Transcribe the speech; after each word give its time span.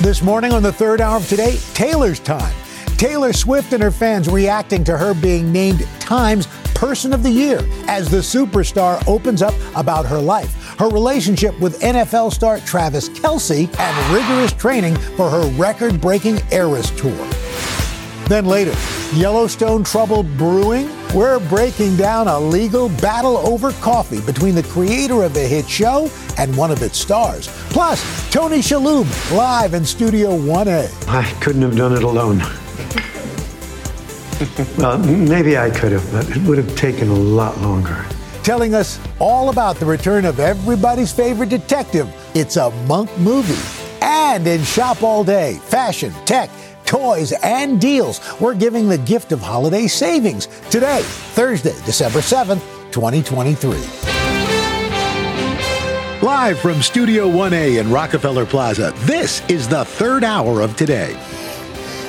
This 0.00 0.22
morning 0.22 0.52
on 0.52 0.62
the 0.62 0.72
third 0.72 1.00
hour 1.00 1.16
of 1.16 1.28
today, 1.28 1.56
Taylor's 1.74 2.20
time. 2.20 2.54
Taylor 2.96 3.32
Swift 3.32 3.72
and 3.72 3.82
her 3.82 3.90
fans 3.90 4.28
reacting 4.28 4.84
to 4.84 4.96
her 4.96 5.12
being 5.12 5.50
named 5.50 5.88
Time's 5.98 6.46
Person 6.72 7.12
of 7.12 7.24
the 7.24 7.30
Year 7.30 7.58
as 7.88 8.08
the 8.08 8.18
superstar 8.18 9.02
opens 9.08 9.42
up 9.42 9.54
about 9.74 10.06
her 10.06 10.20
life, 10.20 10.54
her 10.78 10.88
relationship 10.88 11.58
with 11.58 11.80
NFL 11.80 12.32
star 12.32 12.60
Travis 12.60 13.08
Kelce, 13.08 13.68
and 13.80 14.14
rigorous 14.14 14.52
training 14.52 14.94
for 15.16 15.28
her 15.28 15.44
record 15.56 16.00
breaking 16.00 16.38
Eras 16.52 16.92
tour. 16.92 17.28
Then 18.28 18.44
later, 18.44 18.74
Yellowstone 19.14 19.82
trouble 19.82 20.22
brewing? 20.22 20.90
We're 21.14 21.40
breaking 21.48 21.96
down 21.96 22.28
a 22.28 22.38
legal 22.38 22.90
battle 22.90 23.38
over 23.38 23.72
coffee 23.72 24.20
between 24.20 24.54
the 24.54 24.62
creator 24.64 25.22
of 25.22 25.32
the 25.32 25.40
hit 25.40 25.66
show 25.66 26.10
and 26.36 26.54
one 26.54 26.70
of 26.70 26.82
its 26.82 26.98
stars. 26.98 27.48
Plus, 27.70 28.30
Tony 28.30 28.58
Shalhoub 28.58 29.06
live 29.34 29.72
in 29.72 29.82
Studio 29.82 30.36
1A. 30.36 31.08
I 31.08 31.24
couldn't 31.40 31.62
have 31.62 31.74
done 31.74 31.94
it 31.94 32.02
alone. 32.02 32.40
well, 34.76 34.98
maybe 34.98 35.56
I 35.56 35.70
could 35.70 35.92
have, 35.92 36.12
but 36.12 36.28
it 36.28 36.42
would 36.42 36.58
have 36.58 36.76
taken 36.76 37.08
a 37.08 37.14
lot 37.14 37.58
longer. 37.62 38.04
Telling 38.42 38.74
us 38.74 39.00
all 39.18 39.48
about 39.48 39.76
the 39.76 39.86
return 39.86 40.26
of 40.26 40.38
everybody's 40.38 41.12
favorite 41.12 41.48
detective. 41.48 42.08
It's 42.34 42.56
a 42.56 42.70
monk 42.86 43.10
movie. 43.18 43.58
And 44.02 44.46
in 44.46 44.62
Shop 44.64 45.02
All 45.02 45.24
Day, 45.24 45.54
fashion, 45.64 46.12
tech, 46.26 46.50
toys, 46.88 47.32
and 47.42 47.80
deals. 47.80 48.20
We're 48.40 48.54
giving 48.54 48.88
the 48.88 48.98
gift 48.98 49.30
of 49.30 49.40
holiday 49.40 49.86
savings 49.86 50.46
today, 50.70 51.02
Thursday, 51.02 51.74
December 51.84 52.20
7th, 52.20 52.62
2023. 52.90 53.78
Live 56.22 56.58
from 56.58 56.82
Studio 56.82 57.28
1A 57.28 57.78
in 57.78 57.92
Rockefeller 57.92 58.46
Plaza, 58.46 58.92
this 59.00 59.48
is 59.48 59.68
the 59.68 59.84
third 59.84 60.24
hour 60.24 60.62
of 60.62 60.74
today. 60.76 61.14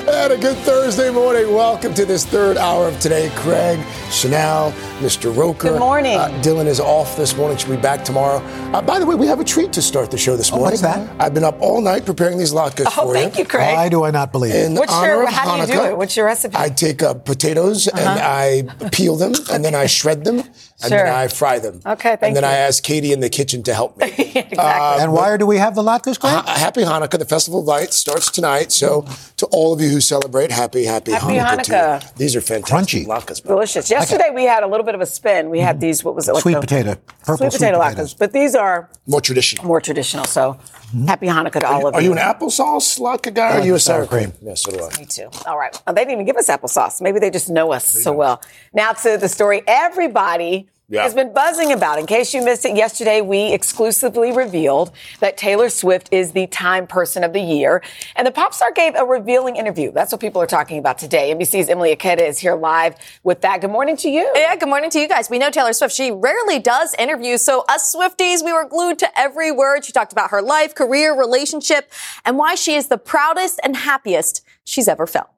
And 0.08 0.32
a 0.32 0.38
good 0.38 0.56
Thursday 0.58 1.10
morning. 1.10 1.54
Welcome 1.54 1.94
to 1.94 2.04
this 2.04 2.26
third 2.26 2.56
hour 2.56 2.88
of 2.88 2.98
today. 2.98 3.30
Craig, 3.36 3.78
Chanel, 4.10 4.72
Mr. 5.00 5.34
Roker. 5.34 5.70
Good 5.70 5.78
morning. 5.78 6.18
Uh, 6.18 6.28
Dylan 6.42 6.66
is 6.66 6.78
off 6.78 7.16
this 7.16 7.34
morning. 7.34 7.56
She'll 7.56 7.74
be 7.74 7.80
back 7.80 8.04
tomorrow. 8.04 8.36
Uh, 8.74 8.82
by 8.82 8.98
the 8.98 9.06
way, 9.06 9.14
we 9.14 9.26
have 9.26 9.40
a 9.40 9.44
treat 9.44 9.72
to 9.72 9.80
start 9.80 10.10
the 10.10 10.18
show 10.18 10.36
this 10.36 10.50
morning. 10.50 10.66
Oh, 10.66 10.70
what's 10.70 10.82
that? 10.82 11.08
I've 11.18 11.32
been 11.32 11.42
up 11.44 11.58
all 11.62 11.80
night 11.80 12.04
preparing 12.04 12.36
these 12.36 12.52
latkes 12.52 12.84
oh, 12.86 13.06
for 13.06 13.14
thank 13.14 13.38
you, 13.38 13.46
Craig. 13.46 13.74
Why 13.74 13.88
do 13.88 14.04
I 14.04 14.10
not 14.10 14.30
believe 14.30 14.54
In 14.54 14.76
it? 14.76 14.78
What's 14.78 14.92
honor 14.92 15.06
your, 15.08 15.22
of 15.22 15.30
how 15.30 15.56
Hanukkah, 15.56 15.66
do 15.66 15.72
you 15.72 15.78
do 15.78 15.84
it? 15.86 15.96
What's 15.96 16.16
your 16.18 16.26
recipe? 16.26 16.54
I 16.56 16.68
take 16.68 17.02
uh, 17.02 17.14
potatoes 17.14 17.88
Uh-huh. 17.88 17.98
and 17.98 18.20
I 18.20 18.88
peel 18.90 19.16
them 19.16 19.32
and 19.50 19.64
then 19.64 19.74
I 19.74 19.86
shred 19.86 20.24
them 20.24 20.40
and 20.40 20.88
Sure. 20.88 20.98
then 20.98 21.14
I 21.14 21.28
fry 21.28 21.58
them. 21.58 21.80
Okay, 21.84 22.16
thank 22.16 22.20
you. 22.20 22.26
And 22.28 22.36
then 22.36 22.42
you. 22.44 22.48
I 22.50 22.54
ask 22.54 22.82
Katie 22.82 23.12
in 23.12 23.20
the 23.20 23.28
kitchen 23.30 23.62
to 23.64 23.74
help 23.74 23.96
me. 23.98 24.06
exactly. 24.18 24.56
and 24.58 25.12
why 25.12 25.36
do 25.38 25.46
we 25.46 25.56
have 25.56 25.74
the 25.74 25.82
latkes, 25.82 26.18
Craig? 26.20 26.32
Ha- 26.34 26.54
happy 26.58 26.82
Hanukkah. 26.82 27.18
The 27.18 27.24
Festival 27.24 27.60
of 27.60 27.66
Lights 27.66 27.96
starts 27.96 28.30
tonight. 28.30 28.70
So 28.72 29.06
to 29.38 29.46
all 29.46 29.72
of 29.72 29.80
you 29.80 29.88
who 29.88 30.00
celebrate, 30.02 30.50
happy, 30.50 30.84
happy, 30.84 31.12
Happy 31.12 31.34
Hanukkah. 31.36 31.62
to 31.64 31.72
Hanukkah. 31.72 32.14
These 32.16 32.36
are 32.36 32.40
fantastic 32.42 33.04
Crunchy. 33.04 33.06
latkes. 33.06 33.42
Delicious. 33.42 33.90
Yesterday 33.90 34.30
we 34.34 34.44
had 34.44 34.62
a 34.62 34.66
little 34.66 34.84
bit 34.84 34.89
of 34.94 35.00
a 35.00 35.06
spin. 35.06 35.50
We 35.50 35.60
had 35.60 35.76
mm-hmm. 35.76 35.80
these. 35.80 36.04
What 36.04 36.14
was 36.14 36.28
it? 36.28 36.32
Like 36.32 36.42
Sweet 36.42 36.54
the- 36.54 36.60
potato. 36.60 36.96
Purple 37.20 37.36
sweet 37.36 37.52
sweet 37.52 37.58
potato 37.58 37.78
potatoes. 37.78 38.14
latkes. 38.14 38.18
But 38.18 38.32
these 38.32 38.54
are 38.54 38.90
More 39.06 39.20
traditional. 39.20 39.66
more 39.66 39.80
traditional. 39.80 40.24
So 40.24 40.54
mm-hmm. 40.54 41.06
happy 41.06 41.26
Hanukkah 41.26 41.60
to 41.60 41.68
all 41.68 41.86
of 41.86 41.94
Are 41.94 42.00
you. 42.00 42.12
Are 42.12 42.14
you 42.16 42.18
an 42.20 42.34
applesauce 42.34 42.98
latke 42.98 43.32
guy 43.34 43.56
or 43.56 43.60
are 43.60 43.66
you 43.66 43.74
a 43.74 43.78
sour 43.78 44.06
cream? 44.06 44.32
Yes, 44.42 44.62
so 44.62 44.72
do 44.72 44.82
I. 44.84 44.98
Me 44.98 45.06
too. 45.06 45.28
All 45.46 45.58
right. 45.58 45.74
Oh, 45.86 45.92
they 45.92 46.02
didn't 46.02 46.14
even 46.14 46.26
give 46.26 46.36
us 46.36 46.48
applesauce. 46.48 47.00
Maybe 47.00 47.18
they 47.18 47.30
just 47.30 47.50
know 47.50 47.72
us 47.72 47.84
so 47.84 48.12
well. 48.12 48.42
Now 48.72 48.92
to 48.92 49.16
the 49.18 49.28
story 49.28 49.62
everybody 49.66 50.68
Yeah. 50.90 51.04
has 51.04 51.14
been 51.14 51.32
buzzing 51.32 51.70
about. 51.70 52.00
In 52.00 52.06
case 52.06 52.34
you 52.34 52.44
missed 52.44 52.64
it 52.64 52.76
yesterday, 52.76 53.20
we 53.20 53.52
exclusively 53.52 54.32
revealed 54.32 54.90
that 55.20 55.36
Taylor 55.36 55.68
Swift 55.68 56.08
is 56.10 56.32
the 56.32 56.48
Time 56.48 56.88
Person 56.88 57.22
of 57.22 57.32
the 57.32 57.40
Year. 57.40 57.80
And 58.16 58.26
the 58.26 58.32
pop 58.32 58.52
star 58.52 58.72
gave 58.72 58.96
a 58.96 59.04
revealing 59.04 59.54
interview. 59.54 59.92
That's 59.92 60.10
what 60.10 60.20
people 60.20 60.42
are 60.42 60.48
talking 60.48 60.78
about 60.78 60.98
today. 60.98 61.32
NBC's 61.32 61.68
Emilie 61.68 61.94
Ikeda 61.94 62.26
is 62.26 62.40
here 62.40 62.56
live 62.56 62.96
with 63.22 63.40
that. 63.42 63.60
Good 63.60 63.70
morning 63.70 63.96
to 63.98 64.10
you. 64.10 64.28
Yeah, 64.34 64.56
good 64.56 64.68
morning 64.68 64.90
to 64.90 64.98
you 64.98 65.06
guys. 65.06 65.30
We 65.30 65.38
know 65.38 65.50
Taylor 65.50 65.72
Swift. 65.72 65.94
She 65.94 66.10
rarely 66.10 66.58
does 66.58 66.92
interviews. 66.98 67.42
So 67.42 67.64
us 67.68 67.94
Swifties, 67.94 68.44
we 68.44 68.52
were 68.52 68.68
glued 68.68 68.98
to 68.98 69.18
every 69.18 69.52
word. 69.52 69.84
She 69.84 69.92
talked 69.92 70.10
about 70.10 70.30
her 70.30 70.42
life, 70.42 70.74
career, 70.74 71.16
relationship, 71.16 71.92
and 72.24 72.36
why 72.36 72.56
she 72.56 72.74
is 72.74 72.88
the 72.88 72.98
proudest 72.98 73.60
and 73.62 73.76
happiest 73.76 74.42
she's 74.64 74.88
ever 74.88 75.06
felt. 75.06 75.28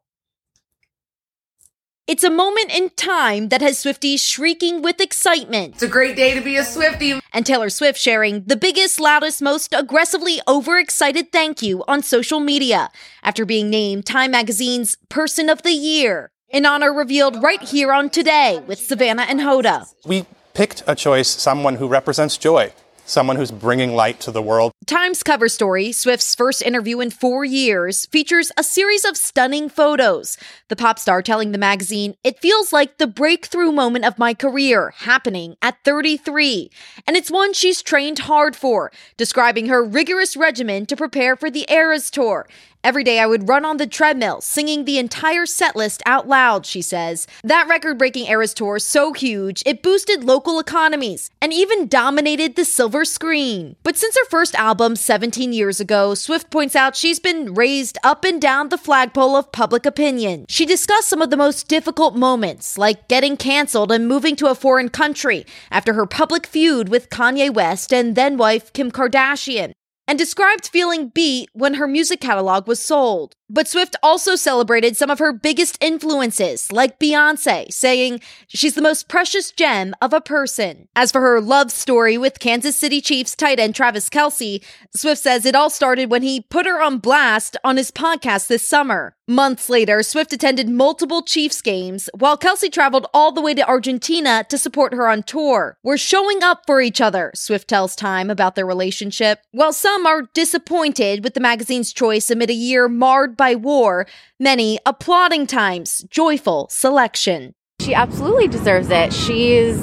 It's 2.13 2.25
a 2.25 2.29
moment 2.29 2.71
in 2.71 2.91
time 2.91 3.49
that 3.49 3.63
has 3.63 3.83
Swifties 3.83 4.21
shrieking 4.21 4.83
with 4.83 5.01
excitement. 5.01 5.77
It's 5.77 5.83
a 5.83 5.89
great 5.89 6.15
day 6.15 6.35
to 6.35 6.43
be 6.43 6.57
a 6.57 6.63
Swifty. 6.63 7.19
And 7.33 7.47
Taylor 7.47 7.71
Swift 7.71 7.99
sharing 7.99 8.45
the 8.45 8.55
biggest, 8.55 9.01
loudest, 9.01 9.41
most 9.41 9.73
aggressively 9.73 10.39
overexcited 10.47 11.33
thank 11.33 11.63
you 11.63 11.83
on 11.89 12.03
social 12.03 12.39
media 12.39 12.91
after 13.23 13.47
being 13.47 13.71
named 13.71 14.05
Time 14.05 14.33
Magazine's 14.33 14.99
Person 15.09 15.49
of 15.49 15.63
the 15.63 15.73
Year. 15.73 16.31
An 16.51 16.67
honor 16.67 16.93
revealed 16.93 17.43
right 17.43 17.63
here 17.63 17.95
on 17.95 18.11
Today 18.11 18.63
with 18.67 18.79
Savannah 18.79 19.25
and 19.27 19.41
Hoda. 19.41 19.87
We 20.05 20.27
picked 20.53 20.83
a 20.87 20.95
choice, 20.95 21.31
someone 21.31 21.77
who 21.77 21.89
represents 21.89 22.37
joy, 22.37 22.75
someone 23.13 23.37
who's 23.37 23.51
bringing 23.51 23.95
light 23.95 24.19
to 24.21 24.31
the 24.31 24.43
world. 24.43 24.73
Time's 24.87 25.23
cover 25.23 25.49
story, 25.49 25.93
Swift's 25.93 26.35
first 26.35 26.63
interview 26.63 27.01
in 27.01 27.11
four 27.11 27.45
years, 27.45 28.07
features 28.07 28.51
a 28.57 28.65
series 28.65 29.05
of 29.05 29.17
stunning 29.17 29.69
photos. 29.69 30.39
The 30.69 30.77
pop 30.77 30.99
star 30.99 31.23
telling 31.23 31.53
the 31.53 31.59
magazine, 31.59 32.15
It 32.25 32.41
feels 32.41 32.73
like 32.73 32.99
the 32.99 33.07
breakthrough 33.07 33.71
moment 33.71 34.07
of 34.07 34.19
my 34.19 34.33
career 34.35 34.95
happening 34.97 35.57
at 35.61 35.77
33. 35.85 36.71
And 37.07 37.17
it's 37.17 37.31
one 37.31 37.53
she's 37.53 37.83
trained 37.83 38.21
hard 38.21 38.57
for, 38.57 38.91
describing 39.17 39.67
her 39.67 39.85
rigorous 39.85 40.37
regimen 40.37 40.87
to 40.87 40.97
prepare 40.97 41.37
for 41.37 41.51
the 41.51 41.67
Eras 41.69 42.11
tour. 42.11 42.49
Every 42.85 43.05
day 43.05 43.21
I 43.21 43.27
would 43.27 43.49
run 43.49 43.65
on 43.65 43.77
the 43.77 43.87
treadmill, 43.87 44.41
singing 44.41 44.85
the 44.85 44.99
entire 44.99 45.47
set 45.47 45.77
list 45.77 46.03
out 46.05 46.27
loud, 46.27 46.67
she 46.67 46.83
says. 46.83 47.29
That 47.45 47.69
record 47.69 47.97
breaking 47.97 48.27
Eras 48.27 48.53
tour 48.53 48.81
so 48.81 49.13
huge, 49.13 49.63
it 49.65 49.85
boosted 49.85 50.25
local 50.25 50.59
economies 50.59 51.31
and 51.41 51.53
even 51.53 51.87
dominated 51.87 52.57
the 52.57 52.65
silver 52.65 53.05
screen. 53.05 53.77
But 53.85 53.97
since 53.97 54.19
her 54.19 54.25
first 54.25 54.57
album 54.57 54.97
17 54.97 55.53
years 55.53 55.79
ago, 55.79 56.17
Swift 56.17 56.51
points 56.51 56.75
out 56.75 56.97
she's 56.97 57.21
been 57.21 57.55
raised 57.55 57.99
up 58.03 58.25
and 58.25 58.43
down 58.43 58.71
the 58.71 58.79
flagpole 58.79 59.37
of 59.37 59.53
public 59.53 59.87
opinion. 59.87 60.47
She 60.49 60.67
discussed 60.67 61.09
some 61.09 61.23
of 61.23 61.31
the 61.31 61.37
most 61.37 61.69
difficult 61.69 62.17
moments, 62.17 62.77
like 62.77 63.07
getting 63.07 63.37
canceled 63.37 63.93
and 63.93 64.09
moving 64.09 64.35
to 64.37 64.49
a 64.49 64.57
foreign 64.57 64.89
country 64.89 65.47
after 65.71 65.93
her 65.93 66.07
public 66.07 66.49
feud 66.49 66.89
with 66.89 67.11
Kanye 67.11 67.55
West 67.55 67.93
and 67.93 68.17
then 68.17 68.37
wife 68.37 68.73
Kim 68.73 68.91
Kardashian 68.91 69.73
and 70.13 70.19
described 70.19 70.69
feeling 70.69 71.09
beat 71.09 71.49
when 71.55 71.73
her 71.73 71.89
music 71.89 72.21
catalog 72.21 72.69
was 72.69 72.85
sold. 72.85 73.35
But 73.49 73.67
Swift 73.67 73.97
also 74.03 74.35
celebrated 74.35 74.95
some 74.95 75.09
of 75.09 75.19
her 75.19 75.33
biggest 75.33 75.83
influences, 75.83 76.71
like 76.71 76.99
Beyonce, 76.99 77.73
saying 77.73 78.21
she's 78.47 78.75
the 78.75 78.83
most 78.83 79.09
precious 79.09 79.51
gem 79.51 79.95
of 80.03 80.13
a 80.13 80.21
person. 80.21 80.89
As 80.95 81.13
for 81.13 81.21
her 81.21 81.41
love 81.41 81.71
story 81.71 82.17
with 82.17 82.41
Kansas 82.41 82.77
City 82.77 83.01
Chiefs 83.01 83.35
tight 83.35 83.59
end 83.59 83.75
Travis 83.75 84.11
Kelce, 84.11 84.63
Swift 84.95 85.23
says 85.23 85.47
it 85.47 85.55
all 85.55 85.71
started 85.71 86.11
when 86.11 86.23
he 86.23 86.41
put 86.41 86.67
her 86.67 86.83
on 86.83 86.99
blast 86.99 87.57
on 87.63 87.77
his 87.79 87.91
podcast 87.91 88.49
this 88.49 88.67
summer. 88.67 89.15
Months 89.29 89.69
later, 89.69 90.03
Swift 90.03 90.33
attended 90.33 90.69
multiple 90.69 91.23
Chiefs 91.23 91.63
games, 91.63 92.11
while 92.19 92.37
Kelce 92.37 92.73
traveled 92.73 93.07
all 93.15 93.33
the 93.33 93.41
way 93.41 93.55
to 93.55 93.69
Argentina 93.69 94.45
to 94.49 94.59
support 94.59 94.95
her 94.95 95.09
on 95.09 95.23
tour. 95.23 95.79
We're 95.83 95.97
showing 95.97 96.43
up 96.43 96.63
for 96.67 96.81
each 96.81 97.01
other, 97.01 97.31
Swift 97.35 97.69
tells 97.69 97.95
Time 97.95 98.31
about 98.31 98.57
their 98.57 98.67
relationship. 98.67 99.41
While 99.53 99.73
some 99.73 100.02
are 100.07 100.23
disappointed 100.35 101.25
with 101.25 101.35
the 101.35 101.41
magazine's 101.41 101.93
choice 101.93 102.31
amid 102.31 102.51
a 102.51 102.55
year 102.55 102.89
marred 102.89 103.37
by 103.37 103.55
war, 103.55 104.07
many 104.39 104.79
applauding 104.87 105.47
Time's 105.47 106.03
joyful 106.11 106.69
selection. 106.71 107.55
She 107.81 107.95
absolutely 107.95 108.49
deserves 108.49 108.91
it. 108.91 109.13
She's 109.13 109.81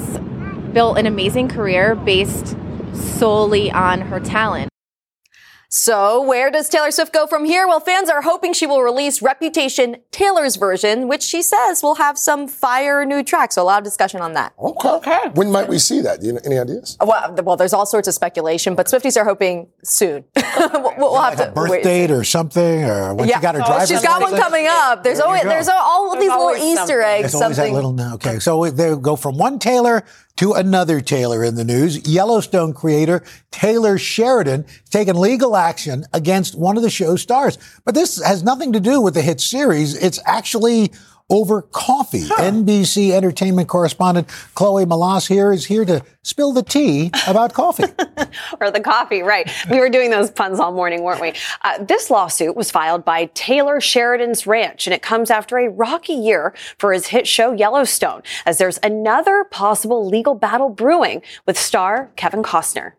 built 0.72 0.98
an 0.98 1.06
amazing 1.06 1.48
career 1.48 1.94
based 1.94 2.56
solely 2.94 3.70
on 3.70 4.00
her 4.00 4.20
talent. 4.20 4.69
So, 5.72 6.20
where 6.22 6.50
does 6.50 6.68
Taylor 6.68 6.90
Swift 6.90 7.12
go 7.12 7.28
from 7.28 7.44
here? 7.44 7.68
Well, 7.68 7.78
fans 7.78 8.10
are 8.10 8.22
hoping 8.22 8.52
she 8.54 8.66
will 8.66 8.82
release 8.82 9.22
Reputation 9.22 9.98
Taylor's 10.10 10.56
version, 10.56 11.06
which 11.06 11.22
she 11.22 11.42
says 11.42 11.80
will 11.80 11.94
have 11.94 12.18
some 12.18 12.48
fire 12.48 13.04
new 13.04 13.22
tracks. 13.22 13.54
So, 13.54 13.62
a 13.62 13.64
lot 13.64 13.78
of 13.78 13.84
discussion 13.84 14.20
on 14.20 14.32
that. 14.32 14.52
Okay. 14.58 14.88
okay. 14.88 15.28
When 15.34 15.52
might 15.52 15.68
we 15.68 15.78
see 15.78 16.00
that? 16.00 16.22
Do 16.22 16.26
you 16.26 16.32
know, 16.32 16.40
any 16.44 16.58
ideas? 16.58 16.96
Uh, 16.98 17.06
well, 17.06 17.36
well, 17.44 17.56
there's 17.56 17.72
all 17.72 17.86
sorts 17.86 18.08
of 18.08 18.14
speculation, 18.14 18.74
but 18.74 18.88
Swifties 18.88 19.16
are 19.16 19.24
hoping 19.24 19.68
soon. 19.84 20.24
we'll, 20.56 20.94
we'll 20.98 21.20
have 21.20 21.38
like 21.38 21.48
to 21.50 21.54
birth 21.54 21.70
wait. 21.70 21.84
date 21.84 22.10
or 22.10 22.24
something, 22.24 22.82
or 22.82 23.14
when 23.14 23.28
yeah. 23.28 23.36
she 23.36 23.42
got 23.42 23.54
her 23.54 23.62
oh, 23.62 23.66
driver's 23.66 23.88
She's 23.90 24.02
got 24.02 24.20
one 24.20 24.34
coming 24.34 24.66
up. 24.68 25.04
There's 25.04 25.18
there 25.18 25.26
always 25.28 25.44
there's 25.44 25.68
all 25.68 26.10
there's 26.10 26.24
these 26.24 26.30
little 26.30 26.56
Easter 26.56 26.78
something. 26.78 27.00
eggs. 27.00 27.22
There's 27.30 27.34
always 27.42 27.56
something. 27.56 27.74
that 27.74 27.82
little. 27.86 28.14
Okay, 28.14 28.40
so 28.40 28.68
they 28.68 28.96
go 28.96 29.14
from 29.14 29.38
one 29.38 29.60
Taylor 29.60 30.04
to 30.40 30.54
another 30.54 31.02
Taylor 31.02 31.44
in 31.44 31.54
the 31.54 31.64
news. 31.64 32.08
Yellowstone 32.08 32.72
creator 32.72 33.22
Taylor 33.50 33.98
Sheridan 33.98 34.64
taken 34.88 35.20
legal 35.20 35.54
action 35.54 36.06
against 36.14 36.58
one 36.58 36.78
of 36.78 36.82
the 36.82 36.88
show's 36.88 37.20
stars. 37.20 37.58
But 37.84 37.94
this 37.94 38.24
has 38.24 38.42
nothing 38.42 38.72
to 38.72 38.80
do 38.80 39.02
with 39.02 39.12
the 39.12 39.20
hit 39.20 39.38
series. 39.38 39.94
It's 39.94 40.18
actually 40.24 40.92
over 41.30 41.62
coffee. 41.62 42.26
Huh. 42.26 42.42
NBC 42.42 43.12
entertainment 43.12 43.68
correspondent 43.68 44.28
Chloe 44.54 44.84
Melas 44.84 45.26
here 45.26 45.52
is 45.52 45.64
here 45.64 45.84
to 45.84 46.02
spill 46.22 46.52
the 46.52 46.62
tea 46.62 47.10
about 47.26 47.54
coffee. 47.54 47.84
or 48.60 48.70
the 48.70 48.80
coffee, 48.80 49.22
right. 49.22 49.50
We 49.70 49.78
were 49.78 49.88
doing 49.88 50.10
those 50.10 50.30
puns 50.30 50.60
all 50.60 50.72
morning, 50.72 51.02
weren't 51.02 51.20
we? 51.20 51.32
Uh, 51.62 51.82
this 51.84 52.10
lawsuit 52.10 52.56
was 52.56 52.70
filed 52.70 53.04
by 53.04 53.26
Taylor 53.34 53.80
Sheridan's 53.80 54.46
Ranch, 54.46 54.86
and 54.86 54.94
it 54.94 55.02
comes 55.02 55.30
after 55.30 55.58
a 55.58 55.70
rocky 55.70 56.14
year 56.14 56.54
for 56.78 56.92
his 56.92 57.06
hit 57.06 57.26
show 57.26 57.52
Yellowstone, 57.52 58.22
as 58.44 58.58
there's 58.58 58.78
another 58.82 59.44
possible 59.44 60.06
legal 60.06 60.34
battle 60.34 60.68
brewing 60.68 61.22
with 61.46 61.58
star 61.58 62.10
Kevin 62.16 62.42
Costner. 62.42 62.92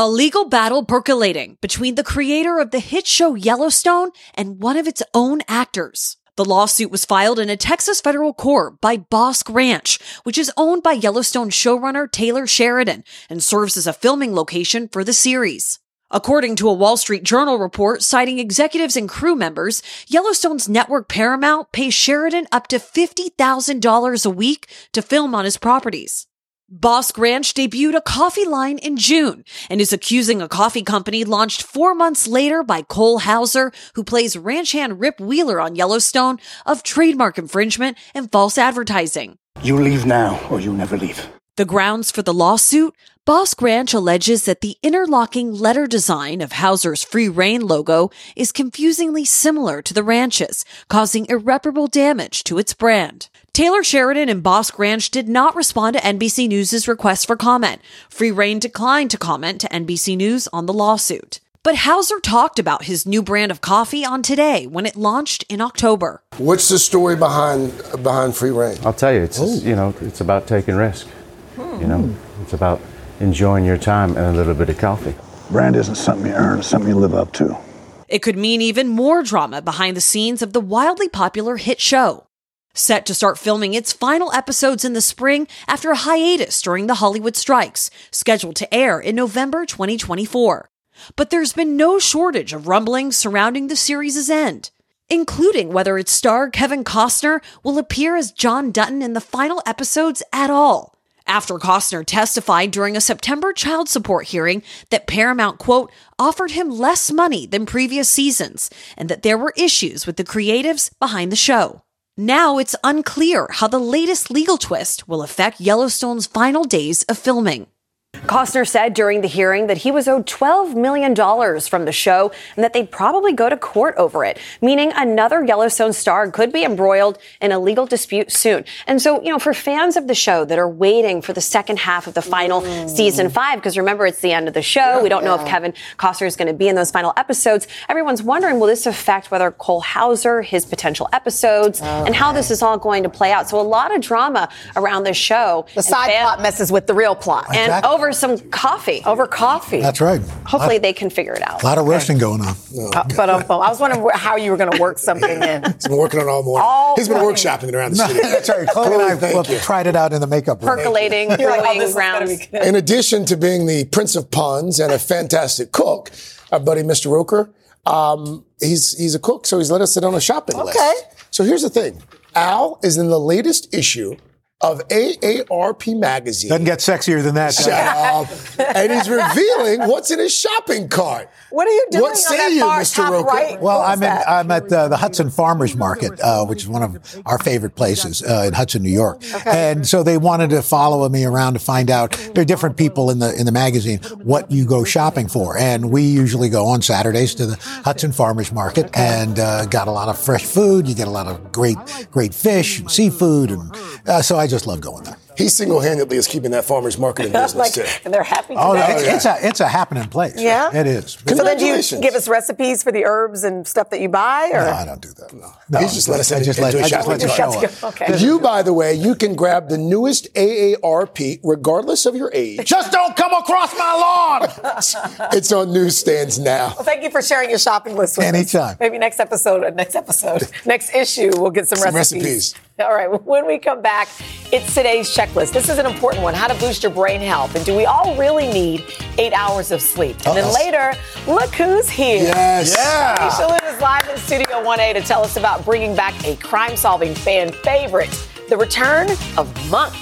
A 0.00 0.08
legal 0.08 0.48
battle 0.48 0.84
percolating 0.84 1.56
between 1.60 1.96
the 1.96 2.04
creator 2.04 2.60
of 2.60 2.70
the 2.70 2.78
hit 2.78 3.06
show 3.06 3.34
Yellowstone 3.34 4.10
and 4.34 4.62
one 4.62 4.76
of 4.76 4.86
its 4.86 5.02
own 5.12 5.40
actors. 5.48 6.16
The 6.38 6.44
lawsuit 6.44 6.92
was 6.92 7.04
filed 7.04 7.40
in 7.40 7.50
a 7.50 7.56
Texas 7.56 8.00
federal 8.00 8.32
court 8.32 8.80
by 8.80 8.96
Bosque 8.96 9.50
Ranch, 9.50 9.98
which 10.22 10.38
is 10.38 10.52
owned 10.56 10.84
by 10.84 10.92
Yellowstone 10.92 11.50
showrunner 11.50 12.08
Taylor 12.08 12.46
Sheridan 12.46 13.02
and 13.28 13.42
serves 13.42 13.76
as 13.76 13.88
a 13.88 13.92
filming 13.92 14.36
location 14.36 14.86
for 14.86 15.02
the 15.02 15.12
series. 15.12 15.80
According 16.12 16.54
to 16.56 16.68
a 16.68 16.74
Wall 16.74 16.96
Street 16.96 17.24
Journal 17.24 17.58
report 17.58 18.04
citing 18.04 18.38
executives 18.38 18.96
and 18.96 19.08
crew 19.08 19.34
members, 19.34 19.82
Yellowstone's 20.06 20.68
network 20.68 21.08
Paramount 21.08 21.72
pays 21.72 21.94
Sheridan 21.94 22.46
up 22.52 22.68
to 22.68 22.78
$50,000 22.78 24.24
a 24.24 24.30
week 24.30 24.68
to 24.92 25.02
film 25.02 25.34
on 25.34 25.44
his 25.44 25.56
properties. 25.56 26.28
Bosque 26.70 27.16
Ranch 27.16 27.54
debuted 27.54 27.96
a 27.96 28.02
coffee 28.02 28.44
line 28.44 28.76
in 28.76 28.98
June 28.98 29.42
and 29.70 29.80
is 29.80 29.90
accusing 29.90 30.42
a 30.42 30.48
coffee 30.50 30.82
company 30.82 31.24
launched 31.24 31.62
four 31.62 31.94
months 31.94 32.26
later 32.26 32.62
by 32.62 32.82
Cole 32.82 33.20
Hauser, 33.20 33.72
who 33.94 34.04
plays 34.04 34.36
ranch 34.36 34.72
hand 34.72 35.00
Rip 35.00 35.18
Wheeler 35.18 35.62
on 35.62 35.76
Yellowstone, 35.76 36.38
of 36.66 36.82
trademark 36.82 37.38
infringement 37.38 37.96
and 38.14 38.30
false 38.30 38.58
advertising. 38.58 39.38
You 39.62 39.80
leave 39.80 40.04
now 40.04 40.38
or 40.50 40.60
you 40.60 40.74
never 40.74 40.98
leave. 40.98 41.26
The 41.56 41.64
grounds 41.64 42.10
for 42.10 42.20
the 42.20 42.34
lawsuit? 42.34 42.94
Bosque 43.24 43.60
Ranch 43.62 43.94
alleges 43.94 44.44
that 44.44 44.60
the 44.60 44.76
interlocking 44.82 45.52
letter 45.52 45.86
design 45.86 46.40
of 46.42 46.52
Hauser's 46.52 47.02
Free 47.02 47.28
Rein 47.28 47.62
logo 47.62 48.10
is 48.36 48.52
confusingly 48.52 49.24
similar 49.24 49.80
to 49.82 49.94
the 49.94 50.02
ranch's, 50.02 50.64
causing 50.88 51.26
irreparable 51.30 51.86
damage 51.88 52.44
to 52.44 52.58
its 52.58 52.74
brand. 52.74 53.28
Taylor 53.58 53.82
Sheridan 53.82 54.28
and 54.28 54.40
Bosque 54.40 54.78
Ranch 54.78 55.10
did 55.10 55.28
not 55.28 55.56
respond 55.56 55.96
to 55.96 56.02
NBC 56.02 56.46
News' 56.46 56.86
request 56.86 57.26
for 57.26 57.34
comment. 57.34 57.80
Free 58.08 58.30
Rein 58.30 58.60
declined 58.60 59.10
to 59.10 59.18
comment 59.18 59.60
to 59.60 59.68
NBC 59.70 60.16
News 60.16 60.46
on 60.52 60.66
the 60.66 60.72
lawsuit. 60.72 61.40
But 61.64 61.78
Hauser 61.78 62.20
talked 62.20 62.60
about 62.60 62.84
his 62.84 63.04
new 63.04 63.20
brand 63.20 63.50
of 63.50 63.60
coffee 63.60 64.04
on 64.04 64.22
Today 64.22 64.68
when 64.68 64.86
it 64.86 64.94
launched 64.94 65.44
in 65.48 65.60
October. 65.60 66.22
What's 66.36 66.68
the 66.68 66.78
story 66.78 67.16
behind 67.16 67.76
behind 68.00 68.36
Free 68.36 68.52
Rein? 68.52 68.78
I'll 68.84 68.92
tell 68.92 69.12
you, 69.12 69.22
it's 69.22 69.40
you 69.64 69.74
know, 69.74 69.92
it's 70.02 70.20
about 70.20 70.46
taking 70.46 70.76
risk. 70.76 71.08
Hmm. 71.56 71.80
You 71.80 71.88
know, 71.88 72.14
it's 72.42 72.52
about 72.52 72.80
enjoying 73.18 73.64
your 73.64 73.76
time 73.76 74.16
and 74.16 74.24
a 74.24 74.32
little 74.34 74.54
bit 74.54 74.68
of 74.68 74.78
coffee. 74.78 75.16
Brand 75.50 75.74
isn't 75.74 75.96
something 75.96 76.28
you 76.28 76.32
earn, 76.32 76.60
it's 76.60 76.68
something 76.68 76.90
you 76.90 76.94
live 76.96 77.12
up 77.12 77.32
to. 77.32 77.58
It 78.06 78.20
could 78.20 78.38
mean 78.38 78.62
even 78.62 78.86
more 78.86 79.24
drama 79.24 79.60
behind 79.60 79.96
the 79.96 80.00
scenes 80.00 80.42
of 80.42 80.52
the 80.52 80.60
wildly 80.60 81.08
popular 81.08 81.56
hit 81.56 81.80
show 81.80 82.27
set 82.74 83.06
to 83.06 83.14
start 83.14 83.38
filming 83.38 83.74
its 83.74 83.92
final 83.92 84.32
episodes 84.32 84.84
in 84.84 84.92
the 84.92 85.00
spring 85.00 85.48
after 85.66 85.90
a 85.90 85.96
hiatus 85.96 86.62
during 86.62 86.86
the 86.86 86.94
Hollywood 86.94 87.36
strikes, 87.36 87.90
scheduled 88.10 88.56
to 88.56 88.74
air 88.74 89.00
in 89.00 89.16
November 89.16 89.66
2024. 89.66 90.70
But 91.16 91.30
there's 91.30 91.52
been 91.52 91.76
no 91.76 91.98
shortage 91.98 92.52
of 92.52 92.68
rumblings 92.68 93.16
surrounding 93.16 93.68
the 93.68 93.76
series' 93.76 94.28
end, 94.30 94.70
including 95.08 95.72
whether 95.72 95.98
its 95.98 96.12
star 96.12 96.50
Kevin 96.50 96.84
Costner 96.84 97.40
will 97.62 97.78
appear 97.78 98.16
as 98.16 98.32
John 98.32 98.70
Dutton 98.70 99.02
in 99.02 99.12
the 99.12 99.20
final 99.20 99.62
episodes 99.66 100.22
at 100.32 100.50
all. 100.50 100.94
After 101.26 101.54
Costner 101.54 102.06
testified 102.06 102.70
during 102.70 102.96
a 102.96 103.02
September 103.02 103.52
child 103.52 103.88
support 103.90 104.28
hearing 104.28 104.62
that 104.88 105.06
Paramount, 105.06 105.58
quote, 105.58 105.92
offered 106.18 106.52
him 106.52 106.70
less 106.70 107.12
money 107.12 107.46
than 107.46 107.66
previous 107.66 108.08
seasons 108.08 108.70
and 108.96 109.10
that 109.10 109.22
there 109.22 109.36
were 109.36 109.52
issues 109.54 110.06
with 110.06 110.16
the 110.16 110.24
creatives 110.24 110.90
behind 110.98 111.30
the 111.30 111.36
show. 111.36 111.82
Now 112.20 112.58
it's 112.58 112.74
unclear 112.82 113.46
how 113.48 113.68
the 113.68 113.78
latest 113.78 114.28
legal 114.28 114.58
twist 114.58 115.06
will 115.06 115.22
affect 115.22 115.60
Yellowstone's 115.60 116.26
final 116.26 116.64
days 116.64 117.04
of 117.04 117.16
filming. 117.16 117.68
Costner 118.14 118.66
said 118.66 118.94
during 118.94 119.20
the 119.20 119.28
hearing 119.28 119.66
that 119.66 119.78
he 119.78 119.90
was 119.90 120.08
owed 120.08 120.26
$12 120.26 120.74
million 120.74 121.14
from 121.60 121.84
the 121.84 121.92
show 121.92 122.32
and 122.56 122.64
that 122.64 122.72
they'd 122.72 122.90
probably 122.90 123.34
go 123.34 123.50
to 123.50 123.56
court 123.56 123.94
over 123.98 124.24
it, 124.24 124.38
meaning 124.62 124.92
another 124.94 125.44
Yellowstone 125.44 125.92
star 125.92 126.30
could 126.30 126.50
be 126.50 126.64
embroiled 126.64 127.18
in 127.42 127.52
a 127.52 127.58
legal 127.58 127.84
dispute 127.84 128.32
soon. 128.32 128.64
And 128.86 129.02
so, 129.02 129.22
you 129.22 129.28
know, 129.28 129.38
for 129.38 129.52
fans 129.52 129.94
of 129.94 130.06
the 130.06 130.14
show 130.14 130.46
that 130.46 130.58
are 130.58 130.68
waiting 130.68 131.20
for 131.20 131.34
the 131.34 131.42
second 131.42 131.80
half 131.80 132.06
of 132.06 132.14
the 132.14 132.22
final 132.22 132.62
mm. 132.62 132.88
season 132.88 133.28
five, 133.28 133.58
because 133.58 133.76
remember, 133.76 134.06
it's 134.06 134.20
the 134.20 134.32
end 134.32 134.48
of 134.48 134.54
the 134.54 134.62
show. 134.62 134.80
Yeah, 134.80 135.02
we 135.02 135.10
don't 135.10 135.22
yeah. 135.22 135.36
know 135.36 135.42
if 135.42 135.46
Kevin 135.46 135.74
Costner 135.98 136.26
is 136.26 136.36
going 136.36 136.48
to 136.48 136.54
be 136.54 136.68
in 136.68 136.76
those 136.76 136.90
final 136.90 137.12
episodes. 137.18 137.68
Everyone's 137.90 138.22
wondering, 138.22 138.58
will 138.58 138.68
this 138.68 138.86
affect 138.86 139.30
whether 139.30 139.50
Cole 139.50 139.82
Hauser, 139.82 140.40
his 140.40 140.64
potential 140.64 141.10
episodes, 141.12 141.82
okay. 141.82 142.04
and 142.06 142.14
how 142.14 142.32
this 142.32 142.50
is 142.50 142.62
all 142.62 142.78
going 142.78 143.02
to 143.02 143.10
play 143.10 143.32
out? 143.32 143.50
So 143.50 143.60
a 143.60 143.62
lot 143.62 143.94
of 143.94 144.00
drama 144.00 144.48
around 144.76 145.04
this 145.04 145.18
show. 145.18 145.66
The 145.74 145.82
side 145.82 146.08
fan- 146.08 146.22
plot 146.22 146.40
messes 146.40 146.72
with 146.72 146.86
the 146.86 146.94
real 146.94 147.14
plot. 147.14 147.46
Exactly. 147.50 147.97
And 147.98 148.04
over 148.04 148.12
some 148.12 148.38
coffee. 148.50 149.02
Over 149.04 149.26
coffee. 149.26 149.80
That's 149.80 150.00
right. 150.00 150.20
Hopefully 150.46 150.78
they 150.78 150.92
can 150.92 151.10
figure 151.10 151.34
it 151.34 151.42
out. 151.42 151.62
A 151.62 151.66
lot 151.66 151.78
of 151.78 151.86
roasting 151.86 152.18
going 152.18 152.40
on. 152.40 152.54
Uh, 152.94 153.04
but 153.16 153.28
um, 153.28 153.42
I 153.48 153.68
was 153.68 153.80
wondering 153.80 154.08
how 154.14 154.36
you 154.36 154.50
were 154.50 154.56
going 154.56 154.70
to 154.70 154.80
work 154.80 154.98
something 154.98 155.42
in. 155.42 155.64
He's 155.72 155.88
been 155.88 155.96
working 155.96 156.20
on 156.20 156.28
all 156.28 156.42
morning. 156.42 156.66
All 156.66 156.96
He's 156.96 157.08
been 157.08 157.18
morning. 157.18 157.36
workshopping 157.36 157.68
it 157.68 157.74
around 157.74 157.92
the 157.92 158.04
studio. 158.04 158.22
That's 158.22 158.48
right. 158.48 158.68
Chloe 158.68 159.12
and 159.12 159.24
I 159.24 159.34
well, 159.34 159.44
tried 159.44 159.86
it 159.86 159.96
out 159.96 160.12
in 160.12 160.20
the 160.20 160.26
makeup 160.26 160.62
room. 160.62 160.76
Percolating, 160.76 161.28
brewing 161.36 161.94
rounds. 161.94 162.46
In 162.52 162.74
addition 162.74 163.24
to 163.26 163.36
being 163.36 163.66
the 163.66 163.84
prince 163.86 164.14
of 164.16 164.30
puns 164.30 164.78
and 164.78 164.92
a 164.92 164.98
fantastic 164.98 165.72
cook, 165.72 166.10
our 166.52 166.60
buddy 166.60 166.82
Mr. 166.82 167.10
Roker, 167.10 167.50
um, 167.86 168.44
he's 168.60 168.96
he's 168.96 169.14
a 169.14 169.18
cook, 169.18 169.46
so 169.46 169.58
he's 169.58 169.70
let 169.70 169.80
us 169.80 169.92
sit 169.92 170.04
on 170.04 170.14
a 170.14 170.20
shopping 170.20 170.56
okay. 170.56 170.64
list. 170.64 170.78
Okay. 170.78 170.94
So 171.30 171.44
here's 171.44 171.62
the 171.62 171.70
thing. 171.70 172.02
Al 172.34 172.78
is 172.82 172.96
in 172.96 173.08
the 173.08 173.20
latest 173.20 173.74
issue 173.74 174.16
of 174.60 174.80
AARP 174.88 175.98
magazine. 176.00 176.48
Doesn't 176.48 176.64
get 176.64 176.80
sexier 176.80 177.22
than 177.22 177.36
that. 177.36 177.54
Shut 177.54 177.68
up. 177.68 178.28
and 178.76 178.92
he's 178.92 179.08
revealing 179.08 179.88
what's 179.88 180.10
in 180.10 180.18
his 180.18 180.34
shopping 180.34 180.88
cart. 180.88 181.30
What 181.50 181.68
are 181.68 181.72
you 181.72 181.86
doing? 181.92 182.02
What 182.02 182.16
say 182.16 182.56
you, 182.56 182.64
Mr. 182.64 183.08
Roker? 183.08 183.28
Right? 183.28 183.60
Well, 183.60 183.80
I'm 183.80 184.02
in, 184.02 184.18
I'm 184.26 184.50
at 184.50 184.72
uh, 184.72 184.88
the 184.88 184.96
Hudson 184.96 185.30
Farmers 185.30 185.76
Market, 185.76 186.20
uh, 186.20 186.44
which 186.44 186.62
is 186.62 186.68
one 186.68 186.82
of 186.82 187.22
our 187.24 187.38
favorite 187.38 187.76
places 187.76 188.20
uh, 188.20 188.46
in 188.48 188.52
Hudson, 188.52 188.82
New 188.82 188.90
York. 188.90 189.22
Okay. 189.32 189.70
And 189.70 189.86
so 189.86 190.02
they 190.02 190.18
wanted 190.18 190.50
to 190.50 190.62
follow 190.62 191.08
me 191.08 191.24
around 191.24 191.52
to 191.52 191.60
find 191.60 191.88
out. 191.88 192.12
There 192.34 192.42
are 192.42 192.44
different 192.44 192.76
people 192.76 193.10
in 193.12 193.20
the 193.20 193.38
in 193.38 193.46
the 193.46 193.52
magazine 193.52 194.00
what 194.24 194.50
you 194.50 194.64
go 194.66 194.82
shopping 194.82 195.28
for, 195.28 195.56
and 195.56 195.92
we 195.92 196.02
usually 196.02 196.48
go 196.48 196.66
on 196.66 196.82
Saturdays 196.82 197.34
to 197.36 197.46
the 197.46 197.56
Hudson 197.84 198.10
Farmers 198.10 198.50
Market 198.50 198.86
okay. 198.86 199.20
and 199.22 199.38
uh, 199.38 199.66
got 199.66 199.86
a 199.86 199.92
lot 199.92 200.08
of 200.08 200.18
fresh 200.18 200.44
food. 200.44 200.88
You 200.88 200.96
get 200.96 201.06
a 201.06 201.12
lot 201.12 201.28
of 201.28 201.52
great 201.52 201.78
great 202.10 202.34
fish 202.34 202.80
and 202.80 202.90
seafood, 202.90 203.52
and 203.52 203.70
uh, 204.06 204.20
so 204.20 204.36
I 204.36 204.47
just 204.48 204.66
love 204.66 204.80
going 204.80 205.04
there 205.04 205.16
he 205.38 205.48
single-handedly 205.48 206.16
is 206.16 206.26
keeping 206.26 206.50
that 206.50 206.64
farmers 206.64 206.98
market 206.98 207.26
in 207.26 207.32
business 207.32 207.54
like, 207.54 207.72
too. 207.72 208.00
And 208.04 208.12
they're 208.12 208.24
happy. 208.24 208.54
Oh, 208.56 208.74
it's, 208.74 209.02
it's, 209.04 209.24
a 209.24 209.46
it's 209.46 209.60
a 209.60 209.68
happening 209.68 210.08
place. 210.08 210.34
Yeah, 210.36 210.74
it 210.74 210.86
is. 210.88 211.12
So 211.26 211.44
then, 211.44 211.58
do 211.58 211.64
you 211.64 211.80
give 212.00 212.14
us 212.14 212.26
recipes 212.26 212.82
for 212.82 212.90
the 212.90 213.04
herbs 213.04 213.44
and 213.44 213.66
stuff 213.66 213.90
that 213.90 214.00
you 214.00 214.08
buy? 214.08 214.50
Or? 214.52 214.64
No, 214.64 214.70
I 214.72 214.84
don't 214.84 215.00
do 215.00 215.10
that. 215.10 215.32
No, 215.32 215.52
no 215.70 215.78
He's 215.78 215.94
just 215.94 216.08
let 216.08 216.18
us. 216.18 216.32
I 216.32 216.42
just 216.42 216.58
let, 216.58 216.74
I 216.74 216.88
just 216.88 217.06
let 217.06 217.20
the 217.20 217.28
show 217.28 217.52
up. 217.84 217.94
Okay. 217.94 218.18
You, 218.18 218.40
by 218.40 218.62
the 218.62 218.74
way, 218.74 218.94
you 218.94 219.14
can 219.14 219.36
grab 219.36 219.68
the 219.68 219.78
newest 219.78 220.34
AARP, 220.34 221.40
regardless 221.44 222.04
of 222.04 222.16
your 222.16 222.32
age. 222.34 222.66
Just 222.66 222.90
don't 222.90 223.16
come 223.16 223.32
across 223.32 223.78
my 223.78 223.94
lawn. 223.94 225.30
it's 225.32 225.52
on 225.52 225.72
newsstands 225.72 226.40
now. 226.40 226.74
Well, 226.74 226.84
thank 226.84 227.04
you 227.04 227.10
for 227.10 227.22
sharing 227.22 227.48
your 227.48 227.60
shopping 227.60 227.96
list 227.96 228.18
with 228.18 228.24
me. 228.24 228.40
Anytime. 228.40 228.72
us. 228.72 228.80
Maybe 228.80 228.98
next 228.98 229.20
episode, 229.20 229.72
next 229.76 229.94
episode, 229.94 230.50
next 230.66 230.92
issue, 230.94 231.30
we'll 231.36 231.50
get 231.50 231.68
some, 231.68 231.78
some 231.78 231.94
recipes. 231.94 232.24
recipes. 232.24 232.67
All 232.80 232.94
right, 232.94 233.08
when 233.24 233.44
we 233.44 233.58
come 233.58 233.82
back, 233.82 234.08
it's 234.52 234.72
today's 234.72 235.08
checklist. 235.08 235.52
This 235.52 235.68
is 235.68 235.78
an 235.78 235.86
important 235.86 236.22
one 236.22 236.32
how 236.32 236.46
to 236.46 236.54
boost 236.60 236.84
your 236.84 236.92
brain 236.92 237.20
health. 237.20 237.56
And 237.56 237.64
do 237.66 237.74
we 237.74 237.86
all 237.86 238.14
really 238.16 238.46
need 238.46 238.84
eight 239.18 239.32
hours 239.32 239.72
of 239.72 239.82
sleep? 239.82 240.16
And 240.24 240.36
then 240.36 240.54
later, 240.54 240.94
look 241.26 241.52
who's 241.54 241.88
here. 241.88 242.22
Yes. 242.22 242.76
Yeah. 242.76 243.16
Keisha 243.16 243.50
Lynn 243.50 243.74
is 243.74 243.80
live 243.80 244.08
in 244.08 244.16
Studio 244.16 244.62
1A 244.62 244.94
to 244.94 245.00
tell 245.00 245.24
us 245.24 245.36
about 245.36 245.64
bringing 245.64 245.96
back 245.96 246.24
a 246.24 246.36
crime 246.36 246.76
solving 246.76 247.16
fan 247.16 247.50
favorite, 247.50 248.10
the 248.48 248.56
return 248.56 249.10
of 249.36 249.70
Monk. 249.70 249.94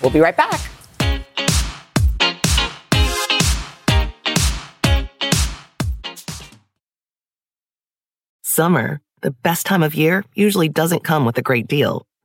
We'll 0.00 0.12
be 0.12 0.20
right 0.20 0.36
back. 0.36 0.60
Summer, 8.44 9.00
the 9.22 9.32
best 9.32 9.66
time 9.66 9.82
of 9.82 9.96
year, 9.96 10.24
usually 10.34 10.68
doesn't 10.68 11.02
come 11.02 11.24
with 11.24 11.36
a 11.36 11.42
great 11.42 11.66
deal. 11.66 12.06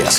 Yes. 0.00 0.18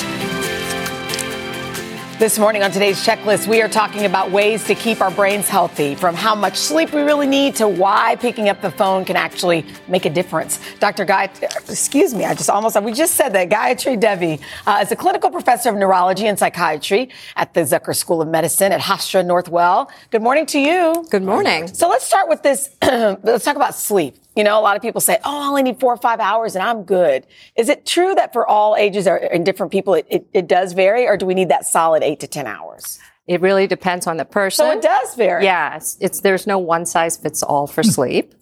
This 2.20 2.38
morning 2.38 2.62
on 2.62 2.70
today's 2.70 3.04
checklist, 3.04 3.48
we 3.48 3.60
are 3.62 3.68
talking 3.68 4.04
about 4.04 4.30
ways 4.30 4.62
to 4.66 4.76
keep 4.76 5.00
our 5.00 5.10
brains 5.10 5.48
healthy, 5.48 5.96
from 5.96 6.14
how 6.14 6.36
much 6.36 6.56
sleep 6.56 6.92
we 6.92 7.00
really 7.00 7.26
need 7.26 7.56
to 7.56 7.66
why 7.66 8.14
picking 8.14 8.48
up 8.48 8.62
the 8.62 8.70
phone 8.70 9.04
can 9.04 9.16
actually 9.16 9.66
make 9.88 10.04
a 10.04 10.10
difference. 10.10 10.60
Dr. 10.78 11.04
Guy, 11.04 11.24
excuse 11.68 12.14
me, 12.14 12.24
I 12.24 12.34
just 12.34 12.48
almost, 12.48 12.80
we 12.80 12.92
just 12.92 13.16
said 13.16 13.30
that. 13.30 13.48
Gayatri 13.48 13.98
Devi 13.98 14.38
uh, 14.68 14.78
is 14.82 14.92
a 14.92 14.96
clinical 14.96 15.30
professor 15.30 15.70
of 15.70 15.74
neurology 15.74 16.28
and 16.28 16.38
psychiatry 16.38 17.10
at 17.34 17.52
the 17.52 17.62
Zucker 17.62 17.96
School 17.96 18.22
of 18.22 18.28
Medicine 18.28 18.70
at 18.70 18.80
Hofstra 18.80 19.24
Northwell. 19.24 19.90
Good 20.10 20.22
morning 20.22 20.46
to 20.46 20.60
you. 20.60 21.04
Good 21.10 21.24
morning. 21.24 21.66
So 21.66 21.88
let's 21.88 22.06
start 22.06 22.28
with 22.28 22.44
this. 22.44 22.76
let's 22.82 23.44
talk 23.44 23.56
about 23.56 23.74
sleep. 23.74 24.21
You 24.34 24.44
know, 24.44 24.58
a 24.58 24.62
lot 24.62 24.76
of 24.76 24.82
people 24.82 25.00
say, 25.00 25.18
oh, 25.24 25.42
I 25.42 25.46
only 25.48 25.62
need 25.62 25.78
four 25.78 25.92
or 25.92 25.98
five 25.98 26.18
hours 26.20 26.54
and 26.54 26.62
I'm 26.62 26.84
good. 26.84 27.26
Is 27.56 27.68
it 27.68 27.84
true 27.84 28.14
that 28.14 28.32
for 28.32 28.46
all 28.46 28.76
ages 28.76 29.06
or 29.06 29.16
in 29.16 29.44
different 29.44 29.72
people, 29.72 29.94
it, 29.94 30.06
it, 30.08 30.26
it 30.32 30.46
does 30.48 30.72
vary, 30.72 31.06
or 31.06 31.16
do 31.18 31.26
we 31.26 31.34
need 31.34 31.50
that 31.50 31.66
solid 31.66 32.02
eight 32.02 32.20
to 32.20 32.26
10 32.26 32.46
hours? 32.46 32.98
It 33.26 33.40
really 33.40 33.66
depends 33.66 34.06
on 34.06 34.16
the 34.16 34.24
person. 34.24 34.64
So 34.66 34.70
it 34.72 34.82
does 34.82 35.14
vary. 35.14 35.44
Yeah, 35.44 35.76
it's, 35.76 35.96
it's 36.00 36.20
there's 36.20 36.46
no 36.46 36.58
one 36.58 36.86
size 36.86 37.16
fits 37.16 37.42
all 37.42 37.66
for 37.66 37.82
sleep, 37.96 38.34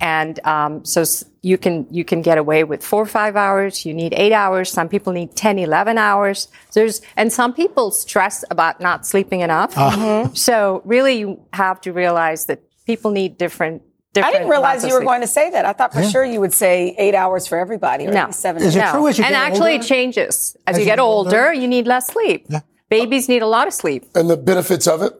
and 0.00 0.40
um, 0.44 0.84
so 0.84 1.04
you 1.40 1.56
can 1.56 1.86
you 1.90 2.04
can 2.04 2.20
get 2.20 2.36
away 2.36 2.64
with 2.64 2.84
four 2.84 3.02
or 3.02 3.06
five 3.06 3.36
hours. 3.36 3.86
You 3.86 3.94
need 3.94 4.12
eight 4.16 4.32
hours. 4.32 4.70
Some 4.72 4.88
people 4.88 5.12
need 5.12 5.36
10, 5.36 5.58
11 5.60 5.98
hours. 5.98 6.48
There's 6.72 7.00
and 7.16 7.32
some 7.32 7.52
people 7.54 7.92
stress 7.92 8.44
about 8.50 8.80
not 8.80 9.06
sleeping 9.06 9.40
enough. 9.40 9.74
Mhm. 9.76 10.36
So 10.36 10.82
really, 10.84 11.18
you 11.18 11.40
have 11.52 11.80
to 11.82 11.92
realize 11.92 12.46
that 12.46 12.60
people 12.86 13.12
need 13.12 13.38
different. 13.38 13.82
I 14.22 14.30
didn't 14.30 14.48
realize 14.48 14.82
you 14.84 14.92
were 14.92 14.98
sleep. 15.00 15.08
going 15.08 15.20
to 15.22 15.26
say 15.26 15.50
that. 15.50 15.64
I 15.64 15.72
thought 15.72 15.92
for 15.92 16.00
Yeah. 16.02 16.08
sure 16.08 16.24
you 16.24 16.40
would 16.40 16.52
say 16.52 16.94
eight 16.98 17.14
hours 17.14 17.46
for 17.46 17.58
everybody 17.58 18.06
or 18.06 18.12
No. 18.12 18.22
maybe 18.22 18.32
seven. 18.32 18.62
no. 18.62 19.06
and 19.06 19.34
actually, 19.34 19.74
it 19.76 19.82
changes 19.82 20.56
as, 20.66 20.78
you 20.78 20.84
get 20.84 20.98
older. 21.00 21.52
You 21.52 21.66
need 21.68 21.86
less 21.86 22.06
sleep. 22.08 22.46
Yeah. 22.48 22.60
Babies 22.90 23.28
need 23.28 23.42
a 23.42 23.46
lot 23.46 23.66
of 23.66 23.74
sleep. 23.74 24.04
And 24.14 24.28
the 24.30 24.36
benefits 24.36 24.86
of 24.86 25.02
it? 25.02 25.12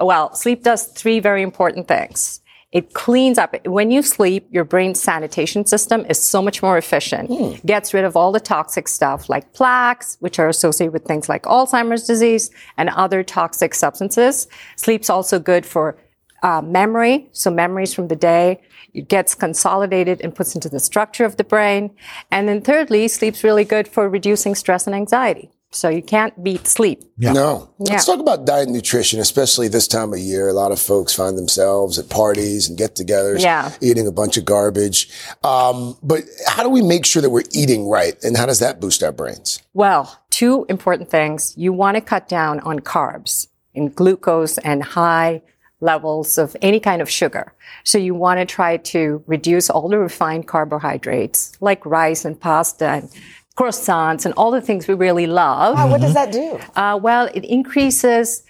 Well, 0.00 0.34
sleep 0.34 0.62
does 0.64 0.86
three 0.86 1.20
very 1.20 1.42
important 1.42 1.86
things. 1.86 2.40
It 2.72 2.94
cleans 2.94 3.36
up. 3.36 3.54
When 3.66 3.90
you 3.90 4.00
sleep, 4.00 4.46
your 4.50 4.62
brain's 4.62 5.02
sanitation 5.02 5.66
system 5.66 6.06
is 6.08 6.22
so 6.22 6.40
much 6.40 6.62
more 6.62 6.78
efficient. 6.78 7.28
Hmm. 7.28 7.66
Gets 7.66 7.92
rid 7.92 8.04
of 8.04 8.16
all 8.16 8.30
the 8.30 8.38
toxic 8.40 8.86
stuff 8.86 9.28
like 9.28 9.52
plaques, 9.54 10.16
which 10.20 10.38
are 10.38 10.48
associated 10.48 10.92
with 10.92 11.04
things 11.04 11.28
like 11.28 11.42
Alzheimer's 11.42 12.06
disease 12.06 12.50
and 12.78 12.88
other 12.90 13.24
toxic 13.24 13.74
substances. 13.74 14.46
Sleep's 14.76 15.10
also 15.10 15.40
good 15.40 15.66
for 15.66 15.96
uh, 16.42 16.62
memory. 16.62 17.28
So 17.32 17.50
memories 17.50 17.94
from 17.94 18.08
the 18.08 18.16
day. 18.16 18.60
It 18.92 19.08
gets 19.08 19.34
consolidated 19.34 20.20
and 20.22 20.34
puts 20.34 20.54
into 20.54 20.68
the 20.68 20.80
structure 20.80 21.24
of 21.24 21.36
the 21.36 21.44
brain. 21.44 21.90
And 22.30 22.48
then 22.48 22.60
thirdly, 22.60 23.08
sleep's 23.08 23.44
really 23.44 23.64
good 23.64 23.86
for 23.86 24.08
reducing 24.08 24.54
stress 24.54 24.86
and 24.86 24.96
anxiety. 24.96 25.50
So 25.72 25.88
you 25.88 26.02
can't 26.02 26.42
beat 26.42 26.66
sleep. 26.66 27.04
No. 27.16 27.70
Yeah. 27.78 27.92
Let's 27.92 28.04
talk 28.04 28.18
about 28.18 28.44
diet 28.44 28.66
and 28.66 28.74
nutrition, 28.74 29.20
especially 29.20 29.68
this 29.68 29.86
time 29.86 30.12
of 30.12 30.18
year. 30.18 30.48
A 30.48 30.52
lot 30.52 30.72
of 30.72 30.80
folks 30.80 31.14
find 31.14 31.38
themselves 31.38 31.96
at 31.96 32.08
parties 32.08 32.68
and 32.68 32.76
get 32.76 32.96
togethers, 32.96 33.40
Yeah. 33.40 33.70
eating 33.80 34.08
a 34.08 34.10
bunch 34.10 34.36
of 34.36 34.44
garbage. 34.44 35.08
Um, 35.44 35.96
but 36.02 36.24
how 36.48 36.64
do 36.64 36.68
we 36.68 36.82
make 36.82 37.06
sure 37.06 37.22
that 37.22 37.30
we're 37.30 37.44
eating 37.52 37.88
right? 37.88 38.16
And 38.24 38.36
how 38.36 38.46
does 38.46 38.58
that 38.58 38.80
boost 38.80 39.04
our 39.04 39.12
brains? 39.12 39.62
Well, 39.72 40.18
two 40.30 40.66
important 40.68 41.08
things. 41.08 41.54
You 41.56 41.72
want 41.72 41.94
to 41.94 42.00
cut 42.00 42.28
down 42.28 42.58
on 42.60 42.80
carbs 42.80 43.46
and 43.72 43.94
glucose 43.94 44.58
and 44.58 44.82
high 44.82 45.42
levels 45.80 46.38
of 46.38 46.56
any 46.62 46.80
kind 46.80 47.00
of 47.02 47.08
sugar. 47.10 47.52
So 47.84 47.96
you 47.98 48.14
want 48.14 48.38
to 48.40 48.46
try 48.46 48.76
to 48.78 49.22
reduce 49.26 49.70
all 49.70 49.88
the 49.88 49.98
refined 49.98 50.46
carbohydrates 50.46 51.52
like 51.60 51.84
rice 51.86 52.24
and 52.24 52.38
pasta 52.38 52.86
and 52.86 53.10
croissants 53.56 54.24
and 54.24 54.34
all 54.34 54.50
the 54.50 54.60
things 54.60 54.88
we 54.88 54.94
really 54.94 55.26
love. 55.26 55.74
Wow, 55.76 55.90
what 55.90 56.00
does 56.00 56.14
that 56.14 56.32
do? 56.32 56.58
Uh, 56.76 56.98
well, 57.00 57.28
it 57.34 57.44
increases, 57.44 58.42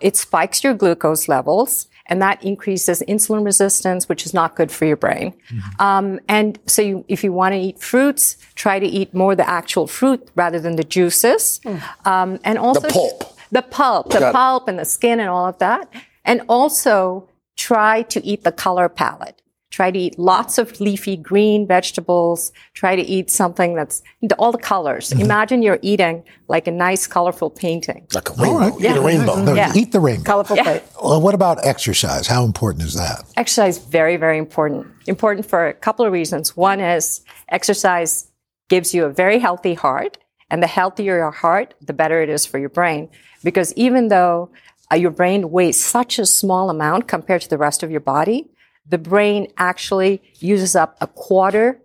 it 0.00 0.16
spikes 0.16 0.62
your 0.64 0.74
glucose 0.74 1.28
levels, 1.28 1.88
and 2.06 2.22
that 2.22 2.42
increases 2.42 3.02
insulin 3.06 3.44
resistance, 3.44 4.08
which 4.08 4.24
is 4.26 4.32
not 4.32 4.56
good 4.56 4.70
for 4.72 4.86
your 4.86 4.96
brain. 4.96 5.34
Um, 5.78 6.20
and 6.28 6.58
so, 6.66 6.80
you, 6.80 7.04
if 7.08 7.22
you 7.22 7.32
want 7.34 7.52
to 7.52 7.58
eat 7.58 7.78
fruits, 7.80 8.36
try 8.54 8.78
to 8.78 8.86
eat 8.86 9.12
more 9.12 9.34
the 9.36 9.48
actual 9.48 9.86
fruit 9.86 10.26
rather 10.34 10.58
than 10.58 10.76
the 10.76 10.84
juices. 10.84 11.60
Um, 12.06 12.38
and 12.44 12.58
also 12.58 12.80
The 12.80 12.88
pulp. 12.88 13.38
the 13.52 13.62
pulp, 13.62 14.10
the 14.10 14.30
pulp, 14.32 14.68
and 14.68 14.78
the 14.78 14.86
skin, 14.86 15.20
and 15.20 15.28
all 15.28 15.46
of 15.46 15.58
that. 15.58 15.90
And 16.28 16.42
also 16.48 17.28
try 17.56 18.02
to 18.02 18.24
eat 18.24 18.44
the 18.44 18.52
color 18.52 18.88
palette. 18.88 19.42
Try 19.70 19.90
to 19.90 19.98
eat 19.98 20.18
lots 20.18 20.56
of 20.56 20.80
leafy 20.80 21.16
green 21.16 21.66
vegetables. 21.66 22.52
Try 22.72 22.96
to 22.96 23.02
eat 23.02 23.30
something 23.30 23.74
that's 23.74 24.02
all 24.38 24.50
the 24.50 24.58
colors. 24.58 25.10
Mm-hmm. 25.10 25.20
Imagine 25.22 25.62
you're 25.62 25.78
eating 25.82 26.24
like 26.48 26.66
a 26.66 26.70
nice, 26.70 27.06
colorful 27.06 27.50
painting. 27.50 28.06
Like 28.14 28.30
a 28.30 28.32
All 28.44 28.58
right. 28.58 28.72
Yeah. 28.80 28.92
Eat 28.92 28.96
a 28.96 29.00
rainbow. 29.02 29.42
No, 29.42 29.54
Yeah. 29.54 29.72
Eat 29.74 29.92
the 29.92 30.00
rainbow. 30.00 30.24
Colorful 30.24 30.56
Yeah. 30.56 30.62
plate. 30.64 30.82
Well, 31.02 31.20
what 31.20 31.34
about 31.34 31.66
exercise? 31.66 32.26
How 32.26 32.44
important 32.44 32.84
is 32.84 32.94
that? 32.94 33.24
Exercise 33.36 33.78
very, 33.78 34.16
very 34.16 34.38
important. 34.38 34.86
Important 35.06 35.44
for 35.46 35.66
a 35.68 35.74
couple 35.74 36.04
of 36.06 36.12
reasons. 36.12 36.56
One 36.56 36.80
is 36.80 37.20
exercise 37.50 38.30
gives 38.68 38.94
you 38.94 39.04
a 39.04 39.10
very 39.10 39.38
healthy 39.38 39.74
heart, 39.74 40.18
and 40.50 40.62
the 40.62 40.66
healthier 40.66 41.16
your 41.16 41.30
heart, 41.30 41.74
the 41.80 41.92
better 41.92 42.22
it 42.22 42.28
is 42.28 42.46
for 42.46 42.58
your 42.58 42.68
brain. 42.70 43.08
Because 43.44 43.72
even 43.74 44.08
though 44.08 44.50
uh, 44.92 44.96
your 44.96 45.10
brain 45.10 45.50
weighs 45.50 45.82
such 45.82 46.18
a 46.18 46.26
small 46.26 46.70
amount 46.70 47.08
compared 47.08 47.42
to 47.42 47.48
the 47.48 47.58
rest 47.58 47.82
of 47.82 47.90
your 47.90 48.00
body, 48.00 48.50
the 48.86 48.98
brain 48.98 49.48
actually 49.58 50.22
uses 50.38 50.74
up 50.74 50.96
a 51.00 51.06
quarter 51.06 51.80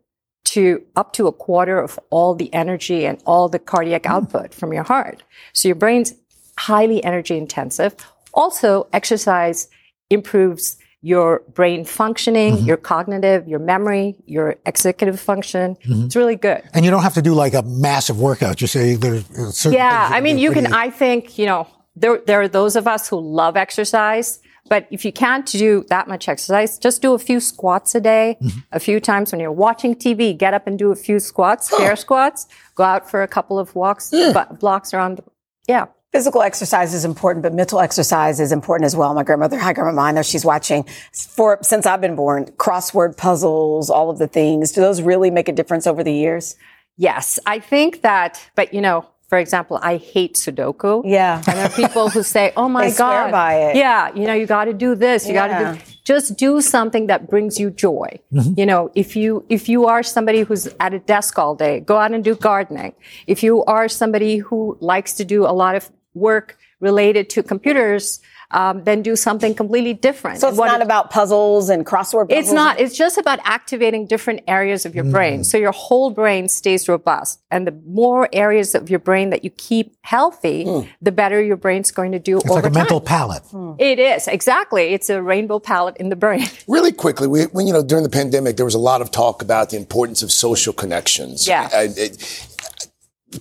to 0.46 0.84
up 0.96 1.14
to 1.14 1.28
a 1.28 1.32
quarter 1.32 1.80
of 1.80 2.00
all 2.10 2.36
the 2.36 2.54
energy 2.54 3.06
and 3.06 3.22
all 3.26 3.50
the 3.50 3.60
cardiac 3.60 4.06
hmm. 4.06 4.12
output 4.12 4.54
from 4.54 4.74
your 4.74 4.84
heart. 4.84 5.24
So 5.54 5.68
your 5.68 5.76
brain's 5.76 6.14
highly 6.58 7.04
energy 7.04 7.38
intensive. 7.38 7.96
Also, 8.34 8.88
exercise 8.94 9.68
improves 10.10 10.78
your 11.02 11.44
brain 11.54 11.84
functioning, 11.84 12.56
mm-hmm. 12.56 12.66
your 12.66 12.78
cognitive, 12.78 13.46
your 13.48 13.60
memory, 13.60 14.16
your 14.26 14.56
executive 14.66 15.20
function. 15.20 15.76
Mm-hmm. 15.76 16.06
It's 16.06 16.16
really 16.16 16.38
good. 16.38 16.64
And 16.74 16.86
you 16.86 16.92
don't 16.92 17.04
have 17.04 17.16
to 17.16 17.22
do 17.22 17.34
like 17.34 17.54
a 17.54 17.62
massive 17.62 18.20
workout. 18.20 18.62
You 18.62 18.68
say 18.68 18.96
there's 18.96 19.26
certain 19.56 19.74
Yeah, 19.74 20.10
I 20.10 20.22
mean, 20.22 20.38
you 20.38 20.52
pretty 20.52 20.68
can. 20.68 20.74
I 20.74 20.90
think 20.90 21.38
you 21.38 21.46
know 21.46 21.68
there 21.96 22.20
there 22.26 22.42
are 22.42 22.48
those 22.48 22.76
of 22.76 22.88
us 22.88 23.08
who 23.10 23.20
love 23.20 23.56
exercise, 23.58 24.40
but 24.70 24.88
if 24.92 25.04
you 25.06 25.12
can't 25.12 25.46
do 25.46 25.86
that 25.90 26.08
much 26.08 26.28
exercise, 26.28 26.78
just 26.78 27.02
do 27.02 27.14
a 27.14 27.20
few 27.20 27.40
squats 27.40 27.94
a 27.96 28.02
day, 28.02 28.38
Mm-hmm. 28.42 28.60
a 28.72 28.80
few 28.80 29.00
times 29.00 29.32
when 29.32 29.40
you're 29.42 29.52
watching 29.52 29.96
TV. 29.96 30.36
Get 30.38 30.54
up 30.54 30.68
and 30.68 30.80
do 30.80 30.92
a 30.92 30.96
few 30.96 31.20
squats, 31.20 31.72
air 31.80 31.96
squats. 31.96 32.48
Go 32.76 32.84
out 32.84 33.10
for 33.10 33.22
a 33.24 33.28
couple 33.28 33.60
of 33.60 33.76
walks, 33.76 34.10
bu- 34.12 34.56
blocks 34.60 34.94
around. 34.94 35.18
The, 35.18 35.24
yeah. 35.68 35.86
Physical 36.12 36.44
exercise 36.44 36.94
is 36.94 37.06
important, 37.06 37.42
but 37.42 37.56
mental 37.56 37.80
exercise 37.80 38.40
is 38.40 38.52
important 38.52 38.86
as 38.86 38.96
well. 38.96 39.14
My 39.16 39.24
grandmother, 39.24 39.58
hi 39.58 39.74
grandma, 39.74 40.04
I 40.04 40.12
know 40.12 40.22
she's 40.22 40.46
watching 40.46 40.86
for 41.12 41.58
since 41.64 41.88
I've 41.88 42.02
been 42.02 42.16
born. 42.16 42.46
Crossword 42.58 43.18
puzzles, 43.18 43.90
all 43.90 44.12
of 44.12 44.20
the 44.20 44.28
things. 44.28 44.72
Do 44.72 44.82
those 44.82 45.02
really 45.02 45.32
make 45.32 45.48
a 45.50 45.52
difference 45.52 45.88
over 45.88 46.04
the 46.04 46.14
years? 46.14 46.56
Yes, 46.98 47.40
I 47.48 47.58
think 47.58 48.04
that, 48.04 48.40
but 48.56 48.76
you 48.76 48.80
know, 48.82 49.08
for 49.34 49.40
example, 49.40 49.80
I 49.82 49.98
hate 49.98 50.36
Sudoku. 50.36 51.02
Yeah. 51.04 51.42
And 51.48 51.58
there 51.58 51.66
are 51.66 51.70
people 51.72 52.08
who 52.08 52.22
say, 52.22 52.54
oh 52.56 52.70
my 52.70 52.84
They 52.90 52.92
swear 52.92 53.24
God. 53.24 53.32
by 53.32 53.56
it. 53.56 53.76
Yeah, 53.76 54.14
you 54.14 54.28
know, 54.28 54.36
you 54.36 54.46
got 54.46 54.66
to 54.66 54.76
do 54.76 54.94
this. 54.94 55.28
You 55.28 55.34
got 55.34 55.48
to 55.48 55.74
do, 55.74 55.94
just 56.04 56.38
do 56.38 56.62
something 56.62 57.08
that 57.08 57.32
brings 57.32 57.60
you 57.60 57.72
joy. 57.72 58.20
Mm-hmm. 58.32 58.60
You 58.60 58.68
know, 58.68 58.92
if 58.94 59.16
you, 59.16 59.44
if 59.50 59.68
you 59.68 59.88
are 59.88 60.04
somebody 60.04 60.42
who's 60.42 60.68
at 60.80 60.94
a 60.94 61.00
desk 61.00 61.40
all 61.40 61.56
day, 61.56 61.80
go 61.80 61.98
out 61.98 62.12
and 62.14 62.24
do 62.24 62.36
gardening. 62.36 62.94
If 63.26 63.42
you 63.42 63.64
are 63.64 63.90
somebody 63.90 64.38
who 64.38 64.78
likes 64.82 65.14
to 65.14 65.26
do 65.26 65.48
a 65.48 65.54
lot 65.64 65.76
of 65.76 65.90
work 66.14 66.56
related 66.80 67.28
to 67.32 67.42
computers, 67.42 68.20
um, 68.54 68.84
then 68.84 69.02
do 69.02 69.16
something 69.16 69.56
completely 69.56 69.94
different. 69.94 70.40
So 70.40 70.48
it's 70.48 70.58
What 70.58 70.68
not 70.68 70.82
about 70.82 71.10
puzzles 71.10 71.70
and 71.70 71.86
crossword 71.86 72.30
puzzles. 72.30 72.46
it's 72.46 72.52
not. 72.52 72.80
It's 72.80 72.96
just 72.96 73.18
about 73.18 73.40
activating 73.44 74.06
different 74.06 74.42
areas 74.48 74.86
of 74.86 74.94
your 74.96 75.04
brain. 75.06 75.42
Mm. 75.42 75.46
So 75.46 75.58
your 75.58 75.72
whole 75.72 76.12
brain 76.12 76.48
stays 76.48 76.88
robust. 76.88 77.42
And 77.52 77.66
the 77.68 77.72
more 77.86 78.30
areas 78.32 78.76
of 78.76 78.90
your 78.90 79.00
brain 79.00 79.32
that 79.32 79.44
you 79.44 79.50
keep 79.50 79.96
healthy, 80.02 80.66
mm. 80.66 80.88
the 81.02 81.12
better 81.12 81.42
your 81.42 81.58
brain's 81.58 81.92
going 81.92 82.12
to 82.14 82.20
do 82.20 82.38
It's 82.38 82.46
over 82.46 82.56
like 82.56 82.66
a 82.66 82.68
time. 82.68 82.74
mental 82.74 83.02
palette. 83.02 83.44
Hmm. 83.44 83.74
It 83.80 84.00
is, 84.00 84.28
exactly. 84.28 84.94
It's 84.94 85.10
a 85.10 85.22
rainbow 85.22 85.60
palette 85.60 85.98
in 85.98 86.10
the 86.10 86.16
brain. 86.16 86.48
Really 86.68 86.92
quickly, 86.92 87.28
we, 87.28 87.44
when 87.48 87.68
you 87.68 87.74
know 87.74 87.84
during 87.84 88.04
the 88.04 88.10
pandemic, 88.10 88.56
there 88.58 88.66
was 88.66 88.74
a 88.74 88.80
lot 88.80 89.02
of 89.02 89.12
talk 89.12 89.42
about 89.42 89.70
the 89.70 89.78
importance 89.78 90.24
of 90.24 90.32
social 90.32 90.74
connections. 90.74 91.48
Yeah. 91.48 91.70
And 91.74 91.96
it- 91.98 92.18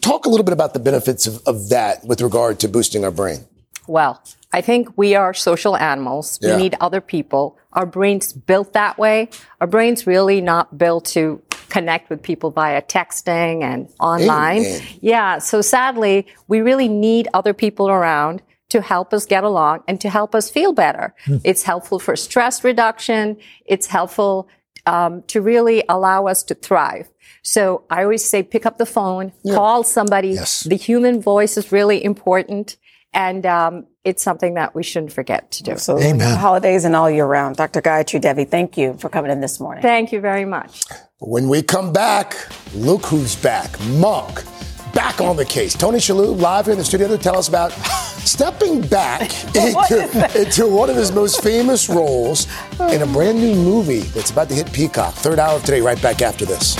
talk 0.01 0.27
a 0.27 0.29
little 0.29 0.45
bit 0.45 0.53
about 0.53 0.73
the 0.75 0.81
benefits 0.81 1.27
of, 1.27 1.43
of 1.47 1.69
that 1.69 2.05
with 2.05 2.21
regard 2.21 2.59
to 2.61 2.69
boosting 2.69 3.05
our 3.05 3.11
brain. 3.11 3.45
Well, 3.87 4.23
I 4.53 4.61
think 4.61 4.89
we 4.97 5.15
are 5.15 5.33
social 5.35 5.77
animals. 5.77 6.39
Yeah. 6.43 6.57
We 6.57 6.63
need 6.63 6.77
other 6.81 7.01
people. 7.01 7.59
Our 7.73 7.87
brain's 7.87 8.33
built 8.33 8.75
that 8.75 8.99
way. 8.99 9.31
Our 9.61 9.67
brain's 9.67 10.07
really 10.07 10.41
not 10.41 10.77
built 10.77 11.07
to 11.07 11.43
connect 11.69 12.11
with 12.11 12.23
people 12.23 12.51
via 12.51 12.83
texting 12.83 13.63
and 13.63 13.89
online. 13.99 14.59
Amen. 14.59 14.83
Yeah. 15.01 15.39
So 15.39 15.63
sadly, 15.63 16.27
we 16.49 16.61
really 16.61 16.89
need 16.89 17.29
other 17.33 17.55
people 17.55 17.89
around 17.89 18.43
to 18.69 18.83
help 18.83 19.13
us 19.13 19.27
get 19.27 19.45
along 19.45 19.83
and 19.89 20.01
to 20.01 20.09
help 20.09 20.35
us 20.35 20.51
feel 20.51 20.73
better. 20.73 21.15
It's 21.45 21.63
helpful 21.63 21.99
for 21.99 22.17
stress 22.17 22.65
reduction. 22.65 23.37
It's 23.67 23.87
helpful 23.87 24.49
um, 24.87 25.23
to 25.29 25.41
really 25.41 25.85
allow 25.89 26.27
us 26.27 26.43
to 26.45 26.55
thrive. 26.55 27.09
So 27.43 27.85
I 27.91 28.03
always 28.03 28.25
say, 28.25 28.43
pick 28.43 28.67
up 28.67 28.79
the 28.79 28.87
phone, 28.87 29.33
call 29.47 29.83
somebody. 29.83 30.35
The 30.35 30.77
human 30.77 31.21
voice 31.21 31.57
is 31.57 31.73
really 31.73 32.03
important. 32.03 32.77
And 33.15 33.45
um, 33.45 33.87
it's 34.05 34.23
something 34.23 34.55
that 34.55 34.75
we 34.75 34.83
shouldn't 34.83 35.13
forget 35.13 35.51
to 35.53 35.63
do. 35.63 35.77
So 35.77 35.99
holidays 36.37 36.85
and 36.85 36.97
all 36.97 37.11
year 37.11 37.27
round. 37.27 37.57
Dr. 37.57 37.83
Gayatri 37.83 38.21
Devi, 38.21 38.45
thank 38.45 38.77
you 38.77 38.95
for 38.95 39.09
coming 39.09 39.31
in 39.31 39.41
this 39.41 39.61
morning. 39.61 39.83
Thank 39.83 40.13
you 40.13 40.21
very 40.21 40.45
much. 40.45 40.85
When 41.19 41.49
we 41.49 41.63
come 41.63 41.93
back, 41.93 42.37
look 42.75 43.05
who's 43.07 43.37
back. 43.37 43.79
Monk, 43.83 44.43
back 44.95 45.21
on 45.21 45.37
the 45.37 45.45
case. 45.45 45.75
Tony 45.75 45.99
Shalhoub 45.99 46.41
live 46.41 46.65
here 46.65 46.73
in 46.73 46.79
the 46.79 46.85
studio 46.85 47.07
to 47.09 47.19
tell 47.19 47.37
us 47.37 47.49
about 47.49 47.73
stepping 47.73 48.81
back 48.81 49.23
into, 49.55 50.41
into 50.41 50.67
one 50.69 50.89
of 50.91 50.97
his 50.97 51.13
most 51.13 51.43
famous 51.43 51.89
roles 51.89 52.47
in 52.81 53.03
a 53.03 53.07
brand 53.07 53.39
new 53.39 53.55
movie 53.55 54.01
that's 54.01 54.31
about 54.31 54.49
to 54.49 54.55
hit 54.55 54.73
Peacock. 54.73 55.15
Third 55.15 55.39
hour 55.39 55.57
of 55.57 55.65
today, 55.65 55.81
right 55.81 56.01
back 56.01 56.23
after 56.23 56.45
this. 56.45 56.77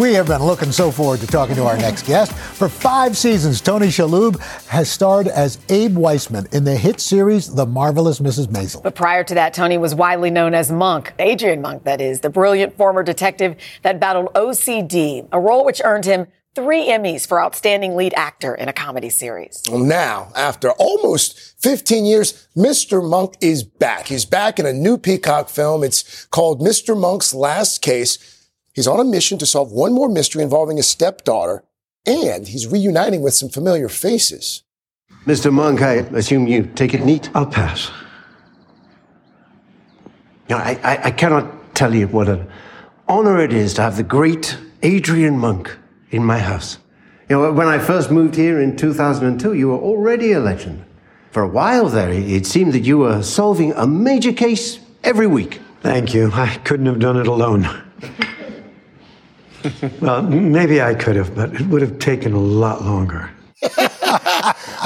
We 0.00 0.14
have 0.14 0.28
been 0.28 0.42
looking 0.42 0.72
so 0.72 0.90
forward 0.90 1.20
to 1.20 1.26
talking 1.26 1.56
to 1.56 1.66
our 1.66 1.76
next 1.76 2.06
guest. 2.06 2.32
For 2.32 2.70
five 2.70 3.18
seasons, 3.18 3.60
Tony 3.60 3.88
Shalhoub 3.88 4.40
has 4.68 4.90
starred 4.90 5.28
as 5.28 5.58
Abe 5.68 5.94
Weissman 5.94 6.46
in 6.52 6.64
the 6.64 6.74
hit 6.74 7.00
series 7.00 7.52
The 7.52 7.66
Marvelous 7.66 8.18
Mrs. 8.18 8.46
Maisel. 8.46 8.82
But 8.82 8.94
prior 8.94 9.24
to 9.24 9.34
that, 9.34 9.52
Tony 9.52 9.76
was 9.76 9.94
widely 9.94 10.30
known 10.30 10.54
as 10.54 10.72
Monk, 10.72 11.12
Adrian 11.18 11.60
Monk, 11.60 11.84
that 11.84 12.00
is, 12.00 12.20
the 12.20 12.30
brilliant 12.30 12.78
former 12.78 13.02
detective 13.02 13.56
that 13.82 14.00
battled 14.00 14.32
OCD, 14.32 15.28
a 15.32 15.38
role 15.38 15.66
which 15.66 15.82
earned 15.84 16.06
him 16.06 16.28
three 16.54 16.88
Emmys 16.88 17.28
for 17.28 17.42
Outstanding 17.42 17.94
Lead 17.94 18.14
Actor 18.16 18.54
in 18.54 18.68
a 18.68 18.72
Comedy 18.72 19.10
Series. 19.10 19.62
Well, 19.70 19.80
now, 19.80 20.32
after 20.34 20.70
almost 20.72 21.62
15 21.62 22.06
years, 22.06 22.48
Mr. 22.56 23.06
Monk 23.06 23.34
is 23.42 23.62
back. 23.62 24.06
He's 24.08 24.24
back 24.24 24.58
in 24.58 24.64
a 24.64 24.72
new 24.72 24.96
Peacock 24.96 25.50
film. 25.50 25.84
It's 25.84 26.24
called 26.26 26.60
Mr. 26.60 26.98
Monk's 26.98 27.34
Last 27.34 27.82
Case. 27.82 28.29
He's 28.72 28.86
on 28.86 29.00
a 29.00 29.04
mission 29.04 29.38
to 29.38 29.46
solve 29.46 29.72
one 29.72 29.92
more 29.92 30.08
mystery 30.08 30.42
involving 30.42 30.76
his 30.76 30.88
stepdaughter, 30.88 31.64
and 32.06 32.46
he's 32.46 32.66
reuniting 32.66 33.22
with 33.22 33.34
some 33.34 33.48
familiar 33.48 33.88
faces. 33.88 34.62
Mr. 35.26 35.52
Monk, 35.52 35.82
I 35.82 35.94
assume 36.16 36.46
you 36.46 36.64
take 36.74 36.94
it 36.94 37.04
neat? 37.04 37.30
I'll 37.34 37.46
pass. 37.46 37.90
You 40.48 40.56
know, 40.56 40.58
I, 40.58 40.78
I, 40.82 41.04
I 41.04 41.10
cannot 41.10 41.74
tell 41.74 41.94
you 41.94 42.08
what 42.08 42.28
an 42.28 42.50
honor 43.08 43.40
it 43.40 43.52
is 43.52 43.74
to 43.74 43.82
have 43.82 43.96
the 43.96 44.02
great 44.02 44.56
Adrian 44.82 45.38
Monk 45.38 45.76
in 46.10 46.24
my 46.24 46.38
house. 46.38 46.78
You 47.28 47.36
know, 47.36 47.52
when 47.52 47.68
I 47.68 47.78
first 47.78 48.10
moved 48.10 48.34
here 48.34 48.60
in 48.60 48.76
2002, 48.76 49.54
you 49.54 49.68
were 49.68 49.78
already 49.78 50.32
a 50.32 50.40
legend. 50.40 50.84
For 51.30 51.42
a 51.42 51.48
while 51.48 51.88
there, 51.88 52.10
it 52.10 52.46
seemed 52.46 52.72
that 52.72 52.80
you 52.80 52.98
were 52.98 53.22
solving 53.22 53.72
a 53.72 53.86
major 53.86 54.32
case 54.32 54.80
every 55.04 55.26
week. 55.26 55.60
Thank 55.80 56.12
you. 56.12 56.30
I 56.32 56.56
couldn't 56.64 56.86
have 56.86 56.98
done 56.98 57.16
it 57.16 57.28
alone. 57.28 57.68
well, 60.00 60.22
maybe 60.22 60.80
I 60.80 60.94
could 60.94 61.16
have, 61.16 61.34
but 61.34 61.54
it 61.54 61.66
would 61.66 61.82
have 61.82 61.98
taken 61.98 62.32
a 62.32 62.40
lot 62.40 62.82
longer. 62.82 63.30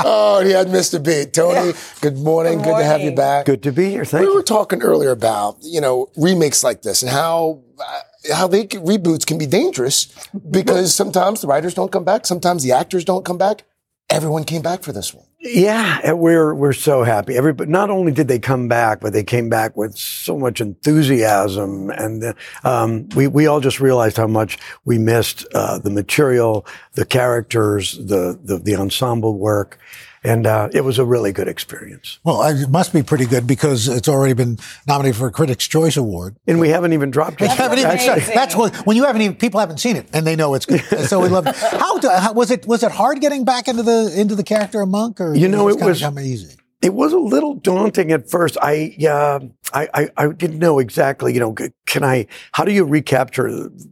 oh, 0.05 0.43
he 0.45 0.51
had 0.51 0.69
missed 0.71 0.95
a 0.95 1.01
beat. 1.01 1.33
Tony, 1.33 1.73
good 2.01 2.19
morning. 2.19 2.59
Good, 2.59 2.79
to 2.79 2.85
have 2.85 3.01
you 3.01 3.13
back. 3.13 3.47
Good 3.47 3.63
to 3.63 3.73
be 3.73 3.91
here. 3.91 4.05
Thank 4.05 4.23
we 4.23 4.29
you. 4.29 4.35
were 4.35 4.43
talking 4.43 4.83
earlier 4.83 5.11
about, 5.11 5.59
you 5.61 5.81
know, 5.81 6.11
remakes 6.17 6.65
like 6.65 6.83
this 6.83 7.03
and 7.03 7.11
how 7.11 7.63
uh, 7.79 8.35
how 8.35 8.49
they 8.49 8.67
reboots 8.67 9.27
can 9.27 9.39
be 9.39 9.47
dangerous 9.47 10.13
because 10.51 10.95
sometimes 10.95 11.41
the 11.41 11.47
writers 11.47 11.75
don't 11.75 11.93
come 11.93 12.05
back, 12.05 12.27
sometimes 12.27 12.63
the 12.63 12.73
actors 12.73 13.05
don't 13.05 13.25
come 13.25 13.39
back. 13.39 13.65
Everyone 14.11 14.45
came 14.45 14.63
back 14.63 14.83
for 14.83 14.93
this 14.93 15.15
one. 15.15 15.25
Yeah, 15.41 16.13
we're 16.13 16.55
we're 16.55 16.73
so 16.73 17.03
happy. 17.03 17.37
Everybody, 17.37 17.71
not 17.71 17.91
only 17.91 18.13
did 18.13 18.29
they 18.29 18.39
come 18.39 18.67
back, 18.67 19.01
but 19.01 19.13
they 19.13 19.25
came 19.25 19.51
back 19.51 19.77
with 19.77 19.97
so 19.97 20.39
much 20.39 20.61
enthusiasm, 20.61 21.91
and 21.91 22.25
uh, 22.25 22.35
um, 22.65 23.09
we 23.15 23.27
we 23.27 23.47
all 23.47 23.61
just 23.61 23.79
realized 23.79 24.17
how 24.17 24.27
much 24.27 24.59
we 24.87 24.97
missed 24.99 25.47
uh, 25.55 25.79
the 25.79 25.91
material, 25.91 26.67
the 26.93 27.05
characters, 27.05 27.99
the 27.99 28.39
the, 28.43 28.59
the 28.59 28.75
ensemble 28.77 29.39
work, 29.39 29.79
and 30.25 30.47
uh, 30.47 30.69
it 30.73 30.81
was 30.81 30.99
a 30.99 31.05
really 31.05 31.31
good 31.33 31.47
experience. 31.49 32.19
Well, 32.25 32.43
it 32.43 32.69
must 32.71 32.93
be 32.93 33.03
pretty 33.03 33.27
good 33.27 33.47
because 33.47 33.87
it's 33.89 34.09
already 34.09 34.33
been 34.33 34.59
nominated 34.87 35.17
for 35.17 35.27
a 35.27 35.31
Critics' 35.31 35.69
Choice 35.69 35.97
Award. 35.97 36.37
And 36.47 36.59
we 36.59 36.71
haven't 36.71 36.93
even 36.95 37.11
dropped 37.11 37.41
it. 37.43 37.45
We 37.45 37.49
haven't 37.55 37.79
even, 37.79 37.97
that's, 37.97 38.35
that's 38.35 38.57
what, 38.57 38.75
when 38.87 38.97
you 38.97 39.05
haven't 39.05 39.23
even 39.23 39.37
people 39.37 39.61
haven't 39.61 39.79
seen 39.79 39.97
it 39.97 40.09
and 40.13 40.27
they 40.27 40.35
know 40.37 40.55
it's 40.55 40.67
good. 40.67 40.81
so 41.09 41.21
we 41.21 41.29
love 41.29 41.47
it. 41.47 41.55
How, 41.55 41.99
do, 41.99 42.09
how 42.09 42.33
was 42.33 42.51
it? 42.51 42.67
Was 42.67 42.83
it 42.83 42.91
hard 42.91 43.21
getting 43.21 43.45
back 43.45 43.69
into 43.69 43.83
the 43.83 44.13
into 44.17 44.35
the 44.35 44.43
character 44.45 44.81
of 44.81 44.89
Monk, 44.89 45.21
or 45.21 45.35
You 45.35 45.49
know, 45.49 45.69
did 45.69 45.77
it 45.77 45.99
kinda 45.99 46.11
was- 46.11 46.27
easy. 46.27 46.57
It 46.85 46.93
was 46.93 47.15
a 47.15 47.19
little 47.19 47.55
daunting 47.55 48.13
at 48.13 48.29
first. 48.29 48.59
I, 48.61 48.95
uh, 49.09 49.41
I, 49.73 49.89
I, 49.95 50.09
I 50.19 50.29
didn't 50.33 50.59
know 50.59 50.79
exactly, 50.79 51.33
you 51.33 51.41
know, 51.41 51.55
can 51.87 52.05
I, 52.05 52.27
how 52.53 52.63
do 52.67 52.73
you 52.73 52.85
recapture 52.85 53.49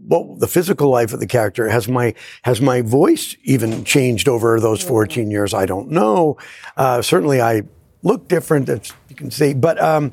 what 0.06 0.40
the 0.40 0.46
physical 0.46 0.90
life 0.90 1.14
of 1.14 1.20
the 1.20 1.26
character? 1.26 1.70
Has 1.70 1.88
my, 1.88 2.12
has 2.42 2.60
my 2.60 2.82
voice 2.82 3.34
even 3.44 3.84
changed 3.84 4.28
over 4.28 4.60
those 4.60 4.82
14 4.82 5.30
years? 5.30 5.54
I 5.54 5.64
don't 5.64 5.88
know. 5.90 6.36
Uh, 6.76 7.00
certainly 7.00 7.40
I 7.40 7.62
look 8.02 8.28
different, 8.28 8.68
as 8.68 8.92
you 9.08 9.16
can 9.16 9.30
see, 9.30 9.54
but, 9.54 9.80
um, 9.80 10.12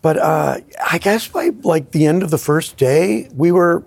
but, 0.00 0.16
uh, 0.16 0.60
I 0.92 0.98
guess 0.98 1.26
by 1.26 1.50
like 1.64 1.90
the 1.90 2.06
end 2.06 2.22
of 2.22 2.30
the 2.30 2.38
first 2.38 2.76
day, 2.76 3.28
we 3.34 3.50
were 3.50 3.84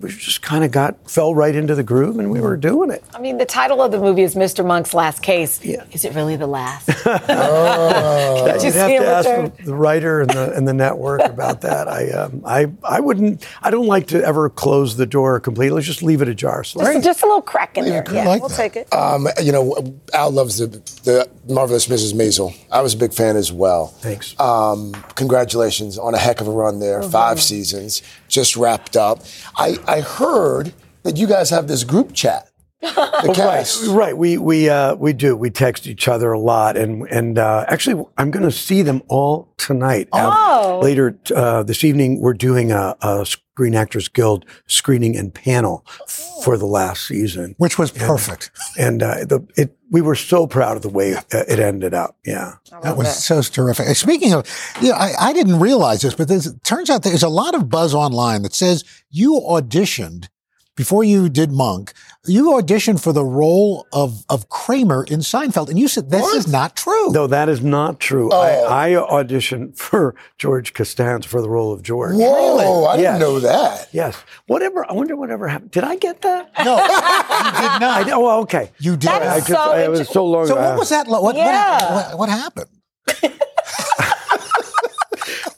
we 0.00 0.08
just 0.10 0.42
kind 0.42 0.64
of 0.64 0.70
got 0.70 1.08
fell 1.10 1.34
right 1.34 1.54
into 1.54 1.74
the 1.74 1.82
groove, 1.84 2.18
and 2.18 2.30
we 2.30 2.40
were 2.40 2.56
doing 2.56 2.90
it. 2.90 3.04
I 3.14 3.20
mean, 3.20 3.38
the 3.38 3.44
title 3.44 3.80
of 3.82 3.92
the 3.92 4.00
movie 4.00 4.22
is 4.22 4.34
Mr. 4.34 4.66
Monk's 4.66 4.94
Last 4.94 5.22
Case. 5.22 5.64
Yeah. 5.64 5.84
Is 5.92 6.04
it 6.04 6.14
really 6.14 6.36
the 6.36 6.46
last? 6.46 6.88
Oh. 7.28 8.46
Did 8.46 8.62
you 8.62 8.68
You'd 8.68 8.74
have 8.76 8.88
see 8.88 8.94
him 8.96 9.02
to 9.02 9.08
ask 9.08 9.28
return? 9.28 9.52
the, 9.58 9.62
the 9.64 9.74
writer 9.74 10.20
and 10.22 10.30
the 10.30 10.52
and 10.54 10.66
the 10.66 10.72
network 10.72 11.20
about 11.22 11.60
that. 11.62 11.88
I 11.88 12.10
um, 12.10 12.42
I 12.44 12.66
I 12.82 13.00
wouldn't. 13.00 13.46
I 13.62 13.70
don't 13.70 13.86
like 13.86 14.08
to 14.08 14.22
ever 14.24 14.48
close 14.50 14.96
the 14.96 15.06
door 15.06 15.38
completely. 15.40 15.74
Let's 15.76 15.86
just 15.86 16.02
leave 16.02 16.22
it 16.22 16.28
ajar. 16.28 16.64
So 16.64 16.80
Just, 16.80 17.04
just 17.04 17.22
a 17.22 17.26
little 17.26 17.42
crack 17.42 17.76
in 17.76 17.84
there. 17.84 18.04
I 18.08 18.12
Yeah, 18.12 18.24
like 18.28 18.40
we'll 18.40 18.48
that. 18.48 18.56
take 18.56 18.76
it. 18.76 18.92
Um, 18.92 19.28
you 19.42 19.52
know, 19.52 19.94
Al 20.14 20.30
loves 20.30 20.58
the, 20.58 20.66
the 20.66 21.28
marvelous 21.52 21.86
Mrs. 21.88 22.14
Maisel. 22.14 22.54
I 22.70 22.80
was 22.82 22.94
a 22.94 22.96
big 22.98 23.12
fan 23.12 23.36
as 23.36 23.52
well. 23.52 23.88
Thanks. 23.88 24.38
Um, 24.40 24.92
congratulations 25.14 25.98
on 25.98 26.14
a 26.14 26.18
heck 26.18 26.40
of 26.40 26.48
a 26.48 26.52
run 26.52 26.78
there. 26.80 27.02
Five 27.02 27.40
seasons 27.42 28.02
just 28.32 28.56
wrapped 28.56 28.96
up. 28.96 29.22
I, 29.56 29.76
I 29.86 30.00
heard 30.00 30.72
that 31.04 31.16
you 31.16 31.26
guys 31.26 31.50
have 31.50 31.68
this 31.68 31.84
group 31.84 32.12
chat. 32.12 32.48
The 33.22 33.32
cast. 33.36 33.86
right, 33.86 33.94
right. 33.94 34.18
We 34.18 34.38
we 34.38 34.68
uh, 34.68 34.96
we 34.96 35.12
do. 35.12 35.36
We 35.36 35.50
text 35.50 35.86
each 35.86 36.08
other 36.08 36.32
a 36.32 36.40
lot, 36.40 36.76
and 36.76 37.02
and 37.08 37.38
uh, 37.38 37.64
actually, 37.68 38.04
I'm 38.18 38.32
going 38.32 38.42
to 38.44 38.50
see 38.50 38.82
them 38.82 39.02
all 39.06 39.54
tonight. 39.56 40.08
Oh. 40.12 40.80
later 40.82 41.16
uh, 41.32 41.62
this 41.62 41.84
evening, 41.84 42.20
we're 42.20 42.34
doing 42.34 42.72
a, 42.72 42.96
a 43.00 43.24
Screen 43.54 43.74
Actors 43.74 44.08
Guild 44.08 44.46
screening 44.66 45.14
and 45.14 45.34
panel 45.34 45.86
for 46.42 46.56
the 46.56 46.66
last 46.66 47.06
season, 47.06 47.54
which 47.58 47.78
was 47.78 47.90
perfect. 47.90 48.50
And, 48.78 49.02
uh, 49.02 49.26
the 49.26 49.46
it 49.56 49.76
we 49.90 50.00
were 50.00 50.14
so 50.14 50.46
proud 50.46 50.76
of 50.76 50.82
the 50.82 50.88
way 50.88 51.14
uh, 51.14 51.22
it 51.30 51.58
ended 51.58 51.92
up. 51.92 52.16
Yeah, 52.24 52.54
That 52.82 52.96
was 52.96 53.22
so 53.22 53.42
terrific. 53.42 53.94
Speaking 53.94 54.32
of, 54.32 54.46
you 54.80 54.88
know, 54.88 54.94
I, 54.94 55.12
I 55.20 55.32
didn't 55.34 55.60
realize 55.60 56.00
this, 56.00 56.14
but 56.14 56.30
it 56.30 56.46
turns 56.64 56.88
out 56.88 57.02
there's 57.02 57.22
a 57.22 57.28
lot 57.28 57.54
of 57.54 57.68
buzz 57.68 57.94
online 57.94 58.40
that 58.42 58.54
says 58.54 58.84
you 59.10 59.34
auditioned 59.34 60.28
before 60.76 61.04
you 61.04 61.28
did 61.28 61.52
Monk. 61.52 61.92
You 62.24 62.52
auditioned 62.52 63.02
for 63.02 63.12
the 63.12 63.24
role 63.24 63.88
of 63.92 64.24
of 64.28 64.48
Kramer 64.48 65.02
in 65.02 65.20
Seinfeld, 65.20 65.68
and 65.68 65.76
you 65.76 65.88
said 65.88 66.08
this 66.10 66.24
is 66.34 66.46
not 66.46 66.76
true. 66.76 67.10
No, 67.10 67.26
that 67.26 67.48
is 67.48 67.62
not 67.62 67.98
true. 67.98 68.30
I, 68.30 68.54
oh. 68.58 68.66
I 68.68 69.22
auditioned 69.24 69.76
for 69.76 70.14
George 70.38 70.72
Costanza 70.72 71.28
for 71.28 71.42
the 71.42 71.50
role 71.50 71.72
of 71.72 71.82
George. 71.82 72.14
Whoa, 72.14 72.22
oh, 72.60 72.86
I 72.86 72.96
didn't 72.96 73.02
Yes. 73.14 73.20
know 73.20 73.40
that. 73.40 73.88
Yes. 73.92 74.16
Whatever. 74.46 74.88
I 74.88 74.92
wonder 74.92 75.16
whatever 75.16 75.48
happened. 75.48 75.72
Did 75.72 75.82
I 75.82 75.96
get 75.96 76.22
that? 76.22 76.52
No, 76.64 76.76
you 76.76 76.82
did 76.86 77.80
not. 77.80 77.82
I, 78.06 78.10
oh, 78.12 78.40
okay. 78.42 78.70
You 78.78 78.96
did. 78.96 79.10
I 79.10 79.38
not. 79.38 79.46
just, 79.48 79.50
I, 79.58 79.82
it 79.82 79.90
was 79.90 80.08
so 80.08 80.24
long 80.24 80.46
So 80.46 80.52
ago. 80.54 80.62
what 80.70 80.78
was 80.78 80.90
that? 80.90 81.08
Like? 81.08 81.22
What, 81.22 81.34
Yeah. 81.34 81.92
what, 81.92 82.06
what, 82.10 82.18
what 82.20 82.28
happened? 82.28 82.68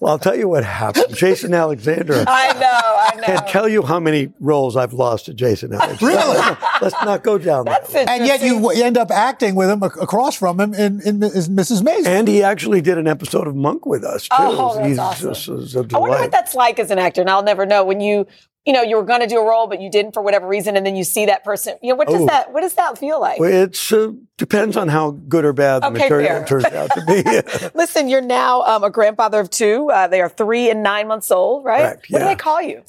Well, 0.05 0.13
I'll 0.13 0.19
tell 0.19 0.37
you 0.37 0.49
what 0.49 0.65
happened. 0.65 1.07
Jason 1.17 1.55
Alexander. 1.55 2.27
I 2.29 2.53
know, 2.53 2.61
I 2.61 3.17
know. 3.17 3.23
Can't 3.23 3.49
tell 3.49 3.67
you 3.67 3.81
how 3.81 3.99
many 3.99 4.35
roles 4.39 4.77
I've 4.77 4.93
lost 4.93 5.25
to 5.25 5.33
Jason 5.33 5.73
Alexander. 5.73 6.05
Really? 6.05 6.57
Let's 6.83 6.95
not 7.07 7.25
go 7.25 7.39
down 7.39 7.65
that. 7.65 7.91
And 7.95 8.27
yet 8.27 8.43
you 8.43 8.69
end 8.69 8.99
up 8.99 9.11
acting 9.11 9.55
with 9.55 9.71
him 9.71 9.83
across 9.83 10.37
from 10.37 10.61
him 10.61 10.75
in, 10.75 11.01
in 11.01 11.21
Mrs. 11.21 11.81
Maisel. 11.81 12.07
And 12.07 12.29
he 12.29 12.43
actually 12.43 12.83
did 12.83 12.99
an 12.99 13.09
episode 13.09 13.47
of 13.47 13.57
Monk 13.57 13.87
with 13.87 14.05
us 14.05 14.25
too. 14.25 14.35
Oh, 14.39 14.75
that's 14.75 14.89
He's 14.89 14.99
awesome. 14.99 15.33
just 15.33 15.49
was 15.49 15.75
a 15.75 15.87
I 15.95 15.99
wonder 15.99 16.19
what 16.19 16.31
that's 16.31 16.55
like 16.55 16.79
as 16.79 16.91
an 16.91 16.99
actor, 16.99 17.23
and 17.23 17.31
I'll 17.31 17.43
never 17.43 17.65
know 17.65 17.83
when 17.83 18.03
you, 18.03 18.27
you 18.67 18.73
know, 18.73 18.83
you 18.83 18.97
were 18.97 19.03
going 19.03 19.21
to 19.21 19.27
do 19.27 19.39
a 19.39 19.45
role, 19.47 19.67
but 19.67 19.81
you 19.81 19.91
didn't 19.91 20.13
for 20.15 20.23
whatever 20.23 20.47
reason, 20.49 20.77
and 20.77 20.87
then 20.87 20.97
you 20.97 21.05
see 21.05 21.27
that 21.27 21.45
person. 21.45 21.77
You 21.83 21.91
know, 21.91 21.97
what 21.97 22.09
does 22.09 22.23
Oh. 22.23 22.27
that? 22.27 22.53
What 22.53 22.63
does 22.63 22.75
that 22.75 22.97
feel 22.99 23.21
like? 23.21 23.39
Well, 23.39 23.53
it's 23.65 23.93
uh, 23.93 24.13
depends 24.39 24.77
on 24.77 24.89
how 24.89 25.11
good 25.13 25.45
or 25.45 25.53
bad 25.53 25.83
the 25.83 25.89
Okay, 25.89 25.99
material 26.05 26.29
fair. 26.39 26.45
turns 26.47 26.65
out 26.67 26.91
to 26.93 27.05
be. 27.07 27.69
Listen, 27.75 28.09
you're 28.09 28.21
now 28.23 28.63
um, 28.63 28.83
a 28.85 28.91
grandfather 28.91 29.41
of 29.41 29.51
two. 29.51 29.91
Uh, 29.91 30.07
they 30.07 30.21
are 30.21 30.29
three 30.31 30.71
and 30.71 30.83
nine 30.83 31.09
months 31.09 31.31
old, 31.31 31.65
right? 31.65 31.81
Correct, 31.83 32.07
What 32.11 32.19
do 32.21 32.25
yeah. 32.25 32.31
they 32.31 32.37
call 32.37 32.63
you? 32.63 32.83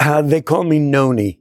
uh, 0.00 0.22
they 0.22 0.40
call 0.40 0.62
me 0.64 0.78
Noni. 0.78 1.40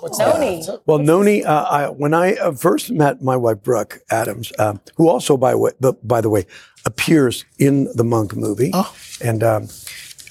What's 0.00 0.18
Noni. 0.18 0.62
Well, 0.84 0.98
Noni, 0.98 1.42
uh, 1.42 1.62
I, 1.64 1.88
when 1.88 2.12
I 2.12 2.34
uh, 2.34 2.52
first 2.52 2.90
met 2.90 3.22
my 3.22 3.34
wife 3.34 3.62
Brooke 3.62 4.00
Adams, 4.10 4.52
um, 4.58 4.78
who 4.96 5.08
also, 5.08 5.38
by, 5.38 5.54
way, 5.54 5.70
the, 5.80 5.94
by 6.02 6.20
the 6.20 6.28
way, 6.28 6.44
appears 6.84 7.46
in 7.58 7.88
the 7.94 8.04
Monk 8.04 8.36
movie, 8.36 8.72
and 9.24 9.42
um, 9.42 9.68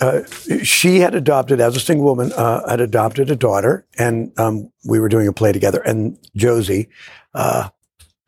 uh, 0.01 0.23
she 0.63 0.99
had 0.99 1.15
adopted, 1.15 1.61
as 1.61 1.75
a 1.75 1.79
single 1.79 2.05
woman, 2.05 2.33
uh, 2.33 2.67
had 2.67 2.81
adopted 2.81 3.29
a 3.29 3.35
daughter, 3.35 3.85
and 3.97 4.37
um, 4.39 4.71
we 4.85 4.99
were 4.99 5.09
doing 5.09 5.27
a 5.27 5.33
play 5.33 5.51
together. 5.51 5.81
And 5.81 6.17
Josie 6.35 6.89
uh, 7.33 7.69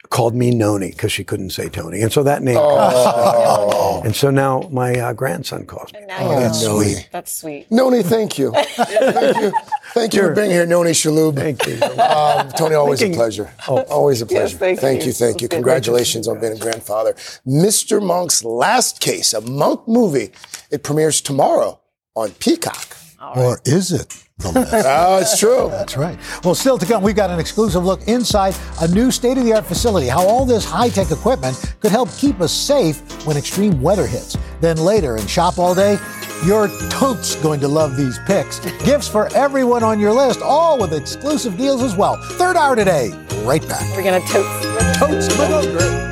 called 0.10 0.36
me 0.36 0.51
Noni 0.51 0.91
because 0.91 1.12
she 1.12 1.23
couldn't 1.23 1.51
say 1.51 1.69
Tony, 1.69 2.01
and 2.01 2.12
so 2.12 2.23
that 2.23 2.41
name. 2.41 2.58
Oh. 2.60 3.84
and 4.07 4.15
so 4.15 4.31
now 4.31 4.61
my 4.71 4.97
uh, 4.97 5.11
grandson 5.11 5.65
calls 5.65 5.91
me. 5.91 5.99
Now 6.07 6.39
that's 6.39 6.63
you're- 6.63 6.81
sweet. 6.85 7.09
That's 7.11 7.29
sweet. 7.29 7.69
Noni, 7.69 8.03
thank 8.03 8.39
you. 8.39 8.51
thank 8.55 9.35
you. 9.41 9.51
Thank 9.93 10.13
you 10.13 10.21
for 10.21 10.33
being 10.33 10.49
here, 10.49 10.65
Noni 10.65 10.91
Shalhoub. 10.91 11.35
Thank 11.35 11.67
you. 11.67 11.73
Um, 12.01 12.49
Tony, 12.51 12.75
always 12.75 12.99
Thinking- 12.99 13.19
a 13.19 13.21
pleasure. 13.21 13.53
Oh. 13.67 13.81
always 13.89 14.21
a 14.21 14.25
pleasure. 14.25 14.43
Yes, 14.43 14.57
pleasure. 14.57 14.79
thank 14.79 15.01
you, 15.01 15.07
you. 15.07 15.11
thank 15.11 15.41
you. 15.41 15.49
Good. 15.49 15.55
Congratulations 15.57 16.25
on 16.29 16.39
being 16.39 16.53
a 16.53 16.57
grandfather. 16.57 17.15
Mr. 17.45 18.01
Monk's 18.01 18.45
Last 18.45 19.01
Case, 19.01 19.33
a 19.33 19.41
Monk 19.41 19.85
movie. 19.89 20.31
It 20.71 20.83
premieres 20.83 21.19
tomorrow 21.19 21.81
on 22.15 22.31
Peacock. 22.31 22.95
Or 23.35 23.59
is 23.65 23.91
it? 23.91 24.23
The 24.39 24.52
last? 24.52 24.86
Oh, 24.88 25.17
it's 25.19 25.39
true. 25.39 25.69
That's 25.69 25.97
right. 25.97 26.17
Well, 26.43 26.56
still 26.56 26.78
to 26.78 26.86
come, 26.86 27.04
we've 27.04 27.15
got 27.15 27.30
an 27.30 27.39
exclusive 27.39 27.84
look 27.84 28.08
inside 28.08 28.56
a 28.82 28.88
new 28.88 29.12
state 29.12 29.38
of 29.38 29.45
the 29.45 29.54
art 29.54 29.65
facility, 29.65 30.08
how 30.08 30.26
all 30.26 30.45
this 30.45 30.65
high 30.65 30.89
tech 30.89 31.12
equipment 31.12 31.76
could 31.80 31.91
help 31.91 32.10
keep 32.17 32.39
us 32.41 32.52
safe 32.52 33.00
when 33.26 33.38
extreme 33.38 33.82
weather 33.82 34.08
hits. 34.08 34.38
Then 34.62 34.78
later 34.78 35.17
in 35.17 35.28
Shop 35.28 35.58
All 35.60 35.76
Day, 35.76 35.97
your 36.45 36.67
totes 36.89 37.36
going 37.38 37.60
to 37.62 37.67
love 37.67 37.97
these 37.97 38.19
picks. 38.26 38.60
Gifts 38.84 39.08
for 39.08 39.28
everyone 39.36 39.84
on 39.84 40.00
your 40.00 40.13
list, 40.13 40.41
all 40.41 40.78
with 40.78 40.93
exclusive 40.93 41.58
deals 41.58 41.82
as 41.82 41.95
well. 41.95 42.17
Third 42.34 42.56
hour 42.56 42.76
today, 42.76 43.10
right 43.43 43.67
back. 43.67 43.82
We're 43.95 44.04
gonna 44.04 44.19
totes. 44.21 44.97
Totes. 45.00 46.06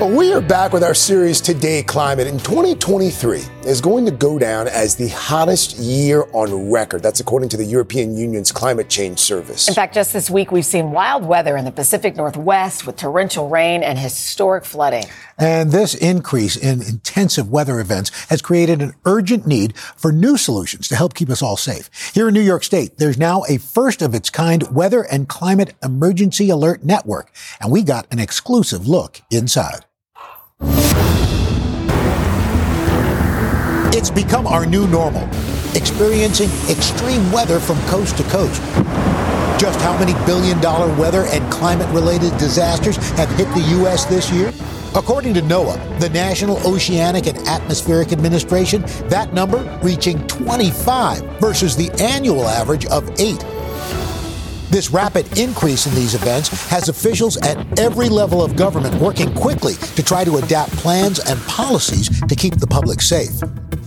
Well, 0.00 0.10
we 0.10 0.32
are 0.32 0.40
back 0.40 0.72
with 0.72 0.82
our 0.82 0.92
series 0.92 1.40
Today 1.40 1.80
Climate, 1.84 2.26
and 2.26 2.40
2023 2.40 3.44
is 3.64 3.80
going 3.80 4.04
to 4.04 4.10
go 4.10 4.40
down 4.40 4.66
as 4.66 4.96
the 4.96 5.06
hottest 5.06 5.78
year 5.78 6.26
on 6.32 6.68
record. 6.68 7.00
That's 7.00 7.20
according 7.20 7.48
to 7.50 7.56
the 7.56 7.64
European 7.64 8.16
Union's 8.16 8.50
Climate 8.50 8.90
Change 8.90 9.20
Service. 9.20 9.68
In 9.68 9.74
fact, 9.74 9.94
just 9.94 10.12
this 10.12 10.28
week, 10.28 10.50
we've 10.50 10.66
seen 10.66 10.90
wild 10.90 11.24
weather 11.24 11.56
in 11.56 11.64
the 11.64 11.70
Pacific 11.70 12.16
Northwest 12.16 12.88
with 12.88 12.96
torrential 12.96 13.48
rain 13.48 13.84
and 13.84 13.96
historic 13.96 14.64
flooding. 14.64 15.04
And 15.38 15.70
this 15.70 15.94
increase 15.94 16.56
in 16.56 16.82
intensive 16.82 17.48
weather 17.48 17.78
events 17.78 18.10
has 18.26 18.42
created 18.42 18.82
an 18.82 18.94
urgent 19.04 19.46
need 19.46 19.76
for 19.76 20.10
new 20.10 20.36
solutions 20.36 20.88
to 20.88 20.96
help 20.96 21.14
keep 21.14 21.30
us 21.30 21.40
all 21.40 21.56
safe. 21.56 21.88
Here 22.12 22.26
in 22.26 22.34
New 22.34 22.40
York 22.40 22.64
State, 22.64 22.98
there's 22.98 23.16
now 23.16 23.44
a 23.48 23.58
first 23.58 24.02
of 24.02 24.12
its 24.12 24.28
kind 24.28 24.74
weather 24.74 25.02
and 25.02 25.28
climate 25.28 25.74
emergency 25.82 26.50
alert 26.50 26.82
network. 26.84 27.32
And 27.60 27.70
we 27.70 27.82
got 27.84 28.06
an 28.10 28.18
exclusive 28.18 28.88
look 28.88 29.22
inside. 29.30 29.84
It's 33.96 34.10
become 34.10 34.46
our 34.46 34.66
new 34.66 34.86
normal, 34.88 35.28
experiencing 35.74 36.50
extreme 36.68 37.30
weather 37.32 37.60
from 37.60 37.80
coast 37.86 38.16
to 38.18 38.22
coast. 38.24 38.60
Just 39.58 39.80
how 39.80 39.96
many 39.98 40.12
billion 40.26 40.60
dollar 40.60 40.92
weather 40.96 41.24
and 41.28 41.50
climate 41.52 41.88
related 41.88 42.36
disasters 42.36 42.96
have 43.12 43.30
hit 43.36 43.48
the 43.54 43.64
U.S. 43.78 44.04
this 44.04 44.30
year? 44.30 44.52
According 44.94 45.34
to 45.34 45.42
NOAA, 45.42 46.00
the 46.00 46.08
National 46.10 46.56
Oceanic 46.66 47.26
and 47.26 47.38
Atmospheric 47.48 48.12
Administration, 48.12 48.82
that 49.08 49.32
number 49.32 49.58
reaching 49.82 50.24
25 50.26 51.22
versus 51.40 51.76
the 51.76 51.90
annual 52.00 52.46
average 52.46 52.86
of 52.86 53.08
8. 53.18 53.53
This 54.74 54.90
rapid 54.90 55.38
increase 55.38 55.86
in 55.86 55.94
these 55.94 56.16
events 56.16 56.48
has 56.66 56.88
officials 56.88 57.36
at 57.36 57.78
every 57.78 58.08
level 58.08 58.42
of 58.42 58.56
government 58.56 58.96
working 58.96 59.32
quickly 59.32 59.74
to 59.74 60.02
try 60.02 60.24
to 60.24 60.38
adapt 60.38 60.72
plans 60.72 61.20
and 61.20 61.40
policies 61.42 62.08
to 62.26 62.34
keep 62.34 62.56
the 62.56 62.66
public 62.66 63.00
safe. 63.00 63.40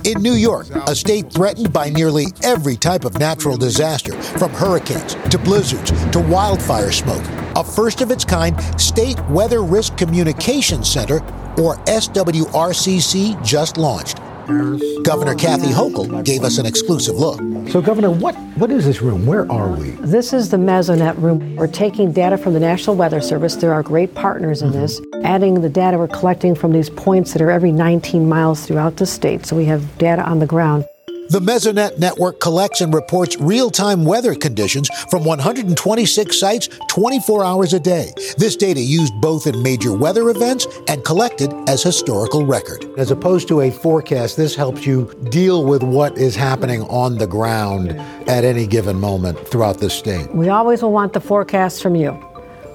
In 0.06 0.22
New 0.22 0.36
York, 0.36 0.68
a 0.88 0.96
state 0.96 1.30
threatened 1.30 1.74
by 1.74 1.90
nearly 1.90 2.28
every 2.42 2.78
type 2.78 3.04
of 3.04 3.20
natural 3.20 3.58
disaster, 3.58 4.14
from 4.40 4.52
hurricanes 4.52 5.16
to 5.30 5.38
blizzards 5.38 5.92
to 6.12 6.22
wildfire 6.22 6.94
smoke, 6.94 7.26
a 7.58 7.66
first 7.66 8.00
of 8.00 8.10
its 8.10 8.24
kind 8.24 8.58
State 8.80 9.20
Weather 9.28 9.64
Risk 9.64 9.98
Communication 9.98 10.86
Center, 10.86 11.18
or 11.60 11.76
SWRCC, 11.84 13.44
just 13.44 13.76
launched. 13.76 14.22
Governor 15.04 15.36
Kathy 15.36 15.68
Hochul 15.68 16.24
gave 16.24 16.44
us 16.44 16.58
an 16.58 16.66
exclusive 16.66 17.16
look. 17.16 17.40
So, 17.70 17.82
Governor, 17.82 18.12
what, 18.12 18.34
what 18.56 18.72
is 18.72 18.86
this 18.86 19.02
room? 19.02 19.26
Where 19.26 19.50
are 19.52 19.70
we? 19.70 19.92
This 20.00 20.32
is 20.32 20.50
the 20.50 20.58
Mesonet 20.58 21.22
room. 21.22 21.58
We're 21.58 21.68
taking 21.68 22.14
data 22.14 22.38
from 22.38 22.54
the 22.54 22.60
National 22.60 22.96
Weather 22.96 23.20
Service. 23.20 23.56
They're 23.58 23.74
our 23.74 23.84
great 23.84 24.16
partners 24.16 24.62
in 24.62 24.70
mm-hmm. 24.70 24.80
this, 24.80 25.02
adding 25.26 25.62
the 25.62 25.70
data 25.70 25.98
we're 25.98 26.08
collecting 26.08 26.56
from 26.56 26.72
these 26.72 26.90
points 26.90 27.34
that 27.34 27.42
are 27.42 27.52
every 27.52 27.74
19 27.74 28.30
miles 28.30 28.66
throughout 28.66 28.96
the 28.96 29.06
state. 29.06 29.46
So 29.46 29.58
we 29.58 29.66
have 29.66 29.98
data 29.98 30.24
on 30.24 30.40
the 30.40 30.48
ground. 30.48 30.86
The 31.30 31.42
Mesonet 31.42 32.00
network 32.00 32.40
collects 32.40 32.80
and 32.80 32.94
reports 32.94 33.36
real 33.38 33.70
time 33.70 34.06
weather 34.06 34.34
conditions 34.34 34.88
from 35.10 35.26
126 35.26 36.40
sites 36.40 36.70
24 36.88 37.44
hours 37.44 37.74
a 37.74 37.82
day. 37.82 38.14
This 38.38 38.56
data 38.56 38.80
used 38.80 39.14
both 39.20 39.46
in 39.46 39.62
major 39.62 39.92
weather 39.92 40.30
events 40.30 40.68
and 40.88 41.04
collected 41.04 41.54
as 41.68 41.84
historical 41.84 42.46
record. 42.46 42.86
As 42.98 43.12
opposed 43.12 43.50
to 43.50 43.60
a 43.60 43.72
forecast, 43.72 44.38
this 44.38 44.56
helps 44.56 44.86
you 44.86 45.14
deal 45.30 45.66
with 45.66 45.84
what 45.84 46.18
is 46.18 46.34
happening 46.34 46.84
on 46.84 47.18
the 47.18 47.28
ground 47.28 47.92
at 48.30 48.46
any 48.46 48.66
given 48.66 48.98
moment 48.98 49.38
throughout 49.50 49.80
the 49.80 49.90
state. 49.90 50.34
We 50.34 50.48
always 50.48 50.82
will 50.82 50.94
want 50.94 51.12
the 51.12 51.20
forecast 51.20 51.84
from 51.84 51.96
you. 51.96 52.12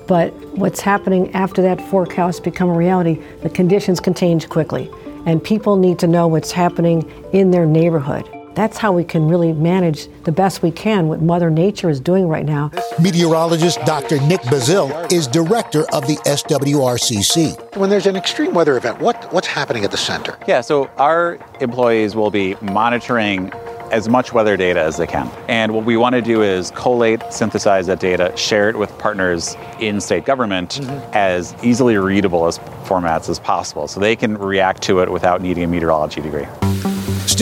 But 0.06 0.30
what's 0.58 0.80
happening 0.80 1.34
after 1.34 1.62
that 1.62 1.80
forecast 1.88 2.44
become 2.44 2.68
a 2.68 2.76
reality, 2.76 3.18
the 3.40 3.48
conditions 3.48 3.98
can 3.98 4.12
change 4.12 4.50
quickly. 4.50 4.90
And 5.24 5.42
people 5.42 5.76
need 5.76 5.98
to 6.00 6.06
know 6.06 6.26
what's 6.26 6.52
happening 6.52 7.10
in 7.32 7.50
their 7.50 7.64
neighborhood. 7.64 8.28
That's 8.54 8.76
how 8.76 8.92
we 8.92 9.04
can 9.04 9.28
really 9.28 9.52
manage 9.52 10.08
the 10.24 10.32
best 10.32 10.62
we 10.62 10.70
can 10.70 11.08
what 11.08 11.22
Mother 11.22 11.50
Nature 11.50 11.88
is 11.88 12.00
doing 12.00 12.28
right 12.28 12.44
now. 12.44 12.70
Meteorologist 13.00 13.80
Dr. 13.86 14.20
Nick 14.20 14.42
Bassill 14.42 15.10
is 15.10 15.26
director 15.26 15.84
of 15.92 16.06
the 16.06 16.16
SWRCC. 16.26 17.76
When 17.76 17.88
there's 17.88 18.06
an 18.06 18.16
extreme 18.16 18.52
weather 18.52 18.76
event, 18.76 19.00
what, 19.00 19.32
what's 19.32 19.46
happening 19.46 19.84
at 19.84 19.90
the 19.90 19.96
center? 19.96 20.38
Yeah, 20.46 20.60
so 20.60 20.86
our 20.98 21.38
employees 21.60 22.14
will 22.14 22.30
be 22.30 22.56
monitoring 22.60 23.52
as 23.90 24.08
much 24.08 24.32
weather 24.32 24.56
data 24.56 24.80
as 24.80 24.96
they 24.96 25.06
can. 25.06 25.30
And 25.48 25.74
what 25.74 25.84
we 25.84 25.96
want 25.98 26.14
to 26.14 26.22
do 26.22 26.42
is 26.42 26.70
collate, 26.72 27.22
synthesize 27.30 27.86
that 27.88 28.00
data, 28.00 28.32
share 28.36 28.70
it 28.70 28.76
with 28.76 28.96
partners 28.98 29.54
in 29.80 30.00
state 30.00 30.24
government 30.24 30.80
mm-hmm. 30.82 31.10
as 31.12 31.54
easily 31.62 31.96
readable 31.98 32.46
as 32.46 32.58
formats 32.84 33.28
as 33.28 33.38
possible 33.38 33.86
so 33.86 34.00
they 34.00 34.16
can 34.16 34.38
react 34.38 34.82
to 34.82 35.00
it 35.00 35.12
without 35.12 35.42
needing 35.42 35.62
a 35.64 35.66
meteorology 35.66 36.22
degree. 36.22 36.46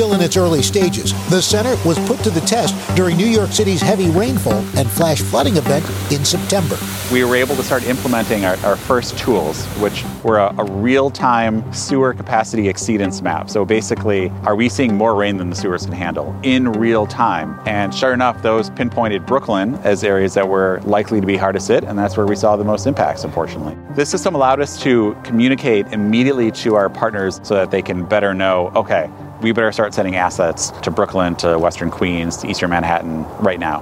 Still 0.00 0.14
in 0.14 0.22
its 0.22 0.38
early 0.38 0.62
stages, 0.62 1.12
the 1.28 1.42
center 1.42 1.76
was 1.86 1.98
put 2.08 2.20
to 2.20 2.30
the 2.30 2.40
test 2.40 2.74
during 2.96 3.18
New 3.18 3.26
York 3.26 3.50
City's 3.52 3.82
heavy 3.82 4.08
rainfall 4.08 4.64
and 4.78 4.90
flash 4.90 5.20
flooding 5.20 5.58
event 5.58 5.84
in 6.10 6.24
September. 6.24 6.78
We 7.12 7.22
were 7.22 7.36
able 7.36 7.54
to 7.56 7.62
start 7.62 7.84
implementing 7.84 8.46
our, 8.46 8.56
our 8.64 8.76
first 8.76 9.18
tools, 9.18 9.66
which 9.76 10.02
were 10.24 10.38
a, 10.38 10.54
a 10.56 10.64
real 10.64 11.10
time 11.10 11.70
sewer 11.70 12.14
capacity 12.14 12.62
exceedance 12.62 13.20
map. 13.20 13.50
So 13.50 13.66
basically, 13.66 14.30
are 14.44 14.56
we 14.56 14.70
seeing 14.70 14.94
more 14.94 15.14
rain 15.14 15.36
than 15.36 15.50
the 15.50 15.56
sewers 15.56 15.84
can 15.84 15.92
handle 15.92 16.34
in 16.44 16.72
real 16.72 17.06
time? 17.06 17.60
And 17.66 17.94
sure 17.94 18.14
enough, 18.14 18.40
those 18.40 18.70
pinpointed 18.70 19.26
Brooklyn 19.26 19.74
as 19.84 20.02
areas 20.02 20.32
that 20.32 20.48
were 20.48 20.80
likely 20.84 21.20
to 21.20 21.26
be 21.26 21.36
hardest 21.36 21.68
hit, 21.68 21.84
and 21.84 21.98
that's 21.98 22.16
where 22.16 22.26
we 22.26 22.36
saw 22.36 22.56
the 22.56 22.64
most 22.64 22.86
impacts, 22.86 23.24
unfortunately. 23.24 23.76
This 23.96 24.08
system 24.08 24.34
allowed 24.34 24.60
us 24.60 24.80
to 24.80 25.14
communicate 25.24 25.88
immediately 25.88 26.50
to 26.52 26.76
our 26.76 26.88
partners 26.88 27.38
so 27.42 27.54
that 27.56 27.70
they 27.70 27.82
can 27.82 28.06
better 28.06 28.32
know 28.32 28.72
okay, 28.74 29.10
we 29.42 29.52
better 29.52 29.72
start 29.72 29.94
sending 29.94 30.16
assets 30.16 30.70
to 30.82 30.90
Brooklyn, 30.90 31.34
to 31.36 31.58
Western 31.58 31.90
Queens, 31.90 32.36
to 32.38 32.48
Eastern 32.48 32.70
Manhattan 32.70 33.24
right 33.38 33.58
now. 33.58 33.80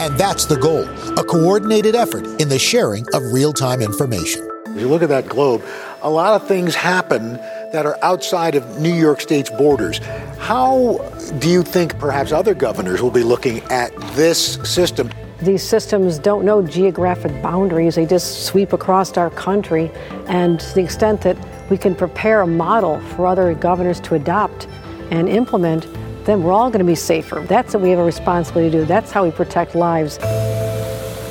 And 0.00 0.16
that's 0.18 0.46
the 0.46 0.56
goal 0.56 0.88
a 1.18 1.24
coordinated 1.24 1.94
effort 1.94 2.26
in 2.40 2.48
the 2.48 2.58
sharing 2.58 3.06
of 3.14 3.22
real 3.32 3.52
time 3.52 3.80
information. 3.80 4.48
If 4.66 4.80
you 4.80 4.88
look 4.88 5.02
at 5.02 5.08
that 5.08 5.28
globe, 5.28 5.64
a 6.02 6.10
lot 6.10 6.40
of 6.40 6.46
things 6.46 6.74
happen 6.74 7.34
that 7.72 7.86
are 7.86 7.98
outside 8.02 8.54
of 8.54 8.80
New 8.80 8.94
York 8.94 9.20
State's 9.20 9.50
borders. 9.50 9.98
How 10.38 10.98
do 11.38 11.48
you 11.48 11.62
think 11.62 11.98
perhaps 11.98 12.32
other 12.32 12.54
governors 12.54 13.02
will 13.02 13.10
be 13.10 13.22
looking 13.22 13.60
at 13.70 13.94
this 14.14 14.54
system? 14.62 15.10
These 15.42 15.62
systems 15.62 16.18
don't 16.18 16.44
know 16.44 16.62
geographic 16.62 17.42
boundaries, 17.42 17.94
they 17.94 18.06
just 18.06 18.46
sweep 18.46 18.72
across 18.72 19.16
our 19.16 19.30
country. 19.30 19.90
And 20.26 20.60
to 20.60 20.74
the 20.74 20.82
extent 20.82 21.22
that 21.22 21.36
we 21.70 21.78
can 21.78 21.94
prepare 21.94 22.42
a 22.42 22.46
model 22.46 23.00
for 23.00 23.26
other 23.26 23.54
governors 23.54 24.00
to 24.00 24.14
adopt, 24.14 24.66
and 25.10 25.28
implement, 25.28 25.86
then 26.24 26.42
we're 26.42 26.52
all 26.52 26.70
going 26.70 26.84
to 26.84 26.90
be 26.90 26.94
safer. 26.94 27.40
That's 27.48 27.74
what 27.74 27.82
we 27.82 27.90
have 27.90 27.98
a 27.98 28.04
responsibility 28.04 28.70
to 28.70 28.78
do. 28.78 28.84
That's 28.84 29.10
how 29.10 29.24
we 29.24 29.30
protect 29.30 29.74
lives. 29.74 30.18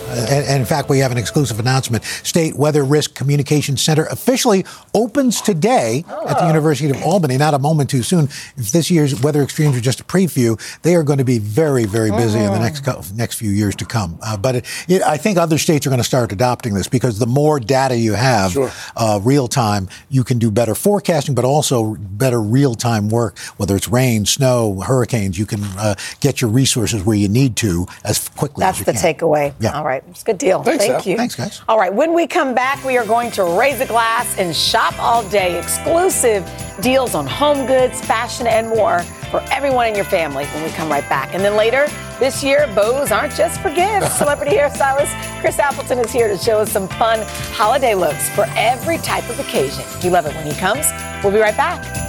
And, 0.09 0.45
and, 0.45 0.59
in 0.61 0.65
fact, 0.65 0.89
we 0.89 0.99
have 0.99 1.11
an 1.11 1.17
exclusive 1.17 1.59
announcement. 1.59 2.03
State 2.03 2.55
Weather 2.55 2.83
Risk 2.83 3.15
Communication 3.15 3.77
Center 3.77 4.05
officially 4.05 4.65
opens 4.93 5.41
today 5.41 6.03
at 6.27 6.39
the 6.39 6.47
University 6.47 6.89
of 6.89 7.01
Albany. 7.03 7.37
Not 7.37 7.53
a 7.53 7.59
moment 7.59 7.89
too 7.89 8.03
soon. 8.03 8.25
If 8.57 8.71
this 8.71 8.89
year's 8.89 9.21
weather 9.21 9.43
extremes 9.43 9.77
are 9.77 9.81
just 9.81 9.99
a 10.01 10.03
preview, 10.03 10.59
they 10.81 10.95
are 10.95 11.03
going 11.03 11.19
to 11.19 11.25
be 11.25 11.39
very, 11.39 11.85
very 11.85 12.11
busy 12.11 12.39
in 12.39 12.51
the 12.51 12.59
next 12.59 12.85
next 13.15 13.35
few 13.35 13.51
years 13.51 13.75
to 13.77 13.85
come. 13.85 14.17
Uh, 14.21 14.37
but 14.37 14.55
it, 14.55 14.65
it, 14.87 15.01
I 15.03 15.17
think 15.17 15.37
other 15.37 15.57
states 15.57 15.85
are 15.85 15.89
going 15.89 15.99
to 15.99 16.03
start 16.03 16.31
adopting 16.31 16.73
this 16.73 16.87
because 16.87 17.19
the 17.19 17.27
more 17.27 17.59
data 17.59 17.95
you 17.95 18.13
have, 18.13 18.51
sure. 18.51 18.71
uh, 18.95 19.19
real 19.23 19.47
time, 19.47 19.89
you 20.09 20.23
can 20.23 20.39
do 20.39 20.51
better 20.51 20.75
forecasting, 20.75 21.35
but 21.35 21.45
also 21.45 21.95
better 21.99 22.41
real 22.41 22.75
time 22.75 23.09
work. 23.09 23.37
Whether 23.57 23.75
it's 23.75 23.87
rain, 23.87 24.25
snow, 24.25 24.79
hurricanes, 24.81 25.37
you 25.37 25.45
can 25.45 25.63
uh, 25.77 25.95
get 26.19 26.41
your 26.41 26.49
resources 26.49 27.03
where 27.03 27.15
you 27.15 27.27
need 27.27 27.55
to 27.57 27.87
as 28.03 28.29
quickly. 28.29 28.61
That's 28.61 28.79
as 28.79 28.85
the 28.85 28.93
can. 28.93 29.01
That's 29.01 29.19
the 29.19 29.25
takeaway. 29.25 29.53
Yeah. 29.59 29.77
All 29.77 29.85
right. 29.85 29.98
It's 30.09 30.21
a 30.21 30.25
good 30.25 30.37
deal. 30.37 30.63
Thanks, 30.63 30.85
Thank 30.85 31.05
Al. 31.05 31.11
you. 31.11 31.17
Thanks, 31.17 31.35
guys. 31.35 31.61
All 31.67 31.77
right. 31.77 31.93
When 31.93 32.13
we 32.13 32.27
come 32.27 32.53
back, 32.53 32.83
we 32.83 32.97
are 32.97 33.05
going 33.05 33.31
to 33.31 33.43
raise 33.43 33.79
a 33.81 33.85
glass 33.85 34.37
and 34.37 34.55
shop 34.55 34.97
all 34.99 35.27
day. 35.29 35.59
Exclusive 35.59 36.49
deals 36.81 37.15
on 37.15 37.27
home 37.27 37.65
goods, 37.67 37.99
fashion, 38.01 38.47
and 38.47 38.69
more 38.69 39.03
for 39.31 39.41
everyone 39.51 39.87
in 39.87 39.95
your 39.95 40.05
family 40.05 40.45
when 40.45 40.63
we 40.63 40.69
come 40.71 40.89
right 40.89 41.07
back. 41.09 41.33
And 41.33 41.43
then 41.43 41.55
later 41.55 41.87
this 42.19 42.43
year, 42.43 42.67
bows 42.75 43.11
aren't 43.11 43.33
just 43.35 43.61
for 43.61 43.69
gifts. 43.73 44.13
Celebrity 44.17 44.55
hairstylist 44.55 45.39
Chris 45.41 45.59
Appleton 45.59 45.99
is 45.99 46.11
here 46.11 46.27
to 46.27 46.37
show 46.37 46.59
us 46.59 46.71
some 46.71 46.87
fun 46.87 47.19
holiday 47.53 47.95
looks 47.95 48.29
for 48.29 48.45
every 48.49 48.97
type 48.97 49.29
of 49.29 49.39
occasion. 49.39 49.83
You 50.01 50.09
love 50.09 50.25
it 50.25 50.35
when 50.35 50.45
he 50.47 50.53
comes. 50.53 50.85
We'll 51.23 51.33
be 51.33 51.39
right 51.39 51.55
back. 51.55 52.08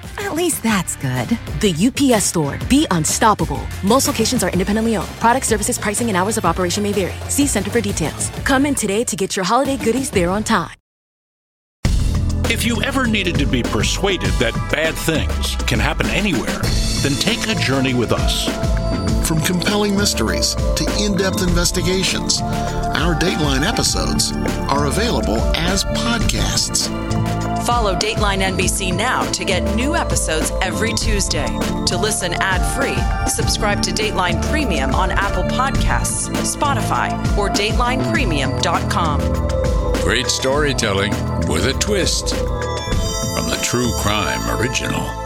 At 0.17 0.33
least 0.33 0.63
that's 0.63 0.95
good. 0.95 1.29
The 1.59 1.73
UPS 1.87 2.25
store. 2.25 2.57
Be 2.69 2.85
unstoppable. 2.91 3.61
Most 3.83 4.07
locations 4.07 4.43
are 4.43 4.49
independently 4.49 4.95
owned. 4.95 5.09
Product 5.19 5.45
services, 5.45 5.77
pricing, 5.77 6.09
and 6.09 6.17
hours 6.17 6.37
of 6.37 6.45
operation 6.45 6.83
may 6.83 6.91
vary. 6.91 7.13
See 7.29 7.47
Center 7.47 7.71
for 7.71 7.81
details. 7.81 8.29
Come 8.43 8.65
in 8.65 8.75
today 8.75 9.03
to 9.03 9.15
get 9.15 9.35
your 9.35 9.45
holiday 9.45 9.77
goodies 9.77 10.09
there 10.09 10.29
on 10.29 10.43
time. 10.43 10.75
If 12.51 12.65
you 12.65 12.81
ever 12.83 13.07
needed 13.07 13.35
to 13.35 13.45
be 13.45 13.63
persuaded 13.63 14.31
that 14.31 14.53
bad 14.69 14.93
things 14.93 15.55
can 15.67 15.79
happen 15.79 16.05
anywhere, 16.07 16.59
then 17.01 17.13
take 17.13 17.47
a 17.47 17.55
journey 17.55 17.93
with 17.93 18.11
us. 18.11 18.80
From 19.31 19.39
compelling 19.43 19.95
mysteries 19.95 20.55
to 20.55 20.83
in 20.99 21.15
depth 21.15 21.41
investigations, 21.41 22.41
our 22.41 23.15
Dateline 23.15 23.65
episodes 23.65 24.33
are 24.67 24.87
available 24.87 25.37
as 25.55 25.85
podcasts. 25.85 26.89
Follow 27.65 27.95
Dateline 27.95 28.41
NBC 28.41 28.93
now 28.93 29.23
to 29.31 29.45
get 29.45 29.61
new 29.73 29.95
episodes 29.95 30.51
every 30.61 30.91
Tuesday. 30.91 31.47
To 31.85 31.95
listen 31.95 32.33
ad 32.41 32.61
free, 32.75 32.97
subscribe 33.25 33.81
to 33.83 33.91
Dateline 33.91 34.43
Premium 34.49 34.93
on 34.93 35.11
Apple 35.11 35.43
Podcasts, 35.43 36.27
Spotify, 36.43 37.13
or 37.37 37.47
DatelinePremium.com. 37.47 39.21
Great 40.03 40.27
storytelling 40.27 41.11
with 41.47 41.67
a 41.67 41.73
twist 41.79 42.35
from 42.35 43.49
the 43.49 43.57
True 43.63 43.93
Crime 44.01 44.59
Original. 44.59 45.20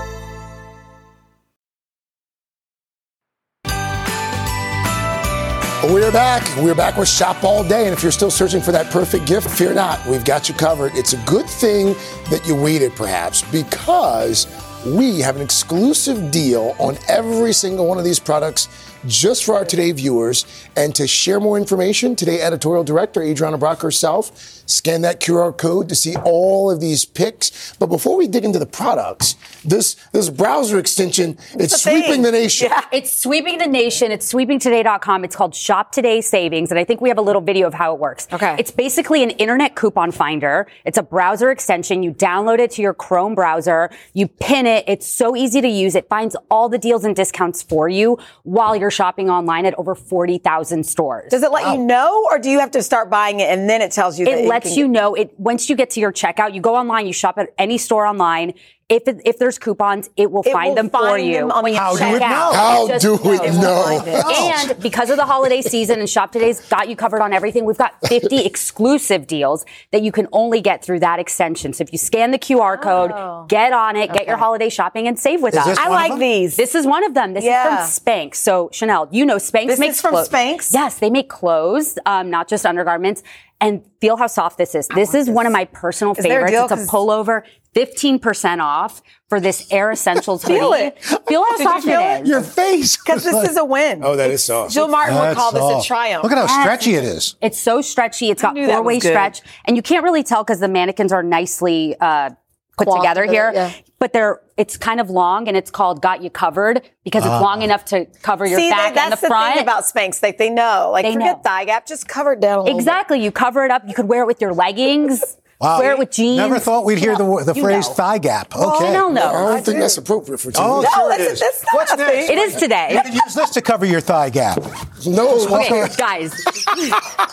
We're 5.91 6.11
back. 6.11 6.43
We're 6.57 6.73
back 6.73 6.97
with 6.97 7.07
Shop 7.07 7.43
All 7.43 7.63
Day. 7.63 7.85
And 7.85 7.93
if 7.93 8.01
you're 8.01 8.11
still 8.11 8.31
searching 8.31 8.59
for 8.59 8.71
that 8.71 8.91
perfect 8.91 9.27
gift, 9.27 9.47
fear 9.47 9.71
not. 9.71 10.03
We've 10.07 10.25
got 10.25 10.49
you 10.49 10.55
covered. 10.55 10.95
It's 10.95 11.13
a 11.13 11.17
good 11.25 11.45
thing 11.45 11.93
that 12.31 12.41
you 12.47 12.55
waited, 12.55 12.95
perhaps, 12.95 13.43
because 13.51 14.47
we 14.83 15.19
have 15.19 15.35
an 15.35 15.43
exclusive 15.43 16.31
deal 16.31 16.75
on 16.79 16.97
every 17.07 17.53
single 17.53 17.85
one 17.85 17.99
of 17.99 18.03
these 18.03 18.19
products 18.19 18.67
just 19.05 19.45
for 19.45 19.53
our 19.53 19.63
Today 19.63 19.91
viewers. 19.91 20.47
And 20.75 20.95
to 20.95 21.05
share 21.05 21.39
more 21.39 21.55
information, 21.55 22.15
Today 22.15 22.41
editorial 22.41 22.83
director 22.83 23.19
Adrianna 23.21 23.59
Brach 23.59 23.81
herself 23.81 24.54
scan 24.65 25.01
that 25.01 25.19
QR 25.19 25.55
code 25.55 25.89
to 25.89 25.95
see 25.95 26.15
all 26.17 26.71
of 26.71 26.79
these 26.79 27.05
picks. 27.05 27.75
But 27.75 27.87
before 27.87 28.17
we 28.17 28.27
dig 28.27 28.45
into 28.45 28.59
the 28.59 28.65
products, 28.65 29.35
this 29.63 29.95
this 30.11 30.29
browser 30.29 30.79
extension 30.79 31.37
it's, 31.53 31.73
it's 31.73 31.83
sweeping 31.83 32.03
thing. 32.03 32.21
the 32.23 32.31
nation. 32.31 32.69
Yeah. 32.69 32.85
It's 32.91 33.11
sweeping 33.11 33.57
the 33.57 33.67
nation. 33.67 34.11
It's 34.11 34.31
sweepingtoday.com. 34.31 35.23
It's 35.23 35.35
called 35.35 35.55
Shop 35.55 35.91
Today 35.91 36.21
Savings, 36.21 36.71
and 36.71 36.79
I 36.79 36.83
think 36.83 37.01
we 37.01 37.09
have 37.09 37.17
a 37.17 37.21
little 37.21 37.41
video 37.41 37.67
of 37.67 37.73
how 37.73 37.93
it 37.93 37.99
works. 37.99 38.27
Okay. 38.31 38.55
It's 38.59 38.71
basically 38.71 39.23
an 39.23 39.31
internet 39.31 39.75
coupon 39.75 40.11
finder. 40.11 40.67
It's 40.85 40.97
a 40.97 41.03
browser 41.03 41.51
extension. 41.51 42.03
You 42.03 42.11
download 42.11 42.59
it 42.59 42.71
to 42.71 42.81
your 42.81 42.93
Chrome 42.93 43.35
browser. 43.35 43.89
You 44.13 44.27
pin 44.27 44.65
it. 44.65 44.85
It's 44.87 45.07
so 45.07 45.35
easy 45.35 45.61
to 45.61 45.67
use. 45.67 45.95
It 45.95 46.07
finds 46.09 46.35
all 46.49 46.69
the 46.69 46.77
deals 46.77 47.03
and 47.03 47.15
discounts 47.15 47.61
for 47.61 47.89
you 47.89 48.17
while 48.43 48.75
you're 48.75 48.91
shopping 48.91 49.29
online 49.29 49.65
at 49.65 49.73
over 49.75 49.95
40,000 49.95 50.85
stores. 50.85 51.31
Does 51.31 51.43
it 51.43 51.51
let 51.51 51.73
you 51.73 51.83
know, 51.83 52.25
or 52.29 52.39
do 52.39 52.49
you 52.49 52.59
have 52.59 52.71
to 52.71 52.83
start 52.83 53.09
buying 53.09 53.39
it 53.39 53.49
and 53.49 53.69
then 53.69 53.81
it 53.81 53.91
tells 53.91 54.19
you? 54.19 54.25
that 54.25 54.39
It 54.39 54.47
lets 54.55 54.77
you 54.77 54.87
know 54.87 55.13
it 55.13 55.37
once 55.39 55.69
you 55.69 55.75
get 55.75 55.89
to 55.91 55.99
your 55.99 56.11
checkout. 56.11 56.53
You 56.53 56.61
go 56.61 56.75
online, 56.75 57.07
you 57.07 57.13
shop 57.13 57.37
at 57.37 57.49
any 57.57 57.77
store 57.77 58.05
online. 58.05 58.53
If 58.87 59.07
it, 59.07 59.19
if 59.25 59.39
there's 59.39 59.57
coupons, 59.57 60.11
it 60.15 60.31
will 60.31 60.43
It 60.45 60.51
find 60.51 60.69
will 60.69 60.75
them 60.75 60.89
for 60.91 61.17
you. 61.17 61.37
them 61.39 61.51
on 61.51 61.63
the 61.63 61.73
How 61.73 61.93
do 61.93 61.97
check 61.99 62.15
it 62.17 62.19
know? 62.19 62.27
How 62.53 62.87
Just 62.87 63.03
do 63.03 63.15
it 63.15 63.53
know? 63.55 64.03
And 64.05 64.79
because 64.79 65.09
of 65.09 65.17
the 65.17 65.25
holiday 65.25 65.63
season 65.63 65.99
and 65.99 66.07
Shop 66.07 66.31
Today's 66.31 66.61
got 66.69 66.87
you 66.87 66.95
covered 66.95 67.19
on 67.21 67.33
everything, 67.33 67.65
we've 67.65 67.79
got 67.79 67.95
50 68.07 68.37
exclusive 68.45 69.25
deals 69.25 69.65
that 69.91 70.03
you 70.03 70.11
can 70.11 70.27
only 70.31 70.61
get 70.61 70.83
through 70.85 70.99
that 70.99 71.17
extension. 71.17 71.73
So 71.73 71.81
if 71.81 71.91
you 71.93 71.97
scan 71.97 72.29
the 72.29 72.37
QR 72.37 72.79
code, 72.79 73.49
get 73.49 73.73
on 73.73 73.95
it, 73.95 74.13
get 74.13 74.27
your 74.27 74.37
holiday 74.37 74.69
shopping 74.69 75.07
and 75.07 75.17
save 75.17 75.41
with 75.41 75.55
Is 75.55 75.61
us. 75.61 75.65
this 75.65 75.79
I 75.79 75.89
one 75.89 75.91
of 75.97 76.01
like 76.01 76.11
them? 76.11 76.19
these. 76.19 76.55
This 76.55 76.75
is 76.75 76.85
one 76.85 77.03
of 77.03 77.15
them. 77.15 77.33
This 77.33 77.43
Yeah. 77.43 77.81
is 77.87 77.97
from 77.97 78.05
Spanx. 78.05 78.35
So 78.35 78.69
Chanel, 78.71 79.07
you 79.11 79.25
know 79.25 79.37
Spanx 79.37 79.65
This 79.65 79.79
makes 79.79 79.95
is 79.95 80.01
from 80.01 80.11
clothes. 80.11 80.29
Spanx? 80.29 80.71
Yes, 80.71 80.99
they 80.99 81.09
make 81.09 81.27
clothes, 81.27 81.97
um, 82.05 82.29
not 82.29 82.47
just 82.47 82.67
undergarments. 82.67 83.23
And 83.61 83.83
feel 84.01 84.17
how 84.17 84.27
soft 84.27 84.57
this 84.57 84.75
is. 84.75 84.87
This 84.89 85.15
is 85.15 85.29
one 85.29 85.45
of 85.47 85.53
my 85.53 85.63
personal 85.65 86.13
Is 86.13 86.23
favorites. 86.25 86.53
It's 86.53 86.71
a 86.73 86.91
pullover, 86.93 87.43
15% 87.75 88.59
off 88.61 89.01
for 89.27 89.39
this 89.39 89.67
Air 89.71 89.91
Essentials 89.91 90.43
hoodie. 90.43 90.59
Feel 90.59 90.73
it. 90.73 91.03
Feel 91.27 91.43
how 91.43 91.51
Did 91.57 91.59
you 91.59 91.65
soft 91.65 91.85
feel 91.85 91.99
it 91.99 92.03
it? 92.03 92.21
is. 92.23 92.29
Your 92.29 92.41
face. 92.41 92.97
Because 93.05 93.23
this 93.23 93.49
is 93.49 93.57
a 93.57 93.65
win. 93.65 94.01
Oh, 94.03 94.15
that 94.15 94.31
is 94.31 94.43
soft. 94.43 94.73
Jill 94.73 94.87
Martin 94.87 95.15
would 95.15 95.21
That's 95.23 95.37
call 95.37 95.51
this 95.51 95.85
a 95.85 95.87
triumph. 95.87 96.23
Look 96.23 96.31
at 96.31 96.37
how 96.37 96.45
Yes. 96.45 96.61
stretchy 96.61 96.95
it 96.95 97.03
is. 97.03 97.35
It's 97.41 97.57
so 97.59 97.81
stretchy. 97.81 98.29
It's 98.31 98.41
got 98.41 98.55
four 98.55 98.81
way 98.83 98.99
stretch, 98.99 99.41
and 99.65 99.75
you 99.75 99.81
can't 99.83 100.03
really 100.03 100.23
tell 100.23 100.43
because 100.43 100.59
the 100.59 100.67
mannequins 100.67 101.11
are 101.13 101.21
nicely 101.23 101.95
uh, 101.99 102.31
put 102.77 102.87
Cloth 102.87 102.99
together 103.01 103.21
with 103.21 103.29
it, 103.31 103.33
here. 103.33 103.51
yeah. 103.53 103.71
But 103.99 104.11
they're 104.13 104.41
it's 104.57 104.77
kind 104.77 104.99
of 104.99 105.09
long, 105.09 105.47
and 105.47 105.55
it's 105.55 105.69
called 105.71 106.01
"Got 106.01 106.21
You 106.23 106.29
Covered" 106.29 106.81
because 107.03 107.23
it's 107.23 107.31
Ah. 107.31 107.41
long 107.41 107.61
enough 107.61 107.85
to 107.85 108.05
cover 108.21 108.45
your 108.45 108.59
See, 108.59 108.69
back 108.69 108.93
they, 108.95 109.01
and 109.01 109.11
that's 109.11 109.21
the 109.21 109.27
the, 109.27 109.31
front. 109.31 109.53
thing 109.55 109.63
about 109.63 109.83
Spanx. 109.83 110.21
Like 110.23 110.37
they 110.37 110.49
know. 110.49 110.89
Like 110.91 111.05
They 111.05 111.13
forget 111.13 111.37
know. 111.37 111.41
thigh 111.43 111.65
gap, 111.65 111.85
just 111.85 112.07
cover 112.07 112.33
it 112.33 112.39
down 112.39 112.59
a 112.59 112.63
little 112.63 112.77
exactly. 112.77 113.21
You 113.23 113.31
cover 113.31 113.63
it 113.65 113.71
up. 113.71 113.83
You 113.87 113.93
could 113.93 114.07
wear 114.07 114.21
it 114.21 114.27
with 114.27 114.41
your 114.41 114.53
leggings. 114.53 115.37
Wow. 115.65 115.79
Wear 115.79 115.91
it 115.93 115.97
with 115.97 116.11
jeans. 116.11 116.37
Never 116.37 116.59
thought 116.59 116.85
we'd 116.85 116.99
hear 116.99 117.15
the, 117.15 117.43
the 117.43 117.55
phrase 117.55 117.87
know. 117.87 117.93
thigh 117.95 118.17
gap. 118.19 118.55
Okay. 118.55 118.63
Oh, 118.65 118.79
Chanel 118.79 119.17
I 119.17 119.31
don't 119.55 119.65
think 119.65 119.79
that's 119.79 119.97
appropriate 119.97 120.37
for 120.37 120.51
Oh, 120.57 120.81
today. 120.81 120.91
sure 120.93 121.01
No, 121.01 121.07
it 121.07 121.17
that's- 121.17 121.31
is. 121.33 121.39
that's 121.39 121.63
not 121.63 121.73
What's 121.75 121.97
next? 121.97 122.29
It 122.29 122.37
is 122.37 122.55
today. 122.55 122.93
You 122.93 123.01
can 123.01 123.13
use 123.13 123.33
this 123.33 123.49
to 123.51 123.61
cover 123.61 123.85
your 123.85 123.99
thigh 124.01 124.29
gap. 124.29 124.59
No, 125.07 125.35
Okay, 125.55 125.87
guys, 125.97 126.33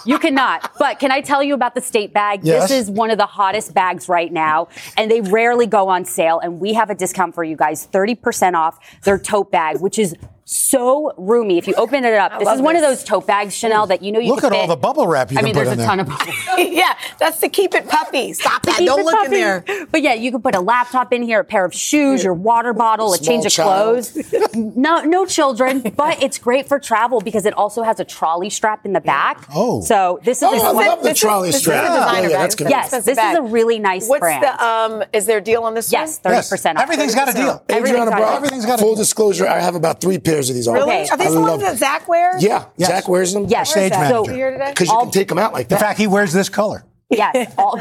you 0.07 0.19
cannot. 0.19 0.73
But 0.79 0.99
can 0.99 1.11
I 1.11 1.21
tell 1.21 1.43
you 1.43 1.55
about 1.55 1.75
the 1.75 1.81
state 1.81 2.13
bag? 2.15 2.41
Yes. 2.43 2.69
This 2.71 2.89
is 2.89 2.91
one 2.91 3.11
of 3.11 3.19
the 3.19 3.27
hottest 3.27 3.75
bags 3.75 4.09
right 4.09 4.33
now, 4.33 4.69
and 4.97 5.11
they 5.11 5.21
rarely 5.21 5.67
go 5.67 5.89
on 5.89 6.05
sale. 6.05 6.39
And 6.41 6.59
we 6.61 6.73
have 6.75 6.89
a 6.91 6.95
discount 6.95 7.35
for 7.35 7.45
you 7.45 7.57
guys 7.57 7.87
30% 7.93 8.55
off 8.55 8.79
their 9.05 9.19
tote 9.19 9.51
bag, 9.53 9.81
which 9.81 9.99
is 9.99 10.15
so 10.53 11.13
roomy. 11.17 11.59
If 11.59 11.67
you 11.67 11.75
open 11.75 12.05
it 12.05 12.15
up, 12.15 12.39
this 12.39 12.47
love 12.47 12.57
is 12.57 12.63
one 12.63 12.77
of 12.77 12.83
those 12.83 13.03
tote 13.05 13.27
bags, 13.27 13.55
Chanel, 13.57 13.87
that 13.87 14.03
you 14.03 14.13
know 14.13 14.21
you 14.21 14.31
Look 14.31 14.41
can 14.41 14.53
at 14.53 14.57
all 14.57 14.63
fit- 14.63 14.69
the 14.69 14.77
bubble 14.77 15.07
wrap 15.07 15.31
you 15.33 15.39
I 15.39 15.41
can 15.41 15.45
mean, 15.47 15.55
put 15.55 15.65
there's 15.65 15.69
in 15.69 15.75
a 15.75 15.77
there. 15.79 15.87
ton 15.87 16.01
of 16.01 16.07
bubble. 16.09 16.33
yeah, 16.59 16.95
that's 17.19 17.41
to 17.41 17.49
keep 17.49 17.75
it 17.75 17.89
puffy. 17.89 18.33
Stop 18.35 18.63
that. 18.65 18.77
Keep 18.79 18.87
Don't 18.87 19.01
it 19.01 19.05
look 19.05 19.15
in 19.15 19.21
puffy. 19.21 19.37
there. 19.37 19.87
But 19.91 20.03
yeah, 20.03 20.15
you 20.15 20.31
can 20.31 20.43
put 20.43 20.55
a 20.55 20.61
laptop 20.61 21.13
in 21.13 21.23
here, 21.23 21.41
a 21.41 21.45
pair 21.45 21.65
of 21.65 21.75
shoes, 21.75 22.23
your 22.23 22.35
water 22.35 22.73
bottle, 22.73 23.13
a 23.13 23.17
Small 23.17 23.27
change 23.27 23.47
of 23.47 23.53
child. 23.53 24.05
clothes. 24.13 24.55
no, 24.55 25.01
no 25.05 25.27
children, 25.27 25.81
but 25.97 26.23
it's 26.23 26.39
great 26.39 26.69
for 26.69 26.79
travel 26.79 27.21
because 27.21 27.47
it 27.47 27.55
also 27.55 27.83
has 27.83 27.99
a 28.01 28.05
trolley 28.05 28.51
strap 28.51 28.85
in 28.85 28.93
the 28.93 29.01
back. 29.01 29.45
Oh. 29.55 29.81
so 29.81 30.21
this 30.25 30.39
is 30.39 30.45
Oh, 30.45 30.77
a 30.77 30.83
I 30.83 30.87
love 30.89 31.03
the 31.03 31.15
trolley 31.15 31.49
is 31.51 31.57
strap. 31.59 31.85
a 31.85 31.95
designer 31.95 32.23
Yeah, 32.29 32.29
yeah, 32.29 32.39
that's 32.43 32.55
good. 32.55 32.69
Yes, 32.71 32.91
this 32.91 33.17
bag. 33.17 33.33
is 33.35 33.39
a 33.39 33.43
really 33.43 33.79
nice 33.79 34.09
What's 34.09 34.21
brand. 34.21 34.43
the 34.45 34.65
um? 34.65 35.05
Is 35.13 35.27
there 35.27 35.39
a 35.39 35.41
deal 35.43 35.63
on 35.65 35.75
this 35.75 35.91
yes, 35.93 36.19
thirty 36.19 36.37
percent 36.49 36.79
off. 36.79 36.83
Everything's 36.85 37.15
got 37.15 37.29
a 37.29 37.33
deal. 37.33 37.63
Adrianna 37.69 38.11
got 38.11 38.37
Everything's 38.37 38.67
got 38.67 38.79
a- 38.81 38.83
full 38.83 38.95
disclosure, 38.95 39.47
I 39.49 39.61
have 39.61 39.75
about 39.75 40.01
three 40.01 40.19
pairs 40.19 40.42
of 40.51 40.55
these 40.57 40.69
all 40.69 40.75
Really? 40.75 40.91
Okay. 40.93 41.09
Are 41.09 41.17
these 41.17 41.27
I 41.29 41.31
the 41.31 41.41
ones 41.41 41.63
that 41.63 41.77
Zach 41.79 42.09
wears? 42.09 42.43
Yeah, 42.43 42.67
Yes. 42.77 42.89
Zach 42.91 43.09
wears 43.09 43.33
them. 43.35 43.47
Yes, 43.49 43.71
Stage 43.71 43.93
so 43.93 43.99
manager. 44.01 44.33
Here 44.33 44.51
today? 44.53 44.71
Because 44.71 44.89
you 44.89 44.99
can 44.99 45.11
take 45.11 45.29
them 45.29 45.39
out 45.39 45.53
like 45.53 45.65
In 45.67 45.69
that. 45.71 45.81
fact, 45.81 45.99
he 45.99 46.07
wears 46.07 46.33
this 46.33 46.49
color. 46.49 46.85
yes, 47.11 47.53
all, 47.59 47.81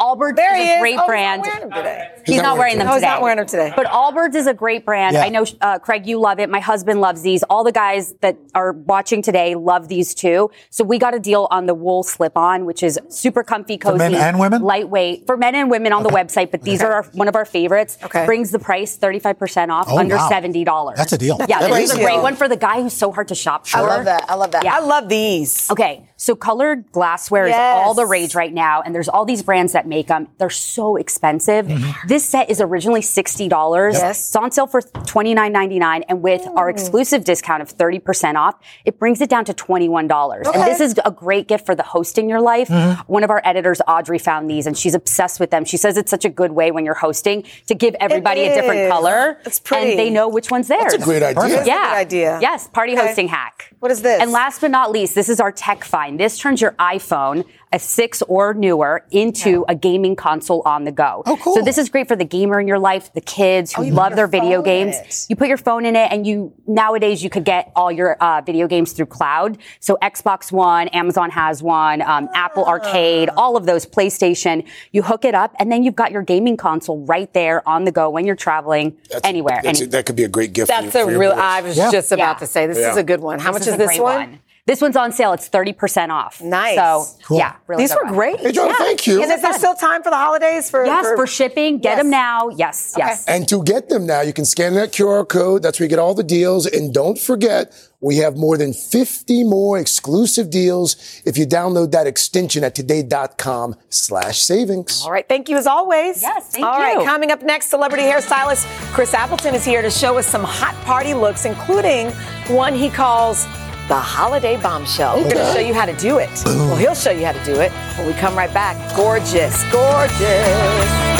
Allbirds 0.00 0.36
There 0.36 0.54
is 0.56 0.62
he 0.62 0.70
a 0.70 0.74
is. 0.74 0.80
great 0.80 0.96
Oh, 0.96 1.02
he's 1.02 1.06
brand. 1.06 1.42
not 1.42 1.46
wearing 1.52 1.68
them 1.68 1.70
today. 1.78 2.10
He's, 2.26 2.42
not 2.42 2.58
wearing 2.58 2.78
them 2.78 2.86
No, 2.86 2.92
he's 2.94 3.02
today. 3.02 3.12
not 3.12 3.22
wearing 3.22 3.36
them 3.38 3.46
today. 3.46 3.72
But 3.76 3.86
Allbirds 3.86 4.34
is 4.34 4.46
a 4.46 4.54
great 4.54 4.84
brand. 4.84 5.14
Yeah. 5.14 5.22
I 5.24 5.28
know, 5.28 5.44
uh, 5.60 5.78
Craig, 5.78 6.06
you 6.06 6.18
love 6.18 6.38
it. 6.40 6.48
My 6.50 6.60
husband 6.60 7.00
loves 7.00 7.22
these. 7.22 7.42
All 7.44 7.64
the 7.64 7.72
guys 7.72 8.14
that 8.20 8.36
are 8.54 8.72
watching 8.72 9.22
today 9.22 9.54
love 9.54 9.88
these 9.88 10.14
too. 10.14 10.50
So 10.70 10.84
we 10.84 10.98
got 10.98 11.14
a 11.14 11.18
deal 11.20 11.48
on 11.50 11.66
the 11.66 11.74
wool 11.74 12.02
slip-on, 12.02 12.64
which 12.64 12.82
is 12.82 12.98
super 13.08 13.42
comfy, 13.42 13.78
cozy, 13.78 13.92
For 13.94 13.98
men 14.10 14.14
and 14.14 14.38
women? 14.38 14.62
lightweight 14.62 15.26
for 15.26 15.36
men 15.36 15.54
and 15.54 15.70
women 15.70 15.92
on 15.92 16.02
the 16.02 16.10
website. 16.10 16.50
But 16.50 16.62
these 16.62 16.80
Okay. 16.82 16.88
are 16.90 16.94
our, 16.94 17.02
one 17.12 17.28
of 17.28 17.36
our 17.36 17.44
favorites. 17.44 17.98
Okay. 18.04 18.24
brings 18.26 18.50
the 18.50 18.58
price 18.58 18.96
thirty 18.96 19.18
five 19.18 19.38
percent 19.38 19.70
off, 19.70 19.86
Oh, 19.90 19.98
under 19.98 20.16
wow. 20.16 20.28
seventy 20.28 20.64
dollars. 20.64 20.96
That's 20.98 21.12
a 21.12 21.18
deal. 21.18 21.36
Yeah, 21.48 21.60
That 21.60 21.68
this 21.70 21.78
is 21.84 21.90
is 21.90 21.96
a 21.96 22.00
a 22.00 22.04
great 22.04 22.12
deal. 22.14 22.22
one 22.22 22.36
for 22.36 22.48
the 22.48 22.56
guy 22.56 22.82
who's 22.82 22.92
so 22.94 23.12
hard 23.12 23.28
to 23.28 23.34
shop 23.34 23.66
for. 23.66 23.78
I 23.78 23.80
love 23.82 24.04
that. 24.06 24.24
I 24.28 24.34
love 24.34 24.50
that. 24.52 24.64
Yeah. 24.64 24.76
I 24.76 24.80
love 24.80 25.08
these. 25.08 25.70
Okay, 25.70 26.08
so 26.16 26.34
colored 26.34 26.90
glassware 26.92 27.46
Yes. 27.48 27.56
is 27.82 27.86
all 27.86 27.94
the 27.94 28.06
rage 28.06 28.34
right 28.34 28.52
now, 28.52 28.82
and 28.82 28.94
there's 28.94 29.08
all 29.08 29.24
these 29.24 29.42
brands 29.42 29.65
that 29.72 29.86
make 29.86 30.08
them. 30.08 30.28
They're 30.38 30.50
so 30.50 30.96
expensive. 30.96 31.66
Mm-hmm. 31.66 32.08
This 32.08 32.24
set 32.24 32.50
is 32.50 32.60
originally 32.60 33.02
sixty 33.02 33.48
dollars. 33.48 33.94
Yes. 33.94 34.28
It's 34.28 34.36
on 34.36 34.50
sale 34.50 34.66
for 34.66 34.82
twenty 34.82 35.34
nine 35.34 35.52
ninety 35.52 35.78
nine, 35.78 36.04
and 36.08 36.22
with 36.22 36.46
our 36.56 36.68
oh. 36.68 36.72
exclusive 36.72 37.24
discount 37.24 37.62
of 37.62 37.70
thirty 37.70 37.98
percent 37.98 38.36
off, 38.36 38.56
it 38.84 38.98
brings 38.98 39.20
it 39.20 39.30
down 39.30 39.44
to 39.46 39.54
twenty 39.54 39.88
one 39.88 40.06
dollars. 40.08 40.46
And 40.46 40.62
this 40.62 40.80
is 40.80 40.94
a 41.04 41.10
great 41.10 41.48
gift 41.48 41.66
for 41.66 41.74
the 41.74 41.82
host 41.82 42.18
in 42.18 42.28
your 42.28 42.40
life. 42.40 42.68
Mm-hmm. 42.68 43.12
One 43.12 43.24
of 43.24 43.30
our 43.30 43.40
editors, 43.44 43.80
Audrey, 43.86 44.18
found 44.18 44.50
these, 44.50 44.66
and 44.66 44.76
she's 44.76 44.94
obsessed 44.94 45.40
with 45.40 45.50
them. 45.50 45.64
She 45.64 45.76
says 45.76 45.96
it's 45.96 46.10
such 46.10 46.24
a 46.24 46.30
good 46.30 46.52
way 46.52 46.70
when 46.70 46.84
you're 46.84 46.94
hosting 46.94 47.44
to 47.66 47.74
give 47.74 47.94
everybody 48.00 48.42
a 48.46 48.54
different 48.54 48.90
color, 48.90 49.38
It's 49.44 49.60
pretty. 49.60 49.90
and 49.90 49.98
they 49.98 50.10
know 50.10 50.28
which 50.28 50.50
one's 50.50 50.68
theirs. 50.68 50.92
That's 50.92 51.02
a 51.02 51.04
great 51.04 51.22
idea. 51.22 51.62
A 51.62 51.66
Yeah, 51.66 51.90
good 51.90 51.96
idea. 51.96 52.38
Yes, 52.40 52.68
party 52.68 52.92
Okay. 52.92 53.06
hosting 53.06 53.28
hack. 53.28 53.74
What 53.80 53.90
is 53.90 54.02
this? 54.02 54.20
And 54.20 54.32
last 54.32 54.60
but 54.60 54.70
not 54.70 54.90
least, 54.90 55.14
this 55.14 55.28
is 55.28 55.40
our 55.40 55.52
tech 55.52 55.84
find. 55.84 56.18
This 56.18 56.38
turns 56.38 56.60
your 56.60 56.72
iPhone, 56.72 57.44
a 57.72 57.78
six 57.78 58.22
or 58.22 58.54
newer, 58.54 59.04
into 59.10 59.64
a 59.68 59.74
gaming 59.74 60.14
console 60.16 60.62
on 60.64 60.84
the 60.84 60.92
go. 60.92 61.22
Oh, 61.26 61.36
cool. 61.36 61.56
So 61.56 61.62
this 61.62 61.78
is 61.78 61.88
great 61.88 62.06
for 62.08 62.14
the 62.16 62.24
gamer 62.24 62.60
in 62.60 62.68
your 62.68 62.78
life, 62.78 63.12
the 63.12 63.20
kids 63.20 63.72
who 63.72 63.82
Oh, 63.84 63.88
love 63.88 64.14
their 64.16 64.28
video 64.28 64.62
games. 64.62 65.26
You 65.28 65.36
put 65.36 65.48
your 65.48 65.56
phone 65.56 65.84
in 65.84 65.96
it, 65.96 66.10
and 66.12 66.26
you 66.26 66.52
nowadays 66.66 67.22
you 67.24 67.28
could 67.30 67.44
get 67.44 67.72
all 67.74 67.90
your 67.90 68.14
uh, 68.22 68.40
video 68.40 68.66
games 68.68 68.92
through 68.92 69.06
cloud. 69.06 69.58
So 69.80 69.98
Xbox 70.00 70.52
One, 70.52 70.88
Amazon 70.88 71.30
has 71.30 71.62
one, 71.62 72.02
um, 72.02 72.28
Apple 72.34 72.64
Ah. 72.66 72.70
Arcade, 72.70 73.30
all 73.36 73.56
of 73.56 73.66
those, 73.66 73.84
PlayStation. 73.84 74.64
You 74.92 75.02
hook 75.02 75.24
it 75.24 75.34
up, 75.34 75.54
and 75.58 75.70
then 75.70 75.82
you've 75.82 75.96
got 75.96 76.12
your 76.12 76.22
gaming 76.22 76.56
console 76.56 77.04
right 77.04 77.32
there 77.34 77.68
on 77.68 77.84
the 77.84 77.92
go 77.92 78.10
when 78.10 78.26
you're 78.26 78.36
traveling 78.36 78.96
anywhere. 79.24 79.60
That's, 79.62 79.80
And- 79.80 79.90
that 79.92 80.06
could 80.06 80.16
be 80.16 80.24
a 80.24 80.28
great 80.28 80.52
gift. 80.52 80.68
That's 80.68 80.92
for, 80.92 81.00
a 81.00 81.04
for 81.04 81.10
your 81.10 81.20
real. 81.20 81.30
boys. 81.32 81.40
I 81.40 81.60
was 81.62 81.76
Yeah. 81.76 81.90
just 81.90 82.12
about 82.12 82.36
Yeah. 82.36 82.38
to 82.40 82.46
say 82.46 82.66
this 82.68 82.78
Yeah. 82.78 82.92
is 82.92 82.96
a 82.96 83.02
good 83.02 83.20
one. 83.20 83.38
How 83.40 83.50
much 83.52 83.62
is 83.62 83.74
a 83.74 83.76
this 83.76 83.88
great 83.88 84.02
one? 84.02 84.38
This 84.66 84.80
one's 84.80 84.96
on 84.96 85.12
sale. 85.12 85.32
It's 85.32 85.48
30% 85.48 86.10
off. 86.10 86.40
Nice. 86.42 86.74
So, 86.76 87.04
Cool. 87.24 87.38
yeah, 87.38 87.54
really 87.68 87.84
These 87.84 87.94
were 87.94 88.02
one. 88.02 88.12
great. 88.14 88.40
Hey, 88.40 88.50
John, 88.50 88.74
thank 88.74 89.06
you. 89.06 89.22
And 89.22 89.30
is 89.30 89.40
there 89.40 89.52
still 89.52 89.74
time 89.74 90.02
for 90.02 90.10
the 90.10 90.16
holidays? 90.16 90.68
For 90.70 90.84
Yes, 90.84 91.06
for 91.14 91.24
shipping. 91.24 91.78
Get 91.78 91.90
Yes. 91.90 91.98
them 91.98 92.10
now. 92.10 92.48
Yes, 92.48 92.94
yes. 92.98 93.24
And 93.28 93.48
to 93.48 93.62
get 93.62 93.88
them 93.88 94.06
now, 94.06 94.22
you 94.22 94.32
can 94.32 94.44
scan 94.44 94.74
that 94.74 94.90
QR 94.92 95.24
code. 95.24 95.62
That's 95.62 95.78
where 95.78 95.84
you 95.84 95.88
get 95.88 96.00
all 96.00 96.14
the 96.14 96.24
deals. 96.24 96.66
And 96.66 96.92
don't 96.92 97.16
forget, 97.16 97.72
we 98.00 98.16
have 98.16 98.36
more 98.36 98.58
than 98.58 98.72
50 98.72 99.44
more 99.44 99.78
exclusive 99.78 100.50
deals 100.50 100.96
if 101.24 101.38
you 101.38 101.46
download 101.46 101.92
that 101.92 102.08
extension 102.08 102.64
at 102.64 102.74
today.com 102.74 103.76
slash 103.88 104.40
savings. 104.40 105.02
All 105.04 105.12
right. 105.12 105.28
Thank 105.28 105.48
you 105.48 105.56
as 105.58 105.68
always. 105.68 106.22
Yes, 106.22 106.48
thank 106.48 106.66
All 106.66 106.76
right. 106.80 106.98
you. 106.98 107.04
Coming 107.04 107.30
up 107.30 107.40
next, 107.42 107.70
celebrity 107.70 108.02
hairstylist 108.02 108.64
Chris 108.92 109.14
Appleton 109.14 109.54
is 109.54 109.64
here 109.64 109.80
to 109.82 109.90
show 109.90 110.18
us 110.18 110.26
some 110.26 110.42
hot 110.42 110.74
party 110.84 111.14
looks, 111.14 111.44
including 111.44 112.10
one 112.48 112.74
he 112.74 112.90
calls 112.90 113.46
the 113.88 113.94
holiday 113.94 114.56
bombshell. 114.56 115.16
He's 115.16 115.32
going 115.32 115.46
to 115.46 115.52
show 115.52 115.60
you 115.60 115.74
how 115.74 115.86
to 115.86 115.96
do 115.96 116.18
it. 116.18 116.30
Well, 116.44 116.76
he'll 116.76 116.94
show 116.94 117.10
you 117.10 117.24
how 117.24 117.32
to 117.32 117.44
do 117.44 117.60
it 117.60 117.72
when 117.96 118.06
we 118.06 118.12
come 118.14 118.36
right 118.36 118.52
back. 118.52 118.76
Gorgeous, 118.96 119.62
gorgeous. 119.70 121.15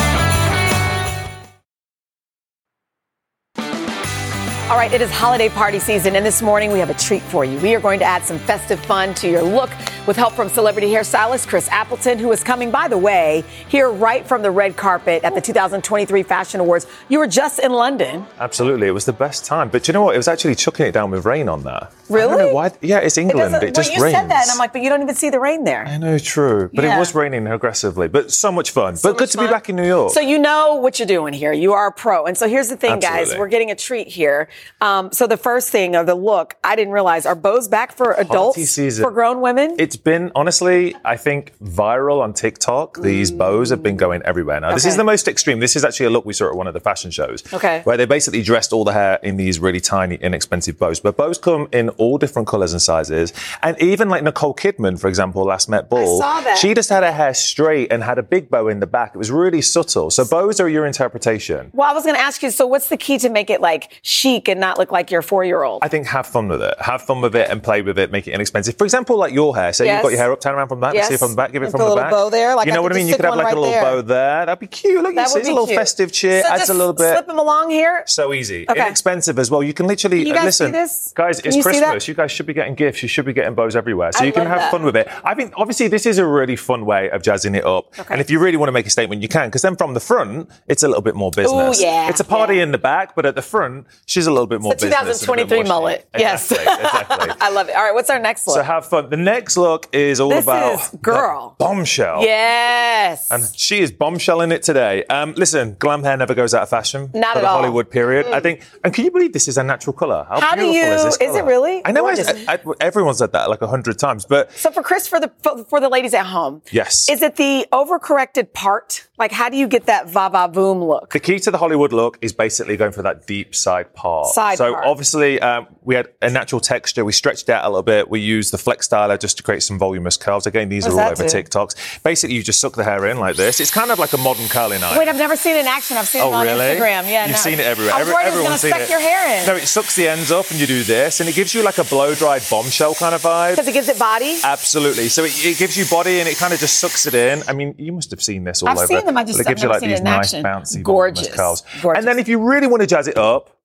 All 4.68 4.76
right, 4.76 4.92
it 4.92 5.00
is 5.00 5.12
holiday 5.12 5.48
party 5.48 5.78
season, 5.78 6.16
and 6.16 6.26
this 6.26 6.42
morning 6.42 6.72
we 6.72 6.80
have 6.80 6.90
a 6.90 6.94
treat 6.94 7.22
for 7.22 7.44
you. 7.44 7.56
We 7.60 7.76
are 7.76 7.80
going 7.80 8.00
to 8.00 8.04
add 8.04 8.24
some 8.24 8.36
festive 8.40 8.80
fun 8.84 9.14
to 9.14 9.30
your 9.30 9.42
look 9.42 9.70
with 10.08 10.16
help 10.16 10.32
from 10.34 10.48
celebrity 10.48 10.88
hairstylist 10.88 11.46
Chris 11.46 11.68
Appleton, 11.68 12.18
who 12.18 12.32
is 12.32 12.42
coming, 12.42 12.72
by 12.72 12.88
the 12.88 12.98
way, 12.98 13.44
here 13.68 13.90
right 13.90 14.26
from 14.26 14.42
the 14.42 14.50
red 14.50 14.76
carpet 14.76 15.22
at 15.22 15.34
the 15.36 15.40
2023 15.40 16.22
Fashion 16.24 16.58
Awards. 16.60 16.86
You 17.08 17.20
were 17.20 17.28
just 17.28 17.60
in 17.60 17.72
London. 17.72 18.26
Absolutely, 18.40 18.88
it 18.88 18.90
was 18.90 19.04
the 19.04 19.12
best 19.12 19.44
time. 19.44 19.68
But 19.68 19.86
you 19.86 19.94
know 19.94 20.02
what? 20.02 20.14
It 20.16 20.18
was 20.18 20.26
actually 20.28 20.56
chucking 20.56 20.86
it 20.86 20.92
down 20.92 21.12
with 21.12 21.24
rain 21.24 21.48
on 21.48 21.62
there. 21.62 21.88
Really? 22.08 22.52
why. 22.52 22.72
Yeah, 22.80 22.98
it's 22.98 23.18
England. 23.18 23.54
It, 23.54 23.72
doesn't- 23.72 23.74
just 23.74 23.90
well, 23.90 23.98
you 23.98 24.04
rains. 24.04 24.16
said 24.16 24.30
that, 24.30 24.42
and 24.44 24.50
I'm 24.50 24.58
like, 24.58 24.72
but 24.72 24.82
you 24.82 24.88
don't 24.88 25.02
even 25.02 25.14
see 25.14 25.30
the 25.30 25.40
rain 25.40 25.62
there. 25.62 25.86
I 25.86 25.96
know, 25.96 26.18
true. 26.18 26.70
But 26.74 26.84
Yeah. 26.84 26.96
it 26.96 26.98
was 26.98 27.14
raining 27.14 27.46
aggressively. 27.46 28.08
But 28.08 28.32
so 28.32 28.50
much 28.50 28.72
fun. 28.72 28.96
but 29.00 29.16
good 29.16 29.28
to 29.30 29.38
fun. 29.38 29.46
be 29.46 29.52
back 29.52 29.68
in 29.68 29.76
New 29.76 29.86
York. 29.86 30.12
So 30.12 30.20
you 30.20 30.38
know 30.40 30.74
what 30.76 30.98
you're 30.98 31.06
doing 31.06 31.32
here. 31.34 31.52
You 31.52 31.72
are 31.72 31.86
a 31.88 31.92
pro. 31.92 32.26
And 32.26 32.36
so 32.36 32.48
here's 32.48 32.68
the 32.68 32.76
thing, 32.76 32.98
guys. 32.98 33.36
We're 33.36 33.46
getting 33.48 33.70
a 33.70 33.76
treat 33.76 34.08
here. 34.08 34.48
Um, 34.80 35.12
so 35.12 35.26
the 35.26 35.36
first 35.36 35.70
thing 35.70 35.96
of 35.96 36.06
the 36.06 36.14
look, 36.14 36.56
I 36.62 36.76
didn't 36.76 36.92
realize 36.92 37.26
are 37.26 37.34
bows 37.34 37.68
back 37.68 37.96
for 37.96 38.12
adults 38.12 38.76
for 38.98 39.10
grown 39.10 39.40
women. 39.40 39.76
It's 39.78 39.96
been 39.96 40.32
honestly, 40.34 40.94
I 41.04 41.16
think, 41.16 41.52
viral 41.62 42.20
on 42.20 42.32
TikTok. 42.32 43.00
These 43.00 43.32
mm. 43.32 43.38
bows 43.38 43.70
have 43.70 43.82
been 43.82 43.96
going 43.96 44.22
everywhere 44.22 44.60
now. 44.60 44.68
Okay. 44.68 44.76
This 44.76 44.86
is 44.86 44.96
the 44.96 45.04
most 45.04 45.28
extreme. 45.28 45.60
This 45.60 45.76
is 45.76 45.84
actually 45.84 46.06
a 46.06 46.10
look 46.10 46.24
we 46.24 46.32
saw 46.32 46.48
at 46.48 46.56
one 46.56 46.66
of 46.66 46.74
the 46.74 46.80
fashion 46.80 47.10
shows. 47.10 47.42
Okay. 47.52 47.82
Where 47.84 47.96
they 47.96 48.06
basically 48.06 48.42
dressed 48.42 48.72
all 48.72 48.84
the 48.84 48.92
hair 48.92 49.18
in 49.22 49.36
these 49.36 49.58
really 49.58 49.80
tiny, 49.80 50.16
inexpensive 50.16 50.78
bows. 50.78 51.00
But 51.00 51.16
bows 51.16 51.38
come 51.38 51.68
in 51.72 51.88
all 51.90 52.18
different 52.18 52.48
colours 52.48 52.72
and 52.72 52.82
sizes. 52.82 53.32
And 53.62 53.80
even 53.80 54.08
like 54.08 54.22
Nicole 54.22 54.54
Kidman, 54.54 55.00
for 55.00 55.08
example, 55.08 55.44
last 55.44 55.68
Met 55.68 55.88
Ball. 55.88 56.22
I 56.22 56.26
saw 56.26 56.40
that. 56.42 56.58
She 56.58 56.74
just 56.74 56.90
had 56.90 57.02
her 57.02 57.12
hair 57.12 57.34
straight 57.34 57.92
and 57.92 58.02
had 58.02 58.18
a 58.18 58.22
big 58.22 58.50
bow 58.50 58.68
in 58.68 58.80
the 58.80 58.86
back. 58.86 59.14
It 59.14 59.18
was 59.18 59.30
really 59.30 59.62
subtle. 59.62 60.10
So 60.10 60.24
bows 60.24 60.60
are 60.60 60.68
your 60.68 60.86
interpretation. 60.86 61.70
Well, 61.72 61.90
I 61.90 61.92
was 61.92 62.04
gonna 62.04 62.18
ask 62.18 62.42
you, 62.42 62.50
so 62.50 62.66
what's 62.66 62.88
the 62.88 62.96
key 62.96 63.18
to 63.18 63.28
make 63.28 63.50
it 63.50 63.60
like 63.60 64.00
chic 64.02 64.45
and 64.48 64.60
not 64.60 64.78
look 64.78 64.92
like 64.92 65.10
your 65.10 65.22
four 65.22 65.44
year 65.44 65.62
old. 65.62 65.82
I 65.82 65.88
think 65.88 66.06
have 66.06 66.26
fun 66.26 66.48
with 66.48 66.62
it. 66.62 66.74
Have 66.80 67.02
fun 67.02 67.20
with 67.20 67.34
it 67.34 67.48
and 67.50 67.62
play 67.62 67.82
with 67.82 67.98
it. 67.98 68.10
Make 68.10 68.26
it 68.26 68.32
inexpensive. 68.32 68.76
For 68.76 68.84
example, 68.84 69.18
like 69.18 69.32
your 69.32 69.54
hair. 69.54 69.72
Say 69.72 69.86
yes. 69.86 69.96
you've 69.96 70.02
got 70.02 70.08
your 70.10 70.20
hair 70.20 70.32
up, 70.32 70.40
turn 70.40 70.54
around 70.54 70.68
from 70.68 70.80
the 70.80 70.86
back, 70.86 70.94
yes. 70.94 71.08
see 71.08 71.14
if 71.14 71.20
from 71.20 71.30
the 71.30 71.36
back, 71.36 71.52
give 71.52 71.62
it 71.62 71.66
and 71.66 71.72
from 71.72 71.88
the 71.88 71.96
back. 71.96 72.10
bow 72.10 72.30
there. 72.30 72.54
Like 72.54 72.66
you 72.66 72.72
know 72.72 72.80
I 72.80 72.82
what 72.82 72.92
I 72.92 72.96
mean? 72.96 73.08
You 73.08 73.16
could 73.16 73.24
have 73.24 73.36
like 73.36 73.46
right 73.46 73.56
a 73.56 73.60
little 73.60 73.72
there. 73.72 73.82
bow 73.82 74.02
there. 74.02 74.46
That'd 74.46 74.60
be 74.60 74.66
cute. 74.66 75.02
Look, 75.02 75.14
that 75.14 75.22
you 75.22 75.28
see, 75.28 75.38
it's 75.40 75.48
a 75.48 75.52
little 75.52 75.66
cute. 75.66 75.78
festive 75.78 76.12
cheer. 76.12 76.42
So 76.42 76.48
adds 76.48 76.68
a 76.68 76.74
little 76.74 76.92
bit. 76.92 77.12
Slip 77.12 77.26
them 77.26 77.38
along 77.38 77.70
here. 77.70 78.02
So 78.06 78.32
easy. 78.32 78.68
Okay. 78.68 78.80
Inexpensive 78.80 79.38
as 79.38 79.50
well. 79.50 79.62
You 79.62 79.74
can 79.74 79.86
literally 79.86 80.18
can 80.18 80.26
you 80.28 80.34
guys 80.34 80.60
listen, 80.60 80.72
guys. 81.14 81.40
It's 81.40 81.56
you 81.56 81.62
Christmas. 81.62 82.08
You 82.08 82.14
guys 82.14 82.30
should 82.30 82.46
be 82.46 82.54
getting 82.54 82.74
gifts. 82.74 83.02
You 83.02 83.08
should 83.08 83.24
be 83.24 83.32
getting 83.32 83.54
bows 83.54 83.76
everywhere. 83.76 84.12
So 84.12 84.24
you 84.24 84.32
can 84.32 84.46
have 84.46 84.70
fun 84.70 84.84
with 84.84 84.96
it. 84.96 85.08
I 85.24 85.34
think 85.34 85.52
obviously 85.56 85.88
this 85.88 86.06
is 86.06 86.18
a 86.18 86.26
really 86.26 86.56
fun 86.56 86.86
way 86.86 87.10
of 87.10 87.22
jazzing 87.22 87.54
it 87.54 87.64
up. 87.64 87.92
And 88.10 88.20
if 88.20 88.30
you 88.30 88.38
really 88.38 88.56
want 88.56 88.68
to 88.68 88.72
make 88.72 88.86
a 88.86 88.90
statement, 88.90 89.22
you 89.22 89.28
can. 89.28 89.48
Because 89.48 89.62
then 89.62 89.76
from 89.76 89.94
the 89.94 90.00
front, 90.00 90.50
it's 90.68 90.82
a 90.82 90.88
little 90.88 91.02
bit 91.02 91.14
more 91.14 91.30
business. 91.30 91.80
Ooh, 91.80 91.82
yeah. 91.82 92.08
It's 92.08 92.20
a 92.20 92.24
party 92.24 92.60
in 92.60 92.72
the 92.72 92.78
back, 92.78 93.14
but 93.14 93.26
at 93.26 93.34
the 93.34 93.42
front, 93.42 93.86
she's 94.06 94.26
a 94.26 94.32
little 94.36 94.46
bit 94.46 94.60
more 94.60 94.72
it's 94.72 94.82
2023 94.82 95.58
more 95.58 95.64
mullet. 95.64 96.08
Exactly, 96.14 96.20
yes. 96.22 96.50
exactly. 96.52 97.30
I 97.40 97.50
love 97.50 97.68
it. 97.68 97.76
All 97.76 97.82
right, 97.82 97.94
what's 97.94 98.10
our 98.10 98.18
next 98.18 98.46
look? 98.46 98.56
So 98.56 98.62
have 98.62 98.86
fun. 98.86 99.10
The 99.10 99.16
next 99.16 99.56
look 99.56 99.88
is 99.92 100.20
all 100.20 100.28
this 100.28 100.44
about 100.44 100.80
is 100.80 100.88
girl 101.00 101.56
bombshell. 101.58 102.22
Yes. 102.22 103.30
And 103.30 103.42
she 103.54 103.80
is 103.80 103.92
bombshelling 103.92 104.52
it 104.52 104.62
today. 104.62 105.04
Um, 105.04 105.34
listen, 105.34 105.76
glam 105.78 106.02
hair 106.02 106.16
never 106.16 106.34
goes 106.34 106.54
out 106.54 106.62
of 106.62 106.68
fashion. 106.68 107.10
Not 107.14 107.32
for 107.32 107.38
at 107.38 107.42
the 107.42 107.48
all. 107.48 107.58
Hollywood 107.58 107.90
period. 107.90 108.26
Mm. 108.26 108.32
I 108.32 108.40
think. 108.40 108.62
And 108.84 108.92
can 108.92 109.04
you 109.04 109.10
believe 109.10 109.32
this 109.32 109.48
is 109.48 109.58
a 109.58 109.62
natural 109.62 109.92
color? 109.92 110.26
How, 110.28 110.40
How 110.40 110.54
beautiful 110.54 110.72
do 110.72 110.78
you? 110.78 110.84
Is, 110.84 111.04
this 111.04 111.16
color? 111.16 111.30
is 111.30 111.36
it 111.36 111.44
really? 111.44 111.82
I 111.84 111.92
know. 111.92 112.06
I, 112.06 112.14
I, 112.48 112.58
everyone 112.80 113.14
said 113.14 113.32
that 113.32 113.48
like 113.50 113.62
a 113.62 113.66
hundred 113.66 113.98
times, 113.98 114.24
but 114.24 114.52
so 114.52 114.70
for 114.70 114.82
Chris, 114.82 115.08
for 115.08 115.20
the 115.20 115.32
for, 115.42 115.64
for 115.64 115.80
the 115.80 115.88
ladies 115.88 116.14
at 116.14 116.26
home, 116.26 116.62
yes. 116.70 117.08
Is 117.08 117.22
it 117.22 117.36
the 117.36 117.66
overcorrected 117.72 118.52
part? 118.52 119.08
Like, 119.18 119.32
how 119.32 119.48
do 119.48 119.56
you 119.56 119.66
get 119.66 119.86
that 119.86 120.08
va 120.08 120.28
va 120.30 120.48
boom 120.48 120.82
look? 120.82 121.12
The 121.12 121.20
key 121.20 121.38
to 121.40 121.50
the 121.50 121.58
Hollywood 121.58 121.92
look 121.92 122.18
is 122.20 122.32
basically 122.32 122.76
going 122.76 122.92
for 122.92 123.02
that 123.02 123.26
deep 123.26 123.54
side 123.54 123.94
part 123.94 124.25
part. 124.26 124.34
Side 124.34 124.58
so 124.58 124.74
part. 124.74 124.86
obviously, 124.86 125.40
uh, 125.40 125.62
we 125.82 125.94
had 125.94 126.08
a 126.22 126.30
natural 126.30 126.60
texture. 126.60 127.04
We 127.04 127.12
stretched 127.12 127.48
out 127.48 127.64
a 127.64 127.68
little 127.68 127.82
bit. 127.82 128.08
We 128.08 128.20
used 128.20 128.52
the 128.52 128.58
flex 128.58 128.88
styler 128.88 129.18
just 129.18 129.36
to 129.38 129.42
create 129.42 129.62
some 129.62 129.78
voluminous 129.78 130.16
curves. 130.16 130.46
Again, 130.46 130.68
these 130.68 130.84
What's 130.84 130.96
are 130.96 131.02
all 131.02 131.12
over 131.12 131.26
do? 131.26 131.42
TikToks. 131.42 132.02
Basically, 132.02 132.36
you 132.36 132.42
just 132.42 132.60
suck 132.60 132.74
the 132.74 132.84
hair 132.84 133.06
in 133.06 133.18
like 133.18 133.36
this. 133.36 133.60
It's 133.60 133.70
kind 133.70 133.90
of 133.90 133.98
like 133.98 134.12
a 134.12 134.18
modern 134.18 134.48
curling 134.48 134.82
iron. 134.82 134.98
Wait, 134.98 135.08
I've 135.08 135.16
never 135.16 135.36
seen 135.36 135.56
it 135.56 135.60
in 135.60 135.66
action. 135.66 135.96
I've 135.96 136.08
seen 136.08 136.22
oh, 136.22 136.30
it 136.30 136.34
on 136.34 136.46
really? 136.46 136.64
Instagram. 136.64 137.10
Yeah, 137.10 137.26
you've 137.26 137.36
no. 137.36 137.38
seen 137.38 137.60
it 137.60 137.66
everywhere. 137.66 137.94
I'm 137.94 138.06
Every, 138.06 138.56
suck 138.58 138.80
it. 138.80 138.90
your 138.90 139.00
hair 139.00 139.40
in. 139.40 139.46
No, 139.46 139.56
it 139.56 139.66
sucks 139.66 139.96
the 139.96 140.08
ends 140.08 140.30
up, 140.30 140.50
and 140.50 140.58
you 140.58 140.66
do 140.66 140.82
this, 140.82 141.20
and 141.20 141.28
it 141.28 141.34
gives 141.34 141.54
you 141.54 141.62
like 141.62 141.78
a 141.78 141.84
blow-dried 141.84 142.42
bombshell 142.50 142.94
kind 142.94 143.14
of 143.14 143.22
vibe. 143.22 143.52
Because 143.52 143.68
it 143.68 143.72
gives 143.72 143.88
it 143.88 143.98
body. 143.98 144.38
Absolutely. 144.42 145.08
So 145.08 145.24
it, 145.24 145.32
it, 145.44 145.58
gives 145.58 145.76
you 145.76 145.84
body, 145.86 146.20
and 146.20 146.28
it 146.28 146.36
kind 146.36 146.52
of 146.52 146.60
just 146.60 146.78
sucks 146.78 147.06
it 147.06 147.14
in. 147.14 147.42
I 147.48 147.52
mean, 147.52 147.74
you 147.78 147.92
must 147.92 148.10
have 148.10 148.22
seen 148.22 148.44
this 148.44 148.62
all 148.62 148.68
I've 148.68 148.76
over. 148.76 148.82
I've 148.84 148.88
seen 148.88 149.06
them. 149.06 149.16
I 149.16 149.24
just 149.24 149.40
it 149.40 149.46
gives 149.46 149.62
you 149.62 149.68
like 149.68 149.82
these 149.82 150.00
nice, 150.00 150.34
action. 150.34 150.42
bouncy, 150.42 150.82
gorgeous 150.82 151.28
curls. 151.28 151.62
Gorgeous. 151.82 151.98
And 151.98 152.06
then 152.06 152.18
if 152.18 152.28
you 152.28 152.38
really 152.38 152.66
want 152.66 152.82
to 152.82 152.86
jazz 152.86 153.08
it 153.08 153.16
up, 153.16 153.55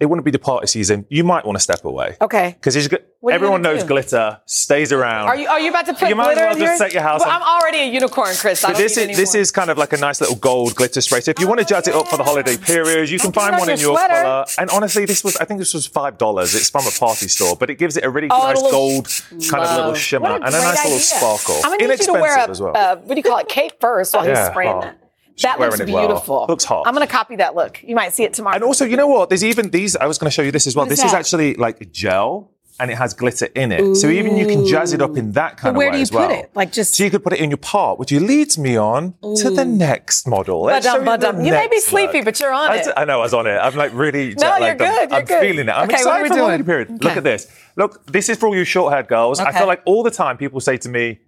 it 0.00 0.06
wouldn't 0.06 0.24
be 0.24 0.30
the 0.30 0.38
party 0.38 0.66
season. 0.66 1.04
You 1.10 1.24
might 1.24 1.44
want 1.44 1.56
to 1.56 1.62
step 1.62 1.84
away. 1.84 2.16
Okay. 2.22 2.56
Because 2.58 2.88
everyone 3.30 3.60
knows 3.60 3.82
do? 3.82 3.88
glitter 3.88 4.40
stays 4.46 4.92
around. 4.92 5.28
Are 5.28 5.36
you 5.36 5.46
are 5.46 5.60
you 5.60 5.68
about 5.68 5.84
to 5.86 5.94
put 5.94 6.08
you 6.08 6.14
might 6.16 6.34
glitter 6.34 6.40
as 6.40 6.56
well 6.56 6.66
just 6.66 6.80
your... 6.80 6.88
set 6.88 6.94
your 6.94 7.02
house? 7.02 7.20
Well, 7.20 7.30
I'm 7.30 7.42
already 7.42 7.78
a 7.80 7.92
unicorn, 7.92 8.34
Chris. 8.36 8.62
but 8.62 8.78
this 8.78 8.96
is 8.96 9.14
this 9.14 9.34
is 9.34 9.50
kind 9.50 9.70
of 9.70 9.76
like 9.76 9.92
a 9.92 9.98
nice 9.98 10.20
little 10.22 10.36
gold 10.36 10.74
glitter 10.74 11.02
spray. 11.02 11.20
So 11.20 11.32
if 11.32 11.38
you 11.38 11.44
oh, 11.44 11.50
want 11.50 11.60
to 11.60 11.66
jazz 11.66 11.86
yeah. 11.86 11.92
it 11.92 11.96
up 11.96 12.08
for 12.08 12.16
the 12.16 12.24
holiday 12.24 12.56
period, 12.56 13.10
you 13.10 13.18
can 13.18 13.30
find 13.30 13.58
one 13.58 13.68
in 13.68 13.78
your 13.78 13.94
sweater. 13.94 14.22
color. 14.22 14.46
And 14.56 14.70
honestly, 14.70 15.04
this 15.04 15.22
was 15.22 15.36
I 15.36 15.44
think 15.44 15.58
this 15.60 15.74
was 15.74 15.86
five 15.86 16.16
dollars. 16.16 16.54
It's 16.54 16.70
from 16.70 16.86
a 16.86 16.90
party 16.98 17.28
store, 17.28 17.54
but 17.56 17.68
it 17.68 17.74
gives 17.74 17.98
it 17.98 18.04
a 18.04 18.10
really 18.10 18.28
oh, 18.30 18.38
nice 18.38 18.62
gold 18.62 19.06
love. 19.06 19.50
kind 19.50 19.64
of 19.64 19.76
little 19.76 19.94
shimmer 19.94 20.30
a 20.30 20.34
and 20.36 20.44
a 20.44 20.50
nice 20.50 20.80
idea. 20.80 20.84
little 20.84 20.98
sparkle. 20.98 21.60
I'm 21.62 21.78
gonna 21.78 21.88
need 21.88 22.00
you 22.00 22.06
to 22.06 22.12
wear 22.12 22.38
a, 22.38 22.48
well. 22.58 22.72
uh, 22.74 22.96
what 22.96 23.14
do 23.14 23.18
you 23.18 23.22
call 23.22 23.38
it, 23.38 23.48
cape 23.48 23.72
first 23.80 24.14
while 24.14 24.26
yeah. 24.26 24.44
he's 24.44 24.50
spraying 24.50 24.76
oh. 24.76 24.80
that 24.80 24.99
that 25.42 25.60
looks 25.60 25.80
beautiful. 25.80 26.36
Well. 26.36 26.46
Looks 26.48 26.64
hot. 26.64 26.86
I'm 26.86 26.94
going 26.94 27.06
to 27.06 27.12
copy 27.12 27.36
that 27.36 27.54
look. 27.54 27.82
You 27.82 27.94
might 27.94 28.12
see 28.12 28.24
it 28.24 28.34
tomorrow. 28.34 28.56
And 28.56 28.64
also, 28.64 28.84
you 28.84 28.96
know 28.96 29.06
what? 29.06 29.28
There's 29.28 29.44
even 29.44 29.70
these. 29.70 29.96
I 29.96 30.06
was 30.06 30.18
going 30.18 30.28
to 30.28 30.34
show 30.34 30.42
you 30.42 30.52
this 30.52 30.66
as 30.66 30.76
well. 30.76 30.86
This 30.86 31.04
is, 31.04 31.12
actually 31.12 31.54
like 31.54 31.92
gel. 31.92 32.52
And 32.78 32.90
it 32.90 32.96
has 32.96 33.12
glitter 33.12 33.44
in 33.54 33.72
it, 33.72 33.82
Ooh. 33.82 33.94
so 33.94 34.08
even 34.08 34.38
you 34.38 34.46
can 34.46 34.64
jazz 34.66 34.94
it 34.94 35.02
up 35.02 35.14
in 35.18 35.32
that 35.32 35.58
kind 35.58 35.76
but 35.76 35.86
of 35.86 35.92
way 35.92 36.00
as 36.00 36.10
well. 36.10 36.20
Where 36.20 36.28
do 36.28 36.34
you 36.34 36.40
put 36.40 36.48
it? 36.48 36.56
Like 36.56 36.72
just 36.72 36.94
so 36.94 37.04
you 37.04 37.10
could 37.10 37.22
put 37.22 37.34
it 37.34 37.40
in 37.40 37.50
your 37.50 37.58
part, 37.58 37.98
which 37.98 38.10
leads 38.10 38.56
me 38.56 38.74
on 38.78 39.16
Ooh. 39.22 39.36
to 39.36 39.50
the 39.50 39.66
next 39.66 40.26
model. 40.26 40.62
Let's 40.62 40.86
ba-dum, 40.86 41.04
ba-dum. 41.04 41.40
You, 41.40 41.46
you 41.48 41.52
may 41.52 41.68
be 41.68 41.78
sleepy, 41.78 42.18
look. 42.18 42.24
but 42.24 42.40
you're 42.40 42.54
on 42.54 42.70
I 42.70 42.76
it. 42.76 42.88
I 42.96 43.04
know 43.04 43.18
I 43.18 43.22
was 43.22 43.34
on 43.34 43.46
it. 43.46 43.58
I'm 43.58 43.76
like 43.76 43.92
really. 43.92 44.34
no, 44.34 44.56
you're 44.56 44.74
good. 44.76 45.10
You're 45.10 45.18
I'm 45.18 45.24
good. 45.26 45.40
feeling 45.42 45.68
it. 45.68 45.72
I'm 45.72 45.90
okay, 45.90 45.96
excited 45.96 46.28
for 46.28 46.34
the 46.34 46.40
holiday 46.40 46.64
period. 46.64 47.04
Look 47.04 47.18
at 47.18 47.22
this. 47.22 47.54
Look, 47.76 48.06
this 48.06 48.30
is 48.30 48.38
for 48.38 48.46
all 48.46 48.56
you 48.56 48.64
short-haired 48.64 49.08
girls. 49.08 49.40
I 49.40 49.52
feel 49.52 49.66
like 49.66 49.82
all 49.84 50.02
the 50.02 50.10
time 50.10 50.38
people 50.38 50.58
say 50.60 50.78
to 50.78 50.88
me, 50.88 51.20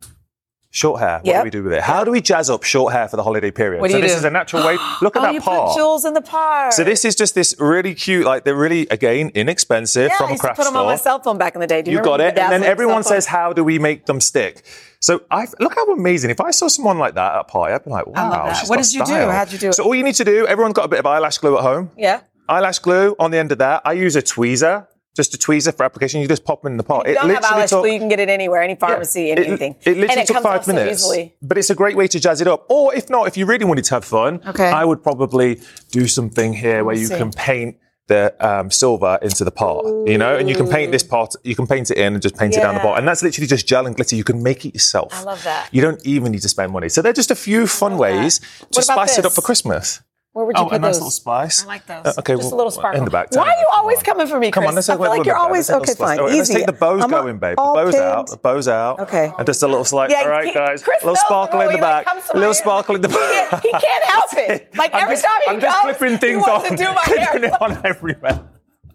Short 0.75 1.01
hair. 1.01 1.19
What 1.19 1.27
yep. 1.27 1.43
do 1.43 1.45
we 1.45 1.51
do 1.51 1.63
with 1.65 1.75
it? 1.75 1.83
How 1.83 2.03
do 2.03 2.11
we 2.11 2.23
jazz 2.23 2.49
up 2.49 2.63
short 2.63 2.95
hair 2.95 3.07
for 3.07 3.19
the 3.19 3.23
holiday 3.23 3.51
period? 3.51 3.83
so 3.91 4.01
this 4.01 4.13
do? 4.13 4.17
is 4.17 4.25
a 4.25 4.31
natural 4.31 4.65
way. 4.65 4.79
Look 5.03 5.17
at 5.17 5.21
oh, 5.21 5.23
that 5.27 5.35
you. 5.35 5.41
Put 5.43 5.77
jewels 5.77 6.07
in 6.07 6.15
the 6.15 6.23
part. 6.23 6.73
So 6.73 6.83
this 6.83 7.05
is 7.05 7.15
just 7.15 7.35
this 7.35 7.55
really 7.59 7.95
cute, 7.95 8.25
like 8.25 8.45
they're 8.45 8.57
really 8.57 8.87
again 8.89 9.31
inexpensive 9.35 10.09
yeah, 10.09 10.17
from 10.17 10.29
I 10.29 10.31
used 10.31 10.41
a 10.41 10.47
craft 10.47 10.61
I 10.61 10.63
put 10.63 10.71
them 10.71 10.79
on 10.79 10.87
my 10.87 10.97
cell 10.97 11.19
phone 11.21 11.37
back 11.37 11.55
in 11.55 11.61
the 11.61 11.67
day. 11.67 11.83
Do 11.83 11.91
you, 11.91 11.99
you 11.99 12.03
got 12.03 12.23
it. 12.23 12.39
And 12.39 12.51
then 12.51 12.65
everyone 12.65 13.03
says, 13.03 13.27
"How 13.27 13.53
do 13.53 13.63
we 13.63 13.79
make 13.79 14.07
them 14.07 14.19
stick?" 14.19 14.65
So 14.99 15.21
I 15.31 15.47
look 15.61 15.75
how 15.75 15.85
amazing. 15.93 16.31
If 16.31 16.41
I 16.41 16.53
saw 16.53 16.69
someone 16.69 16.99
like 16.99 17.17
that 17.17 17.35
at 17.35 17.41
a 17.41 17.45
party, 17.45 17.75
I'd 17.75 17.85
be 17.85 17.91
like, 17.91 18.07
"Wow, 18.07 18.55
she's 18.55 18.71
what 18.71 18.79
did 18.79 18.95
you 18.95 19.05
do? 19.05 19.13
How 19.13 19.45
did 19.45 19.53
you 19.53 19.59
do 19.59 19.69
it?" 19.69 19.75
So 19.75 19.85
all 19.85 19.95
you 19.95 20.03
need 20.03 20.15
to 20.15 20.25
do. 20.25 20.47
Everyone's 20.47 20.75
got 20.75 20.87
a 20.87 20.89
bit 20.89 21.01
of 21.01 21.07
eyelash 21.07 21.37
glue 21.37 21.59
at 21.59 21.63
home. 21.63 21.91
Yeah 21.99 22.23
eyelash 22.49 22.79
glue 22.81 23.17
on 23.19 23.31
the 23.31 23.39
end 23.39 23.53
of 23.53 23.59
that. 23.59 23.83
I 23.85 23.93
use 23.93 24.17
a 24.17 24.23
tweezer 24.23 24.87
just 25.15 25.35
a 25.35 25.39
tweezer 25.39 25.75
for 25.77 25.85
application. 25.85 26.21
You 26.21 26.29
just 26.29 26.45
pop 26.45 26.63
them 26.63 26.73
in 26.73 26.77
the 26.77 26.85
pot. 26.85 27.07
You 27.07 27.13
it 27.13 27.15
don't 27.17 27.31
have 27.31 27.45
Alice, 27.45 27.71
took, 27.71 27.87
you 27.87 27.99
can 27.99 28.09
get 28.09 28.21
it 28.21 28.29
anywhere, 28.29 28.63
any 28.63 28.77
pharmacy, 28.77 29.25
yeah, 29.25 29.35
anything. 29.41 29.77
It, 29.81 29.89
it 29.89 29.97
literally 29.99 30.23
it 30.23 30.27
took 30.27 30.43
five 30.43 30.67
minutes. 30.67 31.05
So 31.05 31.31
but 31.43 31.59
it's 31.59 31.71
a 31.71 31.75
great 31.75 31.97
way 31.97 32.09
to 32.09 32.21
jazz 32.21 32.41
it 32.41 32.49
up. 32.49 32.67
Or 32.69 32.95
if 32.95 33.11
not, 33.11 33.27
if 33.27 33.37
you 33.37 33.47
really 33.47 33.65
wanted 33.65 33.85
to 33.85 33.95
have 33.95 34.05
fun, 34.05 34.41
okay. 34.47 34.71
I 34.71 34.85
would 34.85 35.03
probably 35.03 35.61
do 35.91 36.07
something 36.07 36.53
here 36.53 36.85
where 36.85 36.97
you 36.97 37.07
see. 37.07 37.17
can 37.17 37.31
paint 37.31 37.77
the 38.09 38.35
um, 38.41 38.71
silver 38.71 39.19
into 39.23 39.45
the 39.45 39.51
pot, 39.51 39.85
Ooh. 39.85 40.05
you 40.07 40.19
know, 40.19 40.37
and 40.37 40.49
you 40.49 40.57
can 40.57 40.69
paint 40.69 40.93
this 40.93 41.03
pot, 41.03 41.35
you 41.45 41.55
can 41.55 41.67
paint 41.67 41.91
it 41.91 41.97
in 41.97 42.15
and 42.15 42.23
just 42.23 42.37
paint 42.37 42.53
yeah. 42.53 42.61
it 42.61 42.63
down 42.63 42.75
the 42.75 42.81
pot. 42.81 42.99
And 42.99 43.07
that's 43.07 43.23
literally 43.23 43.47
just 43.47 43.67
gel 43.67 43.87
and 43.87 43.95
glitter. 43.95 44.17
You 44.17 44.25
can 44.25 44.43
make 44.43 44.65
it 44.67 44.75
yourself. 44.75 45.15
I 45.15 45.23
love 45.23 45.45
that. 45.45 45.69
You 45.73 45.83
don't 45.83 46.05
even 46.05 46.33
need 46.33 46.43
to 46.43 46.49
spend 46.49 46.73
money. 46.73 46.89
So 46.89 47.01
they're 47.01 47.13
just 47.13 47.31
a 47.31 47.37
few 47.37 47.67
fun 47.67 47.99
ways 47.99 48.41
that. 48.41 48.73
to 48.73 48.83
spice 48.83 49.11
this? 49.11 49.19
it 49.21 49.27
up 49.27 49.33
for 49.33 49.43
Christmas. 49.43 50.03
Where 50.33 50.47
would 50.47 50.57
you 50.57 50.63
oh, 50.63 50.69
put 50.69 50.77
a 50.77 50.79
nice 50.79 50.95
those? 50.95 51.01
little 51.01 51.11
spice. 51.11 51.63
I 51.63 51.67
like 51.67 51.87
those. 51.87 52.07
Uh, 52.07 52.15
okay, 52.21 52.35
just 52.37 52.45
well, 52.45 52.55
a 52.55 52.57
little 52.57 52.71
sparkle. 52.71 52.99
In 52.99 53.05
the 53.05 53.11
back. 53.11 53.31
Why 53.33 53.43
are 53.43 53.61
you 53.61 53.67
always 53.77 53.99
on. 53.99 54.05
coming 54.05 54.27
for 54.27 54.39
me, 54.39 54.51
Chris? 54.51 54.63
Come 54.63 54.69
on, 54.69 54.75
let's 54.75 54.89
I 54.89 54.97
feel 54.97 55.11
like 55.11 55.27
you're 55.27 55.37
always 55.37 55.69
okay. 55.69 55.93
Fine, 55.93 56.21
easy. 56.21 56.39
Let's 56.39 56.49
take 56.49 56.67
the 56.67 56.73
bows 56.73 57.05
I'm 57.05 57.11
going, 57.11 57.39
babe. 57.39 57.57
The 57.57 57.63
bows 57.63 57.95
pinned. 57.95 58.05
out. 58.05 58.31
The 58.31 58.37
bows 58.39 58.67
out. 58.67 59.01
Okay. 59.01 59.31
And 59.37 59.47
just 59.47 59.63
a 59.63 59.69
little 59.69 59.85
like, 59.95 60.11
yeah, 60.11 60.23
all 60.23 60.31
right, 60.31 60.55
guys. 60.55 60.83
Chris 60.83 61.03
a 61.03 61.07
little 61.07 61.17
sparkle 61.17 61.61
in 61.61 61.73
the 61.73 61.79
back. 61.79 62.07
A 62.33 62.39
little 62.39 62.55
sparkle 62.55 62.95
in 62.95 63.03
the 63.03 63.09
back. 63.09 63.63
He 63.63 63.71
can't 63.73 64.05
help 64.05 64.33
it. 64.33 64.75
Like 64.75 64.95
every 64.95 65.17
time 65.17 65.41
he 65.45 65.51
I'm 65.51 65.61
just 65.61 65.83
flipping 65.83 66.19
things 66.19 66.43
off. 66.45 66.67
To 66.67 66.77
do 66.77 66.85
my 66.93 67.03
it 67.07 67.61
on 67.61 67.85
everywhere. 67.85 68.49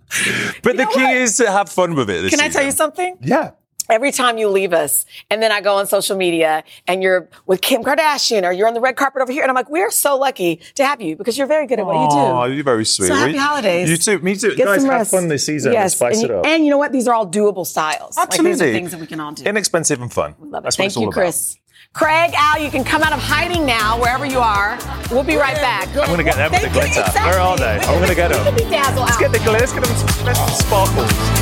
But 0.64 0.78
the 0.78 0.86
key 0.86 1.12
is 1.12 1.38
to 1.38 1.52
have 1.52 1.70
fun 1.70 1.94
with 1.94 2.10
it. 2.10 2.30
Can 2.30 2.40
I 2.40 2.50
tell 2.50 2.64
you 2.64 2.72
something? 2.72 3.18
Yeah 3.22 3.52
every 3.90 4.12
time 4.12 4.38
you 4.38 4.50
leave 4.50 4.74
us 4.74 5.06
and 5.30 5.42
then 5.42 5.52
i 5.52 5.62
go 5.62 5.76
on 5.76 5.88
social 5.88 6.18
media 6.18 6.64
and 6.88 7.04
you're 7.04 7.30
with 7.46 7.62
kim 7.62 7.84
kardashian 7.84 8.44
or 8.44 8.52
you're 8.52 8.68
on 8.68 8.74
the 8.74 8.82
red 8.82 8.96
carpet 8.96 9.22
over 9.22 9.32
here 9.32 9.42
and 9.42 9.50
i'm 9.50 9.56
like 9.56 9.70
we're 9.70 9.92
so 9.92 10.18
lucky 10.18 10.58
to 10.76 10.86
have 10.86 11.02
you 11.02 11.16
because 11.16 11.38
you're 11.38 11.48
very 11.48 11.68
good 11.68 11.80
at 11.80 11.86
what 11.86 11.94
you 11.94 12.10
do 12.10 12.18
oh 12.18 12.46
you're 12.46 12.64
very 12.64 12.86
sweet 12.86 13.08
so 13.08 13.16
happy 13.16 13.36
holidays 13.36 13.90
you 13.90 13.98
too 13.98 14.20
me 14.20 14.36
too 14.36 14.56
Get 14.56 14.66
guys 14.66 14.82
some 14.82 14.90
rest. 14.90 15.12
have 15.12 15.20
fun 15.20 15.30
this 15.30 15.46
season 15.46 15.74
yes. 15.74 15.96
spice 15.96 16.22
and, 16.22 16.26
it 16.26 16.32
up 16.32 16.46
and 16.46 16.64
you 16.64 16.70
know 16.70 16.78
what 16.78 16.92
these 16.92 17.08
are 17.08 17.14
all 17.14 17.28
doable 17.28 17.66
styles 17.66 18.18
absolutely 18.18 18.52
like, 18.52 18.60
these 18.60 18.70
are 18.70 18.74
things 18.74 18.92
that 18.92 19.00
we 19.00 19.08
can 19.08 19.20
all 19.20 19.32
do 19.32 19.44
inexpensive 19.44 20.02
and 20.02 20.12
fun 20.14 20.36
we 20.40 20.50
love 20.50 20.64
it. 20.64 20.66
That's 20.66 20.76
thank 20.76 20.96
you 20.96 21.10
chris 21.10 21.54
about. 21.54 21.64
Craig, 21.94 22.32
Al, 22.36 22.62
you 22.62 22.70
can 22.70 22.84
come 22.84 23.02
out 23.02 23.12
of 23.12 23.20
hiding 23.20 23.66
now, 23.66 24.00
wherever 24.00 24.26
you 24.26 24.38
are. 24.38 24.78
We'll 25.10 25.24
be 25.24 25.36
right 25.36 25.56
back. 25.56 25.88
I'm 25.88 26.06
going 26.06 26.18
to 26.18 26.24
get 26.24 26.36
them 26.36 26.52
with 26.52 26.62
the 26.62 26.70
glitter. 26.70 26.88
Exactly. 26.88 27.24
They're 27.24 27.40
all 27.40 27.58
day. 27.58 27.80
I'm 27.80 27.98
going 27.98 28.10
to 28.10 28.16
get 28.16 28.28
them. 28.30 28.46
Let's 28.46 29.18
get 29.18 29.32
the 29.32 29.40
glitter. 29.40 29.66
Let's 29.66 29.74
get 29.74 29.84
them 29.84 30.48
sparkles. 30.50 31.37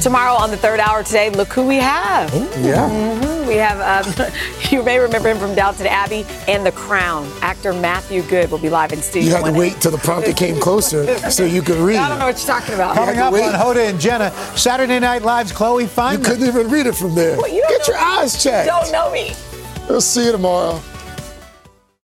Tomorrow 0.00 0.32
on 0.32 0.50
the 0.50 0.56
third 0.56 0.80
hour 0.80 1.02
today, 1.02 1.28
look 1.28 1.52
who 1.52 1.66
we 1.66 1.76
have. 1.76 2.34
Ooh, 2.34 2.38
yeah. 2.62 2.88
Mm-hmm. 2.88 3.46
We 3.46 3.56
have, 3.56 4.06
um, 4.06 4.32
you 4.70 4.82
may 4.82 4.98
remember 4.98 5.28
him 5.28 5.38
from 5.38 5.54
Downton 5.54 5.86
Abbey 5.86 6.24
and 6.48 6.64
The 6.64 6.72
Crown. 6.72 7.30
Actor 7.42 7.74
Matthew 7.74 8.22
Goode 8.22 8.50
will 8.50 8.58
be 8.58 8.70
live 8.70 8.92
in 8.94 9.02
studio. 9.02 9.28
You 9.28 9.36
had 9.36 9.52
to 9.52 9.58
wait 9.58 9.78
till 9.80 9.90
the 9.90 9.98
prompter 9.98 10.32
came 10.32 10.58
closer 10.58 11.18
so 11.30 11.44
you 11.44 11.60
could 11.60 11.76
read. 11.76 11.96
I 11.98 12.08
don't 12.08 12.18
know 12.18 12.26
what 12.26 12.38
you're 12.38 12.46
talking 12.46 12.74
about. 12.74 12.94
Coming 12.94 13.18
up 13.18 13.32
wait. 13.32 13.44
on 13.44 13.52
Hoda 13.52 13.90
and 13.90 14.00
Jenna, 14.00 14.30
Saturday 14.56 15.00
Night 15.00 15.20
Live's 15.22 15.52
Chloe 15.52 15.84
Fineman. 15.84 16.18
You 16.18 16.24
couldn't 16.24 16.46
even 16.48 16.70
read 16.70 16.86
it 16.86 16.94
from 16.94 17.14
there. 17.14 17.36
Well, 17.36 17.52
you 17.52 17.62
Get 17.68 17.86
your 17.86 17.96
me. 17.98 18.02
eyes 18.02 18.42
checked. 18.42 18.66
You 18.66 18.72
don't 18.72 18.92
know 18.92 19.12
me. 19.12 19.34
We'll 19.86 20.00
see 20.00 20.24
you 20.24 20.32
tomorrow. 20.32 20.80